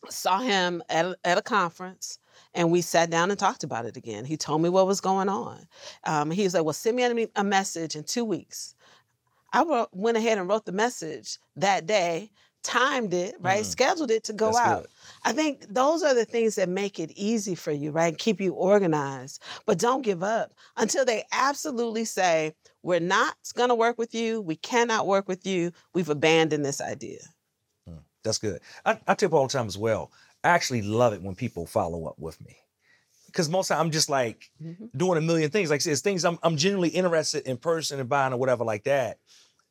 saw 0.10 0.40
him 0.40 0.84
at 0.90 1.06
a, 1.06 1.18
at 1.24 1.38
a 1.38 1.42
conference 1.42 2.20
and 2.54 2.72
we 2.72 2.82
sat 2.82 3.10
down 3.10 3.30
and 3.32 3.40
talked 3.40 3.64
about 3.64 3.86
it 3.86 3.98
again. 3.98 4.24
He 4.26 4.38
told 4.38 4.62
me 4.62 4.70
what 4.70 4.86
was 4.88 5.02
going 5.02 5.28
on. 5.28 5.68
Um, 6.04 6.30
he 6.32 6.44
was 6.44 6.54
like, 6.54 6.64
Well, 6.64 6.74
send 6.74 6.96
me 6.96 7.04
a- 7.24 7.30
a 7.36 7.44
message 7.44 7.96
in 7.96 8.04
two 8.04 8.24
weeks. 8.24 8.76
I 9.52 9.64
wrote, 9.64 9.90
went 9.92 10.16
ahead 10.18 10.38
and 10.38 10.48
wrote 10.48 10.66
the 10.66 10.72
message 10.72 11.40
that 11.56 11.88
day, 11.88 12.32
timed 12.68 13.14
it, 13.14 13.36
right? 13.40 13.64
Mhm. 13.64 13.70
Scheduled 13.70 14.12
it 14.12 14.24
to 14.26 14.34
go 14.34 14.48
That's 14.48 14.60
out. 14.60 14.84
good. 14.84 14.88
I 15.24 15.32
think 15.32 15.66
those 15.70 16.04
are 16.04 16.14
the 16.14 16.26
things 16.26 16.56
that 16.56 16.68
make 16.70 17.00
it 17.00 17.12
easy 17.12 17.56
for 17.56 17.72
you, 17.72 17.92
right? 17.92 18.18
Keep 18.18 18.42
you 18.42 18.54
organized. 18.54 19.42
But 19.66 19.80
don't 19.80 20.02
give 20.02 20.22
up 20.22 20.54
until 20.76 21.06
they 21.06 21.24
absolutely 21.32 22.06
say, 22.06 22.54
We're 22.84 23.00
not 23.00 23.36
going 23.56 23.70
to 23.70 23.76
work 23.76 23.98
with 23.98 24.14
you. 24.14 24.42
We 24.42 24.58
cannot 24.58 25.08
work 25.08 25.28
with 25.28 25.46
you. 25.48 25.72
We've 25.94 26.10
abandoned 26.10 26.66
this 26.66 26.82
idea. 26.82 27.20
That's 28.24 28.38
good. 28.40 28.62
I, 28.86 29.00
I 29.08 29.16
people 29.16 29.40
all 29.40 29.48
the 29.48 29.54
time 29.54 29.68
as 29.68 29.78
well. 29.78 30.12
I 30.44 30.50
actually 30.50 30.82
love 30.82 31.14
it 31.14 31.22
when 31.22 31.36
people 31.36 31.66
follow 31.66 32.08
up 32.08 32.20
with 32.20 32.44
me. 32.46 32.58
Because 33.28 33.50
most 33.50 33.70
time 33.70 33.80
I'm 33.80 33.92
just 33.92 34.10
like 34.10 34.52
Mhm. 34.62 34.90
doing 34.98 35.18
a 35.18 35.22
million 35.22 35.50
things. 35.50 35.70
Like 35.70 35.86
it's 35.86 36.02
things 36.02 36.26
I'm, 36.26 36.38
I'm 36.44 36.58
genuinely 36.58 36.90
interested 36.90 37.48
in 37.48 37.58
person 37.58 38.00
and 38.00 38.10
buying 38.10 38.34
or 38.34 38.38
whatever 38.38 38.66
like 38.66 38.84
that. 38.84 39.20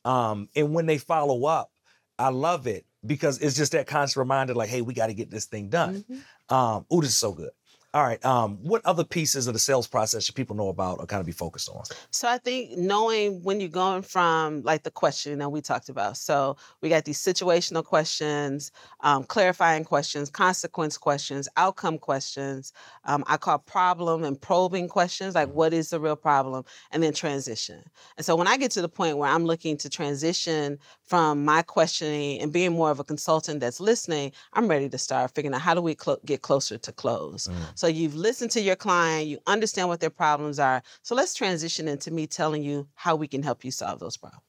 Um, 0.04 0.48
and 0.56 0.74
when 0.74 0.86
they 0.86 0.98
follow 0.98 1.46
up, 1.46 1.70
I 2.18 2.30
love 2.30 2.66
it 2.66 2.85
because 3.04 3.38
it's 3.38 3.56
just 3.56 3.72
that 3.72 3.86
constant 3.86 4.22
reminder, 4.22 4.54
like, 4.54 4.68
hey, 4.68 4.82
we 4.82 4.94
got 4.94 5.08
to 5.08 5.14
get 5.14 5.30
this 5.30 5.46
thing 5.46 5.68
done. 5.68 6.04
Mhm. 6.08 6.54
Um, 6.54 6.86
ooh, 6.92 7.00
this 7.00 7.10
is 7.10 7.16
so 7.16 7.32
good. 7.32 7.50
All 7.96 8.02
right. 8.02 8.22
Um, 8.26 8.58
what 8.60 8.84
other 8.84 9.04
pieces 9.04 9.46
of 9.46 9.54
the 9.54 9.58
sales 9.58 9.86
process 9.86 10.22
should 10.22 10.34
people 10.34 10.54
know 10.54 10.68
about 10.68 11.00
or 11.00 11.06
kind 11.06 11.18
of 11.18 11.24
be 11.24 11.32
focused 11.32 11.70
on? 11.70 11.82
So 12.10 12.28
I 12.28 12.36
think 12.36 12.76
knowing 12.76 13.42
when 13.42 13.58
you're 13.58 13.70
going 13.70 14.02
from 14.02 14.60
like 14.64 14.82
the 14.82 14.90
question 14.90 15.38
that 15.38 15.48
we 15.48 15.62
talked 15.62 15.88
about. 15.88 16.18
So 16.18 16.58
we 16.82 16.90
got 16.90 17.06
these 17.06 17.18
situational 17.18 17.82
questions, 17.82 18.70
um, 19.00 19.24
clarifying 19.24 19.84
questions, 19.84 20.28
consequence 20.28 20.98
questions, 20.98 21.48
outcome 21.56 21.96
questions. 21.96 22.74
Um, 23.06 23.24
I 23.28 23.38
call 23.38 23.60
problem 23.60 24.24
and 24.24 24.38
probing 24.38 24.88
questions, 24.88 25.34
like 25.34 25.48
what 25.48 25.72
is 25.72 25.88
the 25.88 25.98
real 25.98 26.16
problem, 26.16 26.66
and 26.90 27.02
then 27.02 27.14
transition. 27.14 27.82
And 28.18 28.26
so 28.26 28.36
when 28.36 28.46
I 28.46 28.58
get 28.58 28.72
to 28.72 28.82
the 28.82 28.90
point 28.90 29.16
where 29.16 29.30
I'm 29.30 29.46
looking 29.46 29.78
to 29.78 29.88
transition 29.88 30.78
from 31.02 31.46
my 31.46 31.62
questioning 31.62 32.42
and 32.42 32.52
being 32.52 32.72
more 32.72 32.90
of 32.90 33.00
a 33.00 33.04
consultant 33.04 33.60
that's 33.60 33.80
listening, 33.80 34.32
I'm 34.52 34.68
ready 34.68 34.90
to 34.90 34.98
start 34.98 35.30
figuring 35.34 35.54
out 35.54 35.62
how 35.62 35.72
do 35.72 35.80
we 35.80 35.94
clo- 35.94 36.20
get 36.26 36.42
closer 36.42 36.76
to 36.76 36.92
close. 36.92 37.48
So 37.74 37.85
you've 37.86 38.14
listened 38.14 38.50
to 38.52 38.60
your 38.60 38.76
client, 38.76 39.26
you 39.28 39.38
understand 39.46 39.88
what 39.88 40.00
their 40.00 40.10
problems 40.10 40.58
are. 40.58 40.82
So 41.02 41.14
let's 41.14 41.34
transition 41.34 41.88
into 41.88 42.10
me 42.10 42.26
telling 42.26 42.62
you 42.62 42.88
how 42.94 43.16
we 43.16 43.28
can 43.28 43.42
help 43.42 43.64
you 43.64 43.70
solve 43.70 44.00
those 44.00 44.16
problems. 44.16 44.42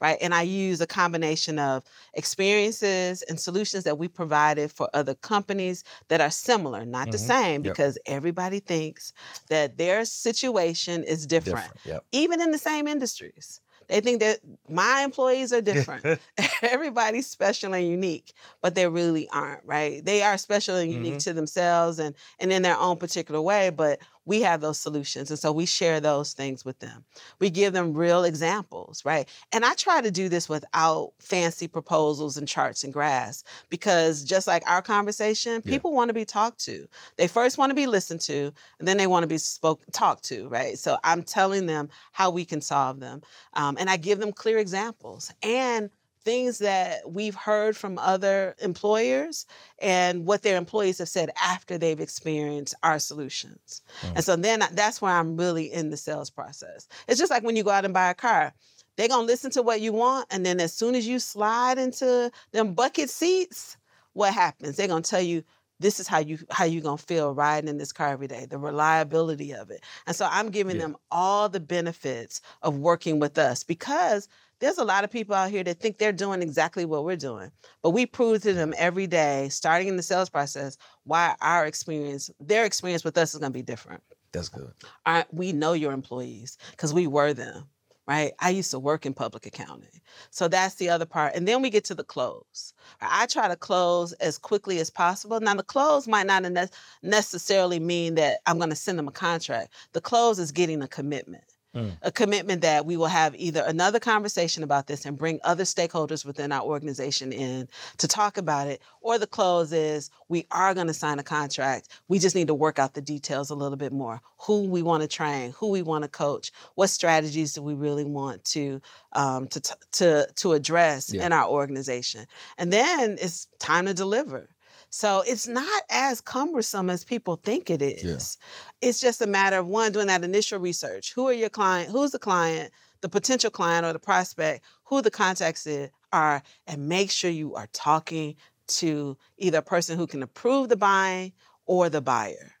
Right. 0.00 0.18
And 0.20 0.34
I 0.34 0.42
use 0.42 0.80
a 0.80 0.86
combination 0.88 1.58
of 1.58 1.84
experiences 2.14 3.22
and 3.22 3.38
solutions 3.38 3.84
that 3.84 3.96
we 3.96 4.08
provided 4.08 4.72
for 4.72 4.88
other 4.92 5.14
companies 5.14 5.84
that 6.08 6.20
are 6.20 6.30
similar, 6.30 6.84
not 6.84 7.10
the 7.12 7.16
Mhm. 7.16 7.20
same, 7.20 7.62
Yep. 7.62 7.72
because 7.72 7.96
everybody 8.06 8.58
thinks 8.58 9.12
that 9.48 9.78
their 9.78 10.04
situation 10.04 11.04
is 11.04 11.26
different, 11.26 11.72
Yep. 11.84 12.04
even 12.10 12.40
in 12.40 12.50
the 12.50 12.58
same 12.58 12.88
industries. 12.88 13.60
They 13.88 14.00
think 14.00 14.20
that 14.20 14.40
my 14.68 15.02
employees 15.02 15.52
are 15.52 15.60
different. 15.62 16.06
Everybody's 16.62 17.26
special 17.28 17.74
and 17.74 17.86
unique, 17.86 18.32
but 18.60 18.74
they 18.74 18.86
really 18.88 19.28
aren't, 19.30 19.64
right? 19.64 20.04
They 20.04 20.22
are 20.22 20.38
special 20.38 20.76
and 20.76 20.92
unique 20.92 21.18
Mhm. 21.18 21.24
to 21.24 21.32
themselves 21.32 21.98
and 21.98 22.14
and 22.38 22.52
in 22.52 22.62
their 22.62 22.78
own 22.78 22.96
particular 22.96 23.40
way, 23.40 23.70
but 23.70 23.98
we 24.24 24.42
have 24.42 24.60
those 24.60 24.78
solutions 24.78 25.30
and 25.30 25.38
so 25.38 25.50
we 25.52 25.66
share 25.66 26.00
those 26.00 26.32
things 26.32 26.64
with 26.64 26.78
them. 26.78 27.04
We 27.40 27.50
give 27.50 27.72
them 27.72 27.94
real 27.94 28.24
examples, 28.24 29.04
right? 29.04 29.28
And 29.52 29.64
I 29.64 29.74
try 29.74 30.00
to 30.00 30.10
do 30.10 30.28
this 30.28 30.48
without 30.48 31.12
fancy 31.18 31.66
proposals 31.68 32.36
and 32.36 32.46
charts 32.46 32.84
and 32.84 32.92
graphs 32.92 33.44
because 33.68 34.22
just 34.22 34.46
like 34.46 34.62
our 34.68 34.82
conversation, 34.82 35.62
Yeah. 35.64 35.70
people 35.70 35.92
want 35.92 36.08
to 36.08 36.14
be 36.14 36.24
talked 36.24 36.60
to. 36.66 36.86
They 37.16 37.26
first 37.28 37.58
want 37.58 37.70
to 37.70 37.74
be 37.74 37.86
listened 37.86 38.20
to, 38.22 38.52
and 38.78 38.86
then 38.86 38.96
they 38.96 39.06
want 39.06 39.24
to 39.24 39.26
be 39.28 39.38
spoke 39.38 39.80
talked 39.92 40.24
to, 40.24 40.48
right? 40.48 40.78
So 40.78 40.98
I'm 41.02 41.22
telling 41.22 41.66
them 41.66 41.88
how 42.12 42.30
we 42.30 42.44
can 42.44 42.60
solve 42.60 43.00
them. 43.00 43.22
Um, 43.54 43.76
and 43.78 43.90
I 43.90 43.96
give 43.96 44.18
them 44.18 44.32
clear 44.32 44.58
examples 44.58 45.32
and 45.42 45.90
things 46.24 46.58
that 46.58 47.10
we've 47.10 47.34
heard 47.34 47.76
from 47.76 47.98
other 47.98 48.54
employers 48.60 49.46
and 49.78 50.26
what 50.26 50.42
their 50.42 50.56
employees 50.56 50.98
have 50.98 51.08
said 51.08 51.30
after 51.40 51.78
they've 51.78 52.00
experienced 52.00 52.74
our 52.82 52.98
solutions. 52.98 53.82
Mm. 54.02 54.12
And 54.16 54.24
so 54.24 54.36
then 54.36 54.62
I- 54.62 54.68
that's 54.72 55.00
where 55.02 55.12
I'm 55.12 55.36
really 55.36 55.72
in 55.72 55.90
the 55.90 55.96
sales 55.96 56.30
process. 56.30 56.86
It's 57.08 57.18
just 57.18 57.30
like 57.30 57.42
when 57.42 57.56
you 57.56 57.64
go 57.64 57.70
out 57.70 57.84
and 57.84 57.94
buy 57.94 58.10
a 58.10 58.14
car. 58.14 58.52
They're 58.96 59.08
gonna 59.08 59.26
listen 59.26 59.50
to 59.52 59.62
what 59.62 59.80
you 59.80 59.90
want, 59.92 60.26
and 60.30 60.44
then 60.44 60.60
as 60.60 60.74
soon 60.74 60.94
as 60.94 61.06
you 61.06 61.18
slide 61.18 61.78
into 61.78 62.30
them 62.52 62.74
bucket 62.74 63.08
seats, 63.08 63.78
what 64.12 64.34
happens? 64.34 64.76
They're 64.76 64.86
gonna 64.86 65.00
tell 65.00 65.22
you 65.22 65.42
this 65.80 65.98
is 65.98 66.06
how 66.06 66.18
you 66.18 66.38
how 66.50 66.64
you 66.66 66.82
gonna 66.82 66.98
feel 66.98 67.32
riding 67.34 67.68
in 67.68 67.78
this 67.78 67.90
car 67.92 68.08
every 68.08 68.28
day, 68.28 68.44
the 68.44 68.58
reliability 68.58 69.54
of 69.54 69.70
it. 69.70 69.82
And 70.06 70.14
so 70.14 70.28
I'm 70.30 70.50
giving 70.50 70.76
Yeah. 70.76 70.82
them 70.82 70.96
all 71.10 71.48
the 71.48 71.58
benefits 71.58 72.42
of 72.60 72.76
working 72.76 73.18
with 73.18 73.38
us 73.38 73.64
because 73.64 74.28
there's 74.62 74.78
a 74.78 74.84
lot 74.84 75.02
of 75.02 75.10
people 75.10 75.34
out 75.34 75.50
here 75.50 75.64
that 75.64 75.80
think 75.80 75.98
they're 75.98 76.12
doing 76.12 76.40
exactly 76.40 76.84
what 76.84 77.04
we're 77.04 77.16
doing. 77.16 77.50
But 77.82 77.90
we 77.90 78.06
prove 78.06 78.42
to 78.42 78.52
them 78.52 78.72
every 78.78 79.08
day, 79.08 79.48
starting 79.48 79.88
in 79.88 79.96
the 79.96 80.04
sales 80.04 80.30
process, 80.30 80.78
why 81.02 81.34
our 81.40 81.66
experience, 81.66 82.30
their 82.38 82.64
experience 82.64 83.02
with 83.02 83.18
us 83.18 83.34
is 83.34 83.40
gonna 83.40 83.50
be 83.50 83.62
different. 83.62 84.00
That's 84.30 84.48
good. 84.48 84.70
Our, 85.04 85.26
we 85.32 85.52
know 85.52 85.72
your 85.72 85.92
employees 85.92 86.58
because 86.70 86.94
we 86.94 87.08
were 87.08 87.34
them, 87.34 87.64
right? 88.06 88.34
I 88.38 88.50
used 88.50 88.70
to 88.70 88.78
work 88.78 89.04
in 89.04 89.14
public 89.14 89.46
accounting. 89.46 90.00
So 90.30 90.46
that's 90.46 90.76
the 90.76 90.90
other 90.90 91.06
part. 91.06 91.34
And 91.34 91.46
then 91.48 91.60
we 91.60 91.68
get 91.68 91.84
to 91.86 91.94
the 91.96 92.04
close. 92.04 92.72
I 93.00 93.26
try 93.26 93.48
to 93.48 93.56
close 93.56 94.12
as 94.14 94.38
quickly 94.38 94.78
as 94.78 94.90
possible. 94.90 95.40
Now, 95.40 95.56
the 95.56 95.64
close 95.64 96.06
might 96.06 96.28
not 96.28 96.44
ne- 96.44 96.68
necessarily 97.02 97.80
mean 97.80 98.14
that 98.14 98.38
I'm 98.46 98.58
going 98.58 98.70
to 98.70 98.76
send 98.76 98.96
them 98.96 99.08
a 99.08 99.12
contract. 99.12 99.72
The 99.92 100.00
close 100.00 100.38
is 100.38 100.52
getting 100.52 100.82
a 100.82 100.88
commitment. 100.88 101.42
Mm. 101.74 101.92
A 102.02 102.12
commitment 102.12 102.60
that 102.60 102.84
we 102.84 102.98
will 102.98 103.06
have 103.06 103.34
either 103.34 103.62
another 103.66 103.98
conversation 103.98 104.62
about 104.62 104.88
this 104.88 105.06
and 105.06 105.16
bring 105.16 105.40
other 105.42 105.64
stakeholders 105.64 106.22
within 106.22 106.52
our 106.52 106.62
organization 106.62 107.32
in 107.32 107.66
to 107.96 108.06
talk 108.06 108.36
about 108.36 108.66
it, 108.66 108.82
or 109.00 109.18
the 109.18 109.26
close 109.26 109.72
is 109.72 110.10
we 110.28 110.46
are 110.50 110.74
going 110.74 110.88
to 110.88 110.92
sign 110.94 111.18
a 111.18 111.22
contract. 111.22 111.88
We 112.08 112.18
just 112.18 112.36
need 112.36 112.48
to 112.48 112.54
work 112.54 112.78
out 112.78 112.92
the 112.92 113.00
details 113.00 113.48
a 113.48 113.54
little 113.54 113.78
bit 113.78 113.92
more. 113.92 114.20
Who 114.40 114.64
we 114.64 114.82
want 114.82 115.02
to 115.02 115.08
train, 115.08 115.52
who 115.56 115.68
we 115.70 115.80
want 115.82 116.02
to 116.04 116.08
coach, 116.08 116.52
what 116.74 116.88
strategies 116.90 117.54
do 117.54 117.62
we 117.62 117.72
really 117.74 118.04
want 118.04 118.44
to 118.46 118.82
um, 119.14 119.48
to 119.48 119.60
t- 119.60 119.74
to 119.92 120.26
to 120.36 120.52
address 120.52 121.12
Yeah. 121.12 121.24
in 121.26 121.32
our 121.32 121.48
organization, 121.48 122.26
and 122.58 122.70
then 122.70 123.16
it's 123.18 123.46
time 123.58 123.86
to 123.86 123.94
deliver. 123.94 124.48
So 124.94 125.22
it's 125.26 125.48
not 125.48 125.82
as 125.88 126.20
cumbersome 126.20 126.90
as 126.90 127.02
people 127.02 127.36
think 127.36 127.70
it 127.70 127.80
is. 127.80 128.36
It's 128.82 129.00
just 129.00 129.22
a 129.22 129.26
matter 129.26 129.56
of 129.56 129.66
one 129.66 129.90
doing 129.90 130.08
that 130.08 130.22
initial 130.22 130.58
research. 130.58 131.14
Who 131.14 131.28
are 131.28 131.32
your 131.32 131.48
client? 131.48 131.90
Who's 131.90 132.10
the 132.10 132.18
client? 132.18 132.70
The 133.00 133.08
potential 133.08 133.50
client 133.50 133.86
or 133.86 133.94
the 133.94 133.98
prospect? 133.98 134.62
Who 134.84 135.00
the 135.00 135.10
contacts 135.10 135.66
are? 136.12 136.42
And 136.66 136.88
make 136.90 137.10
sure 137.10 137.30
you 137.30 137.54
are 137.54 137.68
talking 137.72 138.36
to 138.66 139.16
either 139.38 139.58
a 139.58 139.62
person 139.62 139.96
who 139.96 140.06
can 140.06 140.22
approve 140.22 140.68
the 140.68 140.76
buying 140.76 141.32
or 141.64 141.88
the 141.88 142.02
buyer. 142.02 142.52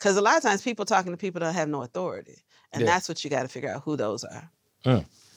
Because 0.00 0.16
a 0.16 0.20
lot 0.20 0.36
of 0.36 0.42
times 0.42 0.62
people 0.62 0.84
talking 0.84 1.12
to 1.12 1.16
people 1.16 1.38
that 1.42 1.54
have 1.54 1.68
no 1.68 1.82
authority. 1.82 2.38
And 2.72 2.80
Yeah. 2.80 2.86
that's 2.86 3.08
what 3.08 3.22
you 3.22 3.30
got 3.30 3.42
to 3.42 3.48
figure 3.48 3.70
out 3.70 3.82
who 3.84 3.96
those 3.96 4.24
are. 4.24 4.50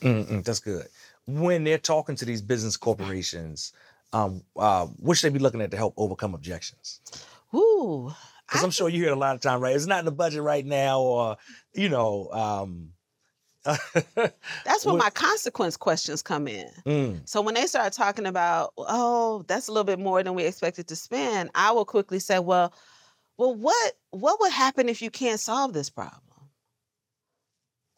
Mm-mm, 0.02 0.44
that's 0.44 0.60
good. 0.60 0.88
When 1.28 1.64
they're 1.64 1.78
talking 1.78 2.16
to 2.16 2.26
these 2.26 2.42
business 2.42 2.78
corporations, 2.78 3.74
um, 4.14 4.44
uh, 4.56 4.86
what 4.98 5.18
should 5.18 5.32
they 5.32 5.38
be 5.38 5.44
looking 5.44 5.62
at 5.62 5.72
to 5.72 5.78
help 5.78 5.94
overcome 5.98 6.34
objections? 6.36 7.02
Ooh. 7.56 8.14
Because 8.48 8.64
I'm 8.64 8.72
sure 8.72 8.90
you 8.90 9.00
hear 9.02 9.10
it 9.12 9.18
a 9.18 9.20
lot 9.20 9.36
of 9.36 9.42
time, 9.42 9.60
right? 9.62 9.76
It's 9.76 9.86
not 9.88 10.00
in 10.00 10.06
the 10.06 10.12
budget 10.12 10.42
right 10.44 10.66
now, 10.66 11.02
or 11.02 11.38
you 11.74 11.90
know, 11.90 12.30
um, 12.32 12.90
That's 13.64 13.86
where 14.86 14.94
what- 14.94 14.98
my 14.98 15.10
consequence 15.10 15.78
questions 15.78 16.22
come 16.22 16.48
in. 16.48 16.70
Mm, 16.86 17.22
So 17.28 17.42
when 17.42 17.56
they 17.56 17.66
start 17.66 17.94
talking 17.94 18.26
about, 18.26 18.74
oh, 18.78 19.44
that's 19.48 19.68
a 19.68 19.72
little 19.72 19.86
bit 19.86 20.00
more 20.00 20.22
than 20.22 20.36
we 20.36 20.44
expected 20.44 20.88
to 20.90 20.96
spend, 20.96 21.50
I 21.56 21.72
will 21.72 21.86
quickly 21.86 22.20
say, 22.20 22.40
well, 22.40 22.74
well, 23.38 23.56
what 23.56 23.94
what 24.12 24.40
would 24.42 24.52
happen 24.52 24.90
if 24.90 25.02
you 25.02 25.10
can't 25.10 25.40
solve 25.40 25.74
this 25.74 25.90
problem? 25.90 26.22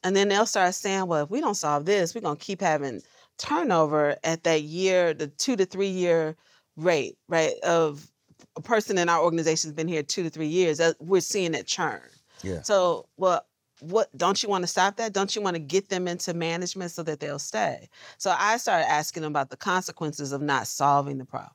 And 0.04 0.16
then 0.16 0.28
they'll 0.30 0.46
start 0.46 0.76
saying, 0.76 1.08
well, 1.08 1.24
if 1.24 1.30
we 1.32 1.42
don't 1.42 1.56
solve 1.56 1.86
this, 1.86 2.14
we're 2.14 2.22
gonna 2.22 2.36
keep 2.38 2.62
having 2.62 3.02
turnover 3.38 4.18
at 4.24 4.44
that 4.44 4.64
year, 4.64 5.14
the 5.14 5.28
two 5.28 5.56
to 5.56 5.66
three 5.66 5.90
year 5.90 6.36
rate, 6.78 7.18
right? 7.28 7.54
Of 7.64 8.10
a 8.56 8.62
person 8.62 8.98
in 8.98 9.10
our 9.10 9.22
organization 9.24 9.70
has 9.70 9.76
been 9.76 9.88
here 9.88 10.04
two 10.04 10.24
to 10.24 10.30
three 10.30 10.48
years. 10.48 10.82
We're 11.00 11.22
seeing 11.22 11.54
it 11.54 11.68
churn. 11.68 12.02
yeah. 12.44 12.62
So, 12.62 13.08
well, 13.18 13.46
what 13.82 14.16
don't 14.18 14.42
you 14.42 14.50
want 14.50 14.64
to 14.64 14.68
stop 14.68 14.98
that? 14.98 15.14
Don't 15.14 15.36
you 15.36 15.42
want 15.42 15.56
to 15.56 15.60
get 15.60 15.90
them 15.90 16.08
into 16.08 16.34
management 16.34 16.92
so 16.92 17.04
that 17.04 17.20
they'll 17.20 17.40
stay? 17.40 17.90
So 18.18 18.34
I 18.38 18.58
started 18.58 18.90
asking 18.90 19.24
them 19.24 19.32
about 19.32 19.50
the 19.50 19.58
consequences 19.58 20.32
of 20.32 20.42
not 20.42 20.68
solving 20.68 21.18
the 21.18 21.26
problem. 21.26 21.52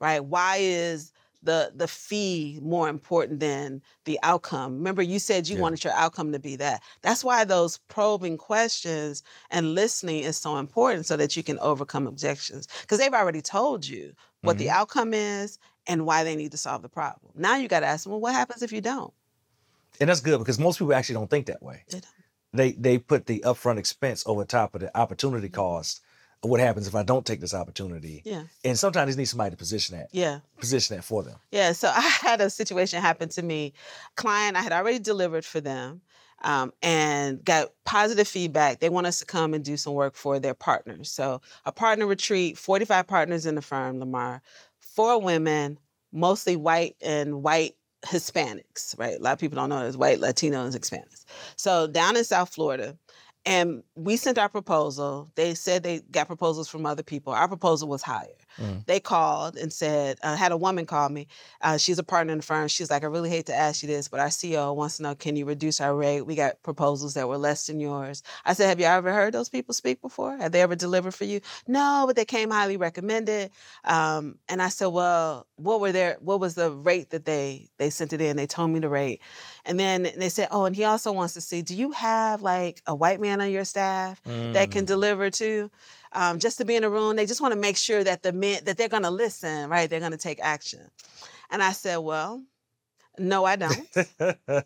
Right? 0.00 0.24
Why 0.24 0.58
is 0.60 1.12
the 1.42 1.72
the 1.74 1.88
fee 1.88 2.58
more 2.62 2.88
important 2.88 3.40
than 3.40 3.82
the 4.04 4.18
outcome? 4.22 4.74
Remember 4.74 5.02
you 5.02 5.18
said 5.18 5.48
you 5.48 5.56
Yeah. 5.56 5.62
wanted 5.62 5.84
your 5.84 5.92
outcome 5.94 6.32
to 6.32 6.38
be 6.38 6.56
that. 6.56 6.82
That's 7.02 7.24
why 7.24 7.44
those 7.44 7.78
probing 7.88 8.36
questions 8.36 9.22
and 9.50 9.74
listening 9.74 10.22
is 10.22 10.36
so 10.36 10.58
important 10.58 11.06
so 11.06 11.16
that 11.16 11.36
you 11.36 11.42
can 11.42 11.58
overcome 11.60 12.06
objections 12.06 12.68
because 12.82 12.98
they've 12.98 13.14
already 13.14 13.42
told 13.42 13.86
you 13.86 14.12
what 14.42 14.58
the 14.58 14.66
mm-hmm. 14.66 14.76
outcome 14.76 15.14
is 15.14 15.58
and 15.86 16.06
why 16.06 16.24
they 16.24 16.36
need 16.36 16.52
to 16.52 16.58
solve 16.58 16.82
the 16.82 16.88
problem. 16.88 17.32
Now 17.34 17.56
you 17.56 17.68
got 17.68 17.80
to 17.80 17.86
ask 17.86 18.04
them, 18.04 18.12
well, 18.12 18.20
what 18.20 18.34
happens 18.34 18.62
if 18.62 18.72
you 18.72 18.80
don't? 18.80 19.12
And 20.00 20.08
that's 20.08 20.20
good 20.20 20.38
because 20.38 20.58
most 20.58 20.78
people 20.78 20.94
actually 20.94 21.14
don't 21.14 21.30
think 21.30 21.46
that 21.46 21.62
way. 21.62 21.84
They 21.90 22.00
don't. 22.00 22.14
They 22.52 22.72
they 22.72 22.98
put 22.98 23.26
the 23.26 23.40
upfront 23.46 23.78
expense 23.78 24.24
over 24.26 24.44
top 24.44 24.74
of 24.74 24.80
the 24.80 24.96
opportunity 24.96 25.48
mm-hmm. 25.48 25.54
cost. 25.54 26.00
What 26.42 26.60
happens 26.60 26.86
if 26.86 26.94
I 26.94 27.02
don't 27.02 27.26
take 27.26 27.40
this 27.40 27.52
opportunity? 27.52 28.22
Yeah. 28.24 28.44
And 28.64 28.78
sometimes 28.78 29.14
they 29.14 29.20
need 29.20 29.26
somebody 29.26 29.50
to 29.50 29.56
position 29.56 29.98
that, 29.98 30.08
Yeah. 30.12 30.40
position 30.58 30.96
that 30.96 31.02
for 31.02 31.22
them. 31.22 31.36
Yeah. 31.50 31.72
So 31.72 31.88
I 31.94 32.00
had 32.00 32.40
a 32.40 32.48
situation 32.48 33.00
happen 33.02 33.28
to 33.30 33.42
me. 33.42 33.74
Client, 34.16 34.56
I 34.56 34.62
had 34.62 34.72
already 34.72 34.98
delivered 34.98 35.44
for 35.44 35.60
them 35.60 36.00
um, 36.42 36.72
and 36.82 37.44
got 37.44 37.72
positive 37.84 38.26
feedback. 38.26 38.80
They 38.80 38.88
want 38.88 39.06
us 39.06 39.18
to 39.18 39.26
come 39.26 39.52
and 39.52 39.62
do 39.62 39.76
some 39.76 39.92
work 39.92 40.14
for 40.14 40.38
their 40.38 40.54
partners. 40.54 41.10
So 41.10 41.42
a 41.66 41.72
partner 41.72 42.06
retreat, 42.06 42.56
45 42.56 43.06
partners 43.06 43.44
in 43.44 43.54
the 43.54 43.62
firm, 43.62 43.98
Lamar, 43.98 44.40
four 44.78 45.20
women, 45.20 45.78
mostly 46.12 46.56
white 46.56 46.96
and 47.02 47.42
white 47.42 47.76
Hispanics, 48.06 48.98
right? 48.98 49.18
A 49.18 49.22
lot 49.22 49.34
of 49.34 49.38
people 49.38 49.56
don't 49.56 49.68
know 49.68 49.80
there's 49.80 49.96
white, 49.96 50.20
Latinos, 50.20 50.74
Hispanics. 50.74 51.24
So 51.56 51.86
down 51.86 52.16
in 52.16 52.24
South 52.24 52.48
Florida, 52.48 52.96
and 53.46 53.82
we 53.94 54.16
sent 54.16 54.38
our 54.38 54.48
proposal. 54.48 55.30
They 55.34 55.54
said 55.54 55.82
they 55.82 56.00
got 56.10 56.26
proposals 56.26 56.68
from 56.68 56.86
other 56.86 57.02
people. 57.02 57.32
Our 57.32 57.48
proposal 57.48 57.88
was 57.88 58.02
higher. 58.02 58.28
Mm. 58.60 58.84
They 58.86 59.00
called 59.00 59.56
and 59.56 59.72
said, 59.72 60.18
uh, 60.22 60.36
had 60.36 60.52
a 60.52 60.56
woman 60.56 60.86
call 60.86 61.08
me. 61.08 61.26
Uh, 61.62 61.78
she's 61.78 61.98
a 61.98 62.02
partner 62.04 62.32
in 62.32 62.38
the 62.40 62.44
firm. 62.44 62.68
She's 62.68 62.90
like, 62.90 63.02
I 63.02 63.06
really 63.06 63.30
hate 63.30 63.46
to 63.46 63.54
ask 63.54 63.82
you 63.82 63.86
this, 63.88 64.08
but 64.08 64.20
our 64.20 64.28
CEO 64.28 64.74
wants 64.76 64.98
to 64.98 65.02
know, 65.02 65.14
can 65.14 65.36
you 65.36 65.46
reduce 65.46 65.80
our 65.80 65.94
rate? 65.94 66.22
We 66.22 66.34
got 66.34 66.62
proposals 66.62 67.14
that 67.14 67.28
were 67.28 67.38
less 67.38 67.66
than 67.66 67.80
yours. 67.80 68.22
I 68.44 68.52
said, 68.52 68.68
have 68.68 68.78
you 68.78 68.86
ever 68.86 69.12
heard 69.12 69.32
those 69.34 69.48
people 69.48 69.72
speak 69.74 70.00
before? 70.02 70.36
Have 70.36 70.52
they 70.52 70.60
ever 70.60 70.76
delivered 70.76 71.14
for 71.14 71.24
you? 71.24 71.40
No, 71.66 72.04
but 72.06 72.16
they 72.16 72.24
came 72.24 72.50
highly 72.50 72.76
recommended. 72.76 73.50
Um, 73.84 74.38
and 74.48 74.60
I 74.60 74.68
said, 74.68 74.86
well, 74.88 75.46
what 75.56 75.80
were 75.80 75.92
their, 75.92 76.16
what 76.20 76.40
was 76.40 76.54
the 76.54 76.70
rate 76.70 77.10
that 77.10 77.24
they 77.24 77.68
they 77.78 77.90
sent 77.90 78.12
it 78.12 78.20
in? 78.20 78.36
They 78.36 78.46
told 78.46 78.70
me 78.70 78.78
the 78.80 78.88
rate. 78.88 79.20
And 79.64 79.78
then 79.80 80.08
they 80.16 80.28
said, 80.28 80.48
oh, 80.50 80.64
and 80.64 80.74
he 80.76 80.84
also 80.84 81.12
wants 81.12 81.34
to 81.34 81.40
see, 81.40 81.62
do 81.62 81.74
you 81.74 81.92
have 81.92 82.42
like 82.42 82.82
a 82.86 82.94
white 82.94 83.20
man 83.20 83.40
on 83.40 83.50
your 83.50 83.64
staff 83.64 84.20
that 84.24 84.70
can 84.70 84.84
Mm. 84.84 84.86
deliver 84.86 85.30
to? 85.30 85.70
Um, 86.12 86.38
just 86.38 86.58
to 86.58 86.64
be 86.64 86.76
in 86.76 86.84
a 86.84 86.90
room, 86.90 87.16
they 87.16 87.26
just 87.26 87.40
want 87.40 87.54
to 87.54 87.60
make 87.60 87.76
sure 87.76 88.02
that 88.02 88.22
the 88.22 88.32
men 88.32 88.64
that 88.64 88.76
they're 88.76 88.88
going 88.88 89.04
to 89.04 89.10
listen, 89.10 89.68
right? 89.70 89.88
They're 89.88 90.00
going 90.00 90.12
to 90.12 90.18
take 90.18 90.40
action. 90.42 90.90
And 91.50 91.62
I 91.62 91.72
said, 91.72 91.98
well, 91.98 92.42
no, 93.18 93.44
I 93.44 93.56
don't, 93.56 93.88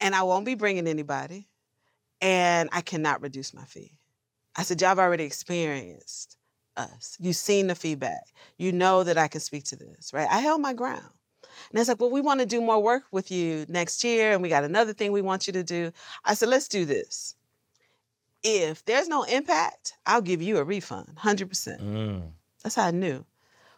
and 0.00 0.14
I 0.14 0.22
won't 0.22 0.44
be 0.44 0.54
bringing 0.54 0.86
anybody, 0.86 1.48
and 2.20 2.68
I 2.72 2.80
cannot 2.80 3.22
reduce 3.22 3.54
my 3.54 3.64
fee. 3.64 3.98
I 4.56 4.62
said, 4.62 4.80
y'all 4.80 4.90
have 4.90 4.98
already 4.98 5.24
experienced 5.24 6.36
us. 6.76 7.16
You've 7.20 7.36
seen 7.36 7.66
the 7.66 7.74
feedback. 7.74 8.22
You 8.56 8.72
know 8.72 9.04
that 9.04 9.18
I 9.18 9.28
can 9.28 9.40
speak 9.40 9.64
to 9.64 9.76
this, 9.76 10.12
right? 10.12 10.28
I 10.30 10.40
held 10.40 10.60
my 10.60 10.72
ground. 10.72 11.04
And 11.70 11.78
it's 11.78 11.88
like, 11.88 12.00
well, 12.00 12.10
we 12.10 12.20
want 12.20 12.40
to 12.40 12.46
do 12.46 12.60
more 12.60 12.82
work 12.82 13.04
with 13.10 13.30
you 13.30 13.66
next 13.68 14.04
year, 14.04 14.32
and 14.32 14.42
we 14.42 14.48
got 14.48 14.64
another 14.64 14.92
thing 14.92 15.12
we 15.12 15.22
want 15.22 15.46
you 15.46 15.52
to 15.54 15.62
do. 15.62 15.92
I 16.24 16.34
said, 16.34 16.48
let's 16.48 16.68
do 16.68 16.84
this. 16.84 17.34
If 18.42 18.84
there's 18.84 19.08
no 19.08 19.24
impact, 19.24 19.94
I'll 20.06 20.22
give 20.22 20.42
you 20.42 20.58
a 20.58 20.64
refund, 20.64 21.08
100%. 21.16 21.80
Mm. 21.80 22.30
That's 22.62 22.74
how 22.74 22.86
I 22.86 22.90
knew. 22.90 23.24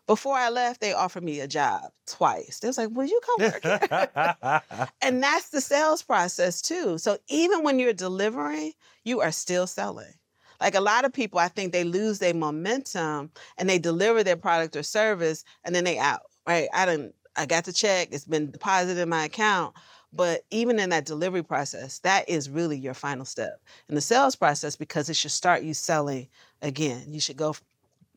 Before 0.06 0.34
I 0.34 0.48
left, 0.48 0.80
they 0.80 0.92
offered 0.92 1.22
me 1.22 1.38
a 1.40 1.46
job 1.46 1.82
twice. 2.06 2.58
They 2.58 2.66
was 2.66 2.78
like, 2.78 2.90
will 2.90 3.06
you 3.06 3.20
come 3.24 3.52
work 3.52 3.62
here? 3.62 4.88
and 5.02 5.22
that's 5.22 5.50
the 5.50 5.60
sales 5.60 6.02
process 6.02 6.60
too. 6.60 6.98
So 6.98 7.18
even 7.28 7.62
when 7.62 7.78
you're 7.78 7.92
delivering, 7.92 8.72
you 9.04 9.20
are 9.20 9.30
still 9.30 9.66
selling. 9.66 10.12
Like 10.60 10.74
a 10.74 10.80
lot 10.80 11.04
of 11.04 11.12
people, 11.12 11.38
I 11.38 11.48
think 11.48 11.72
they 11.72 11.84
lose 11.84 12.18
their 12.18 12.34
momentum 12.34 13.30
and 13.56 13.68
they 13.68 13.78
deliver 13.78 14.22
their 14.22 14.36
product 14.36 14.76
or 14.76 14.82
service 14.82 15.44
and 15.64 15.74
then 15.74 15.84
they 15.84 15.98
out, 15.98 16.22
right? 16.46 16.68
I 16.74 16.86
didn't, 16.86 17.14
I 17.36 17.46
got 17.46 17.64
the 17.64 17.72
check, 17.72 18.08
it's 18.10 18.26
been 18.26 18.50
deposited 18.50 19.00
in 19.00 19.08
my 19.08 19.24
account. 19.24 19.74
But 20.12 20.44
even 20.50 20.80
in 20.80 20.90
that 20.90 21.04
delivery 21.06 21.42
process, 21.44 22.00
that 22.00 22.28
is 22.28 22.50
really 22.50 22.76
your 22.76 22.94
final 22.94 23.24
step 23.24 23.60
in 23.88 23.94
the 23.94 24.00
sales 24.00 24.34
process 24.34 24.74
because 24.76 25.08
it 25.08 25.14
should 25.14 25.30
start 25.30 25.62
you 25.62 25.72
selling 25.72 26.28
again. 26.62 27.04
You 27.08 27.20
should 27.20 27.36
go 27.36 27.54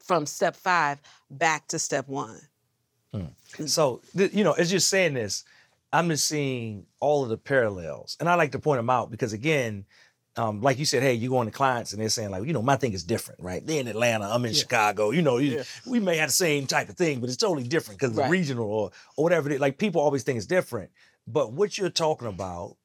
from 0.01 0.25
step 0.25 0.55
five 0.55 0.99
back 1.29 1.67
to 1.67 1.77
step 1.79 2.07
one. 2.07 2.39
So, 3.67 4.01
th- 4.17 4.33
you 4.33 4.43
know, 4.43 4.53
as 4.53 4.71
you're 4.71 4.79
saying 4.79 5.13
this, 5.13 5.43
I'm 5.91 6.09
just 6.09 6.25
seeing 6.25 6.87
all 6.99 7.21
of 7.23 7.29
the 7.29 7.37
parallels. 7.37 8.17
And 8.19 8.27
I 8.27 8.33
like 8.33 8.51
to 8.53 8.59
point 8.59 8.79
them 8.79 8.89
out 8.89 9.11
because, 9.11 9.31
again, 9.33 9.85
um, 10.35 10.61
like 10.61 10.79
you 10.79 10.85
said, 10.85 11.03
hey, 11.03 11.13
you're 11.13 11.29
going 11.29 11.45
to 11.47 11.51
clients 11.51 11.93
and 11.93 12.01
they're 12.01 12.09
saying 12.09 12.31
like, 12.31 12.43
you 12.47 12.53
know, 12.53 12.63
my 12.63 12.75
thing 12.75 12.93
is 12.93 13.03
different, 13.03 13.39
right? 13.39 13.63
They're 13.65 13.79
in 13.79 13.87
Atlanta, 13.87 14.25
I'm 14.27 14.43
in 14.45 14.53
Chicago. 14.53 15.11
You 15.11 15.21
know, 15.21 15.37
you- 15.37 15.63
we 15.85 15.99
may 15.99 16.17
have 16.17 16.29
the 16.29 16.33
same 16.33 16.65
type 16.65 16.89
of 16.89 16.97
thing, 16.97 17.19
but 17.19 17.29
it's 17.29 17.37
totally 17.37 17.67
different 17.67 17.99
because 17.99 18.15
Right. 18.17 18.31
regional 18.31 18.65
or 18.65 18.91
or 19.15 19.23
whatever. 19.23 19.51
It 19.51 19.55
is. 19.55 19.61
Like 19.61 19.77
people 19.77 20.01
always 20.01 20.23
think 20.23 20.37
it's 20.37 20.47
different, 20.47 20.89
but 21.27 21.53
what 21.53 21.77
you're 21.77 21.89
talking 21.89 22.27
about 22.27 22.75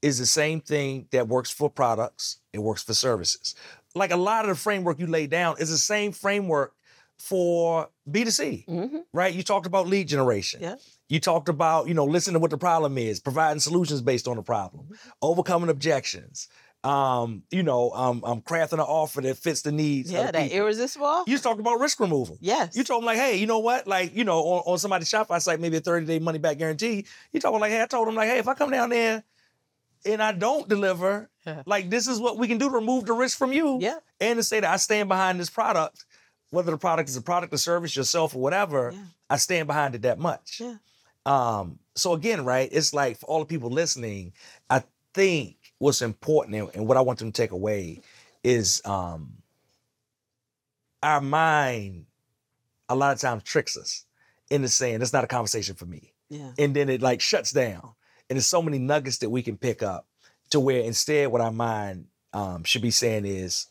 is 0.00 0.18
the 0.18 0.26
same 0.26 0.60
thing 0.60 1.08
that 1.10 1.28
works 1.28 1.50
for 1.50 1.68
products. 1.68 2.38
It 2.52 2.60
works 2.60 2.82
for 2.82 2.94
services. 2.94 3.54
Like 3.94 4.12
a 4.12 4.16
lot 4.16 4.44
of 4.44 4.50
the 4.50 4.54
framework 4.54 5.00
you 5.00 5.06
lay 5.06 5.26
down 5.26 5.56
is 5.58 5.70
the 5.70 5.78
same 5.78 6.12
framework 6.12 6.72
for 7.18 7.88
B2C, 8.08 8.64
hmm 8.66 8.98
right? 9.12 9.34
You 9.34 9.42
talked 9.42 9.66
about 9.66 9.88
lead 9.88 10.06
generation. 10.06 10.60
Yeah. 10.62 10.76
You 11.08 11.18
talked 11.18 11.48
about, 11.48 11.88
you 11.88 11.94
know, 11.94 12.04
listening 12.04 12.34
to 12.34 12.38
what 12.38 12.50
the 12.50 12.58
problem 12.58 12.96
is, 12.96 13.18
providing 13.18 13.58
solutions 13.58 14.02
based 14.02 14.28
on 14.28 14.36
the 14.36 14.42
problem, 14.42 14.84
Mm-hmm. 14.84 14.94
overcoming 15.22 15.68
objections, 15.70 16.48
um, 16.84 17.42
you 17.50 17.62
know, 17.62 17.90
um, 17.90 18.22
um, 18.24 18.40
crafting 18.40 18.74
an 18.74 18.80
offer 18.80 19.20
that 19.20 19.36
fits 19.36 19.62
the 19.62 19.72
needs. 19.72 20.10
Yeah, 20.12 20.30
that 20.30 20.42
people. 20.44 20.56
irresistible. 20.58 21.24
You 21.26 21.36
talked 21.38 21.60
about 21.60 21.80
risk 21.80 21.98
removal. 22.00 22.38
yes. 22.40 22.76
You 22.76 22.84
told 22.84 23.02
them 23.02 23.06
like, 23.06 23.18
hey, 23.18 23.36
you 23.36 23.46
know 23.46 23.58
what? 23.58 23.86
Like, 23.86 24.14
you 24.14 24.24
know, 24.24 24.38
on, 24.38 24.62
on 24.72 24.78
somebody's 24.78 25.10
Shopify 25.10 25.40
site, 25.40 25.60
maybe 25.60 25.76
a 25.76 25.80
30-day 25.80 26.20
money 26.20 26.38
back 26.38 26.58
guarantee. 26.58 27.04
You 27.32 27.40
them 27.54 27.60
like, 27.60 27.72
hey, 27.72 27.82
I 27.82 27.86
told 27.86 28.06
them 28.06 28.14
like, 28.14 28.28
hey, 28.28 28.38
if 28.38 28.46
I 28.48 28.54
come 28.54 28.70
down 28.70 28.90
there 28.90 29.24
and 30.06 30.22
I 30.22 30.32
don't 30.32 30.68
deliver, 30.68 31.28
Yeah. 31.44 31.62
like 31.66 31.90
this 31.90 32.06
is 32.06 32.20
what 32.20 32.38
we 32.38 32.46
can 32.46 32.58
do 32.58 32.68
to 32.68 32.74
remove 32.74 33.06
the 33.06 33.12
risk 33.12 33.36
from 33.36 33.52
you. 33.52 33.78
Yeah. 33.80 33.98
And 34.20 34.36
to 34.38 34.42
say 34.44 34.60
that 34.60 34.70
I 34.72 34.76
stand 34.76 35.08
behind 35.08 35.40
this 35.40 35.50
product, 35.50 36.04
whether 36.50 36.70
the 36.70 36.78
product 36.78 37.08
is 37.08 37.16
a 37.16 37.22
product 37.22 37.52
or 37.52 37.58
service, 37.58 37.96
yourself 37.96 38.34
or 38.36 38.40
whatever, 38.40 38.92
Yeah. 38.94 39.02
I 39.28 39.36
stand 39.36 39.66
behind 39.66 39.94
it 39.96 40.02
that 40.02 40.18
much. 40.18 40.60
Yeah. 40.60 40.76
Um, 41.26 41.80
so 41.96 42.12
again, 42.14 42.44
right, 42.44 42.68
it's 42.72 42.94
like 42.94 43.18
for 43.18 43.26
all 43.26 43.40
the 43.40 43.44
people 43.46 43.68
listening, 43.68 44.32
I 44.70 44.84
think 45.12 45.57
what's 45.78 46.02
important 46.02 46.56
and, 46.56 46.70
and 46.74 46.86
what 46.86 46.96
I 46.96 47.00
want 47.00 47.18
them 47.18 47.32
to 47.32 47.42
take 47.42 47.52
away 47.52 48.00
is 48.44 48.82
um 48.84 49.34
our 51.02 51.20
mind 51.20 52.06
a 52.88 52.94
lot 52.94 53.12
of 53.12 53.20
times 53.20 53.42
tricks 53.42 53.76
us 53.76 54.04
into 54.50 54.68
saying 54.68 55.02
it's 55.02 55.12
not 55.12 55.24
a 55.24 55.28
conversation 55.28 55.74
for 55.74 55.86
me. 55.86 56.12
Yeah. 56.30 56.52
And 56.58 56.74
then 56.74 56.88
it 56.88 57.02
like 57.02 57.20
shuts 57.20 57.52
down. 57.52 57.94
And 58.28 58.36
there's 58.36 58.46
so 58.46 58.62
many 58.62 58.78
nuggets 58.78 59.18
that 59.18 59.30
we 59.30 59.42
can 59.42 59.56
pick 59.56 59.82
up 59.82 60.06
to 60.50 60.60
where 60.60 60.80
instead 60.80 61.28
what 61.28 61.40
our 61.40 61.52
mind 61.52 62.06
um, 62.32 62.64
should 62.64 62.82
be 62.82 62.90
saying 62.90 63.24
is, 63.26 63.66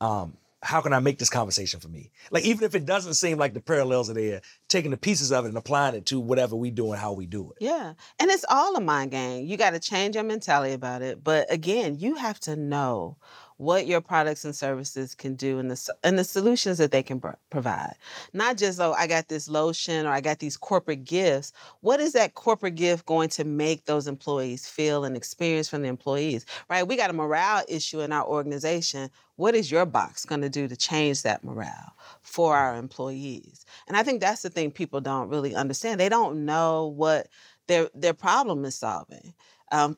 um, 0.00 0.36
how 0.64 0.80
can 0.80 0.94
I 0.94 0.98
make 0.98 1.18
this 1.18 1.28
conversation 1.28 1.78
for 1.78 1.88
me? 1.88 2.10
Like 2.30 2.44
even 2.44 2.64
if 2.64 2.74
it 2.74 2.86
doesn't 2.86 3.14
seem 3.14 3.36
like 3.36 3.52
the 3.52 3.60
parallels 3.60 4.08
are 4.08 4.14
there, 4.14 4.40
taking 4.68 4.90
the 4.90 4.96
pieces 4.96 5.30
of 5.30 5.44
it 5.44 5.48
and 5.48 5.58
applying 5.58 5.94
it 5.94 6.06
to 6.06 6.18
whatever 6.18 6.56
we 6.56 6.70
do 6.70 6.90
and 6.90 7.00
how 7.00 7.12
we 7.12 7.26
do 7.26 7.50
it. 7.50 7.62
Yeah. 7.62 7.92
And 8.18 8.30
it's 8.30 8.46
all 8.48 8.74
a 8.74 8.80
mind 8.80 9.10
game. 9.10 9.46
You 9.46 9.58
got 9.58 9.70
to 9.70 9.78
change 9.78 10.14
your 10.14 10.24
mentality 10.24 10.72
about 10.72 11.02
it. 11.02 11.22
But 11.22 11.52
again, 11.52 11.98
you 11.98 12.16
have 12.16 12.40
to 12.40 12.56
know 12.56 13.18
what 13.56 13.86
your 13.86 14.00
products 14.00 14.44
and 14.44 14.54
services 14.54 15.14
can 15.14 15.34
do 15.36 15.58
and 15.58 15.70
the 15.70 15.94
and 16.02 16.18
the 16.18 16.24
solutions 16.24 16.78
that 16.78 16.90
they 16.90 17.02
can 17.02 17.20
pro- 17.20 17.36
provide. 17.50 17.94
Not 18.32 18.56
just 18.56 18.80
oh 18.80 18.94
I 18.94 19.06
got 19.06 19.28
this 19.28 19.48
lotion 19.48 20.06
or 20.06 20.10
I 20.10 20.20
got 20.20 20.40
these 20.40 20.56
corporate 20.56 21.04
gifts. 21.04 21.52
What 21.80 22.00
is 22.00 22.12
that 22.14 22.34
corporate 22.34 22.74
gift 22.74 23.06
going 23.06 23.28
to 23.30 23.44
make 23.44 23.84
those 23.84 24.08
employees 24.08 24.66
feel 24.66 25.04
and 25.04 25.16
experience 25.16 25.68
from 25.68 25.82
the 25.82 25.88
employees? 25.88 26.46
Right? 26.68 26.86
We 26.86 26.96
got 26.96 27.10
a 27.10 27.14
morale 27.14 27.64
issue 27.68 28.00
in 28.00 28.12
our 28.12 28.26
organization. 28.26 29.10
What 29.36 29.54
is 29.54 29.70
your 29.70 29.86
box 29.86 30.24
going 30.24 30.42
to 30.42 30.48
do 30.48 30.68
to 30.68 30.76
change 30.76 31.22
that 31.22 31.44
morale 31.44 31.94
for 32.22 32.56
our 32.56 32.76
employees? 32.76 33.64
And 33.86 33.96
I 33.96 34.02
think 34.02 34.20
that's 34.20 34.42
the 34.42 34.50
thing 34.50 34.70
people 34.70 35.00
don't 35.00 35.28
really 35.28 35.54
understand. 35.54 36.00
They 36.00 36.08
don't 36.08 36.44
know 36.44 36.86
what 36.86 37.28
their 37.66 37.88
their 37.94 38.14
problem 38.14 38.64
is 38.64 38.74
solving. 38.74 39.34
Um, 39.72 39.96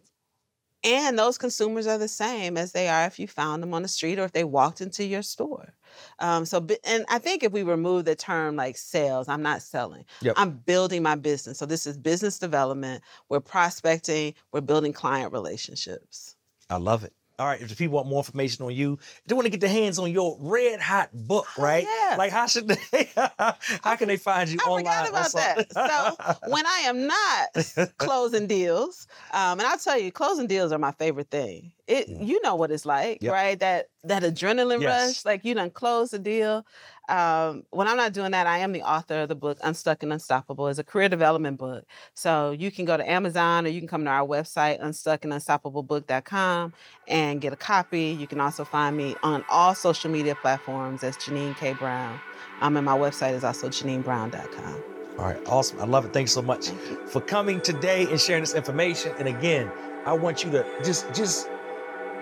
and 0.87 1.19
those 1.19 1.37
consumers 1.37 1.89
are 1.89 1.99
the 1.99 2.07
same 2.07 2.57
as 2.57 2.71
they 2.71 2.87
are 2.89 3.07
if 3.07 3.19
you 3.19 3.27
found 3.27 3.61
them 3.61 3.75
on 3.75 3.83
the 3.83 3.89
street 3.89 4.21
or 4.21 4.25
if 4.25 4.33
they 4.33 4.45
walked 4.45 4.81
into 4.81 5.05
your 5.05 5.23
store. 5.23 5.75
Um, 6.21 6.47
so, 6.47 6.65
and 6.85 7.05
I 7.09 7.19
think 7.19 7.43
if 7.43 7.51
we 7.51 7.65
remove 7.65 8.05
the 8.05 8.15
term 8.15 8.55
like 8.55 8.77
sales, 8.77 9.29
I'm 9.29 9.43
not 9.43 9.63
selling. 9.63 10.05
Yep. 10.21 10.35
I'm 10.37 10.53
building 10.53 11.03
my 11.03 11.17
business. 11.17 11.59
So 11.59 11.67
this 11.67 11.89
is 11.89 11.97
business 11.97 12.39
development. 12.39 13.03
We're 13.29 13.41
prospecting. 13.41 14.35
We're 14.53 14.61
building 14.61 14.93
client 14.93 15.33
relationships. 15.33 16.37
I 16.71 16.77
love 16.77 17.03
it. 17.03 17.13
All 17.39 17.47
right, 17.47 17.61
if 17.61 17.69
the 17.69 17.77
people 17.77 17.97
want 17.97 18.09
more 18.09 18.21
information 18.21 18.65
on 18.65 18.75
you, 18.75 18.99
they 19.27 19.35
want 19.35 19.45
to 19.45 19.51
get 19.51 19.61
their 19.61 19.69
hands 19.69 19.99
on 19.99 20.11
your 20.11 20.39
red 20.41 20.81
hot 20.81 21.11
book, 21.13 21.47
Oh, 21.59 21.63
right? 21.63 21.85
yeah. 21.85 22.17
Like 22.17 22.33
how 22.33 22.47
should 22.47 22.67
they 22.67 23.11
how 23.17 23.97
can 23.97 24.09
they 24.09 24.17
find 24.17 24.49
you 24.49 24.59
I 24.65 24.69
online? 24.69 25.07
forgot 25.07 25.33
about 25.33 25.33
that. 25.35 25.73
So 25.73 26.51
when 26.51 26.67
I 26.67 26.79
am 26.87 27.07
not 27.07 27.89
closing 27.99 28.47
deals, 28.47 29.07
um, 29.33 29.59
and 29.61 29.63
I'll 29.63 29.77
tell 29.77 29.99
you, 29.99 30.11
closing 30.13 30.47
deals 30.47 30.73
are 30.73 30.79
my 30.79 30.93
favorite 30.93 31.31
thing. 31.31 31.73
It, 31.87 32.09
Yeah. 32.09 32.23
you 32.23 32.41
know 32.43 32.55
what 32.57 32.71
it's 32.71 32.87
like, 32.87 33.23
Yep. 33.23 33.33
right? 33.33 33.59
That 33.61 33.87
that 34.05 34.23
adrenaline 34.23 34.81
Yes. 34.81 35.09
rush, 35.09 35.25
like 35.27 35.45
you 35.45 35.55
done 35.55 35.71
close 35.71 36.11
the 36.13 36.19
deal. 36.19 36.65
Um, 37.09 37.65
when 37.71 37.87
I'm 37.87 37.97
not 37.97 38.13
doing 38.13 38.33
that, 38.33 38.47
I 38.47 38.59
am 38.59 38.73
the 38.73 38.83
author 38.83 39.23
of 39.23 39.29
the 39.29 39.35
book 39.35 39.59
Unstuck 39.63 40.03
and 40.03 40.13
Unstoppable. 40.13 40.69
It's 40.69 40.79
a 40.79 40.85
career 40.85 41.09
development 41.09 41.59
book. 41.59 41.85
So 42.15 42.51
you 42.51 42.71
can 42.71 42.85
go 42.85 42.97
to 42.97 43.09
Amazon 43.09 43.67
or 43.67 43.69
you 43.69 43.81
can 43.81 43.89
come 43.89 44.05
to 44.05 44.11
our 44.11 44.27
website, 44.27 44.81
unstuckandunstoppablebook.com, 44.83 46.73
and 47.09 47.41
get 47.41 47.53
a 47.53 47.57
copy. 47.57 48.17
You 48.19 48.27
can 48.27 48.41
also 48.41 48.65
find 48.65 48.97
me 48.97 49.15
on 49.23 49.45
all 49.49 49.75
social 49.75 50.11
media 50.11 50.35
platforms 50.35 51.05
as 51.05 51.17
Jeannine 51.17 51.55
K. 51.55 51.75
Brown. 51.75 52.19
Um, 52.61 52.77
and 52.77 52.85
my 52.85 52.97
website 52.97 53.35
is 53.35 53.45
also 53.45 53.69
jeanninebrown.com. 53.69 54.83
All 55.19 55.25
right, 55.25 55.49
awesome. 55.49 55.81
I 55.81 55.85
love 55.85 56.05
it. 56.05 56.13
Thanks 56.13 56.33
so 56.33 56.43
much 56.43 56.67
Thank 56.67 57.09
for 57.09 57.21
coming 57.21 57.61
today 57.61 58.07
and 58.11 58.21
sharing 58.21 58.43
this 58.43 58.55
information. 58.55 59.13
And 59.19 59.29
again, 59.29 59.71
I 60.05 60.13
want 60.13 60.45
you 60.45 60.51
to 60.51 60.67
just 60.85 61.13
just 61.15 61.49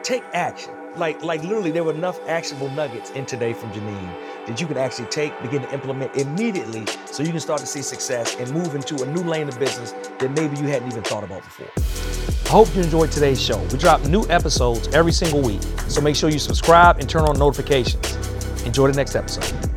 take 0.03 0.23
action. 0.33 0.84
Like 0.97 1.23
like 1.23 1.43
literally, 1.43 1.73
there 1.73 1.83
were 1.83 1.93
enough 1.93 2.21
actionable 2.29 2.71
nuggets 2.71 3.11
in 3.11 3.27
today 3.27 3.53
from 3.53 3.73
Jeannine 3.73 4.15
that 4.47 4.61
you 4.61 4.67
can 4.67 4.77
actually 4.77 5.07
take, 5.07 5.41
begin 5.43 5.63
to 5.63 5.73
implement 5.75 6.15
immediately, 6.17 6.87
so 7.07 7.23
you 7.23 7.31
can 7.31 7.41
start 7.41 7.61
to 7.61 7.67
see 7.67 7.83
success 7.83 8.37
and 8.39 8.51
move 8.53 8.75
into 8.77 9.03
a 9.03 9.07
new 9.07 9.23
lane 9.23 9.49
of 9.49 9.59
business 9.59 9.93
that 10.19 10.31
maybe 10.33 10.57
you 10.57 10.69
hadn't 10.69 10.89
even 10.89 11.03
thought 11.03 11.25
about 11.25 11.43
before. 11.43 11.69
I 12.47 12.49
hope 12.49 12.75
you 12.77 12.83
enjoyed 12.83 13.11
today's 13.11 13.43
show. 13.43 13.59
We 13.73 13.79
drop 13.79 14.05
new 14.05 14.25
episodes 14.29 14.87
every 14.89 15.13
single 15.13 15.41
week, 15.41 15.63
so 15.89 16.01
make 16.01 16.15
sure 16.15 16.31
you 16.31 16.39
subscribe 16.39 16.99
and 17.01 17.09
turn 17.09 17.23
on 17.23 17.39
notifications. 17.39 18.15
Enjoy 18.65 18.87
the 18.87 18.97
next 18.97 19.17
episode. 19.17 19.74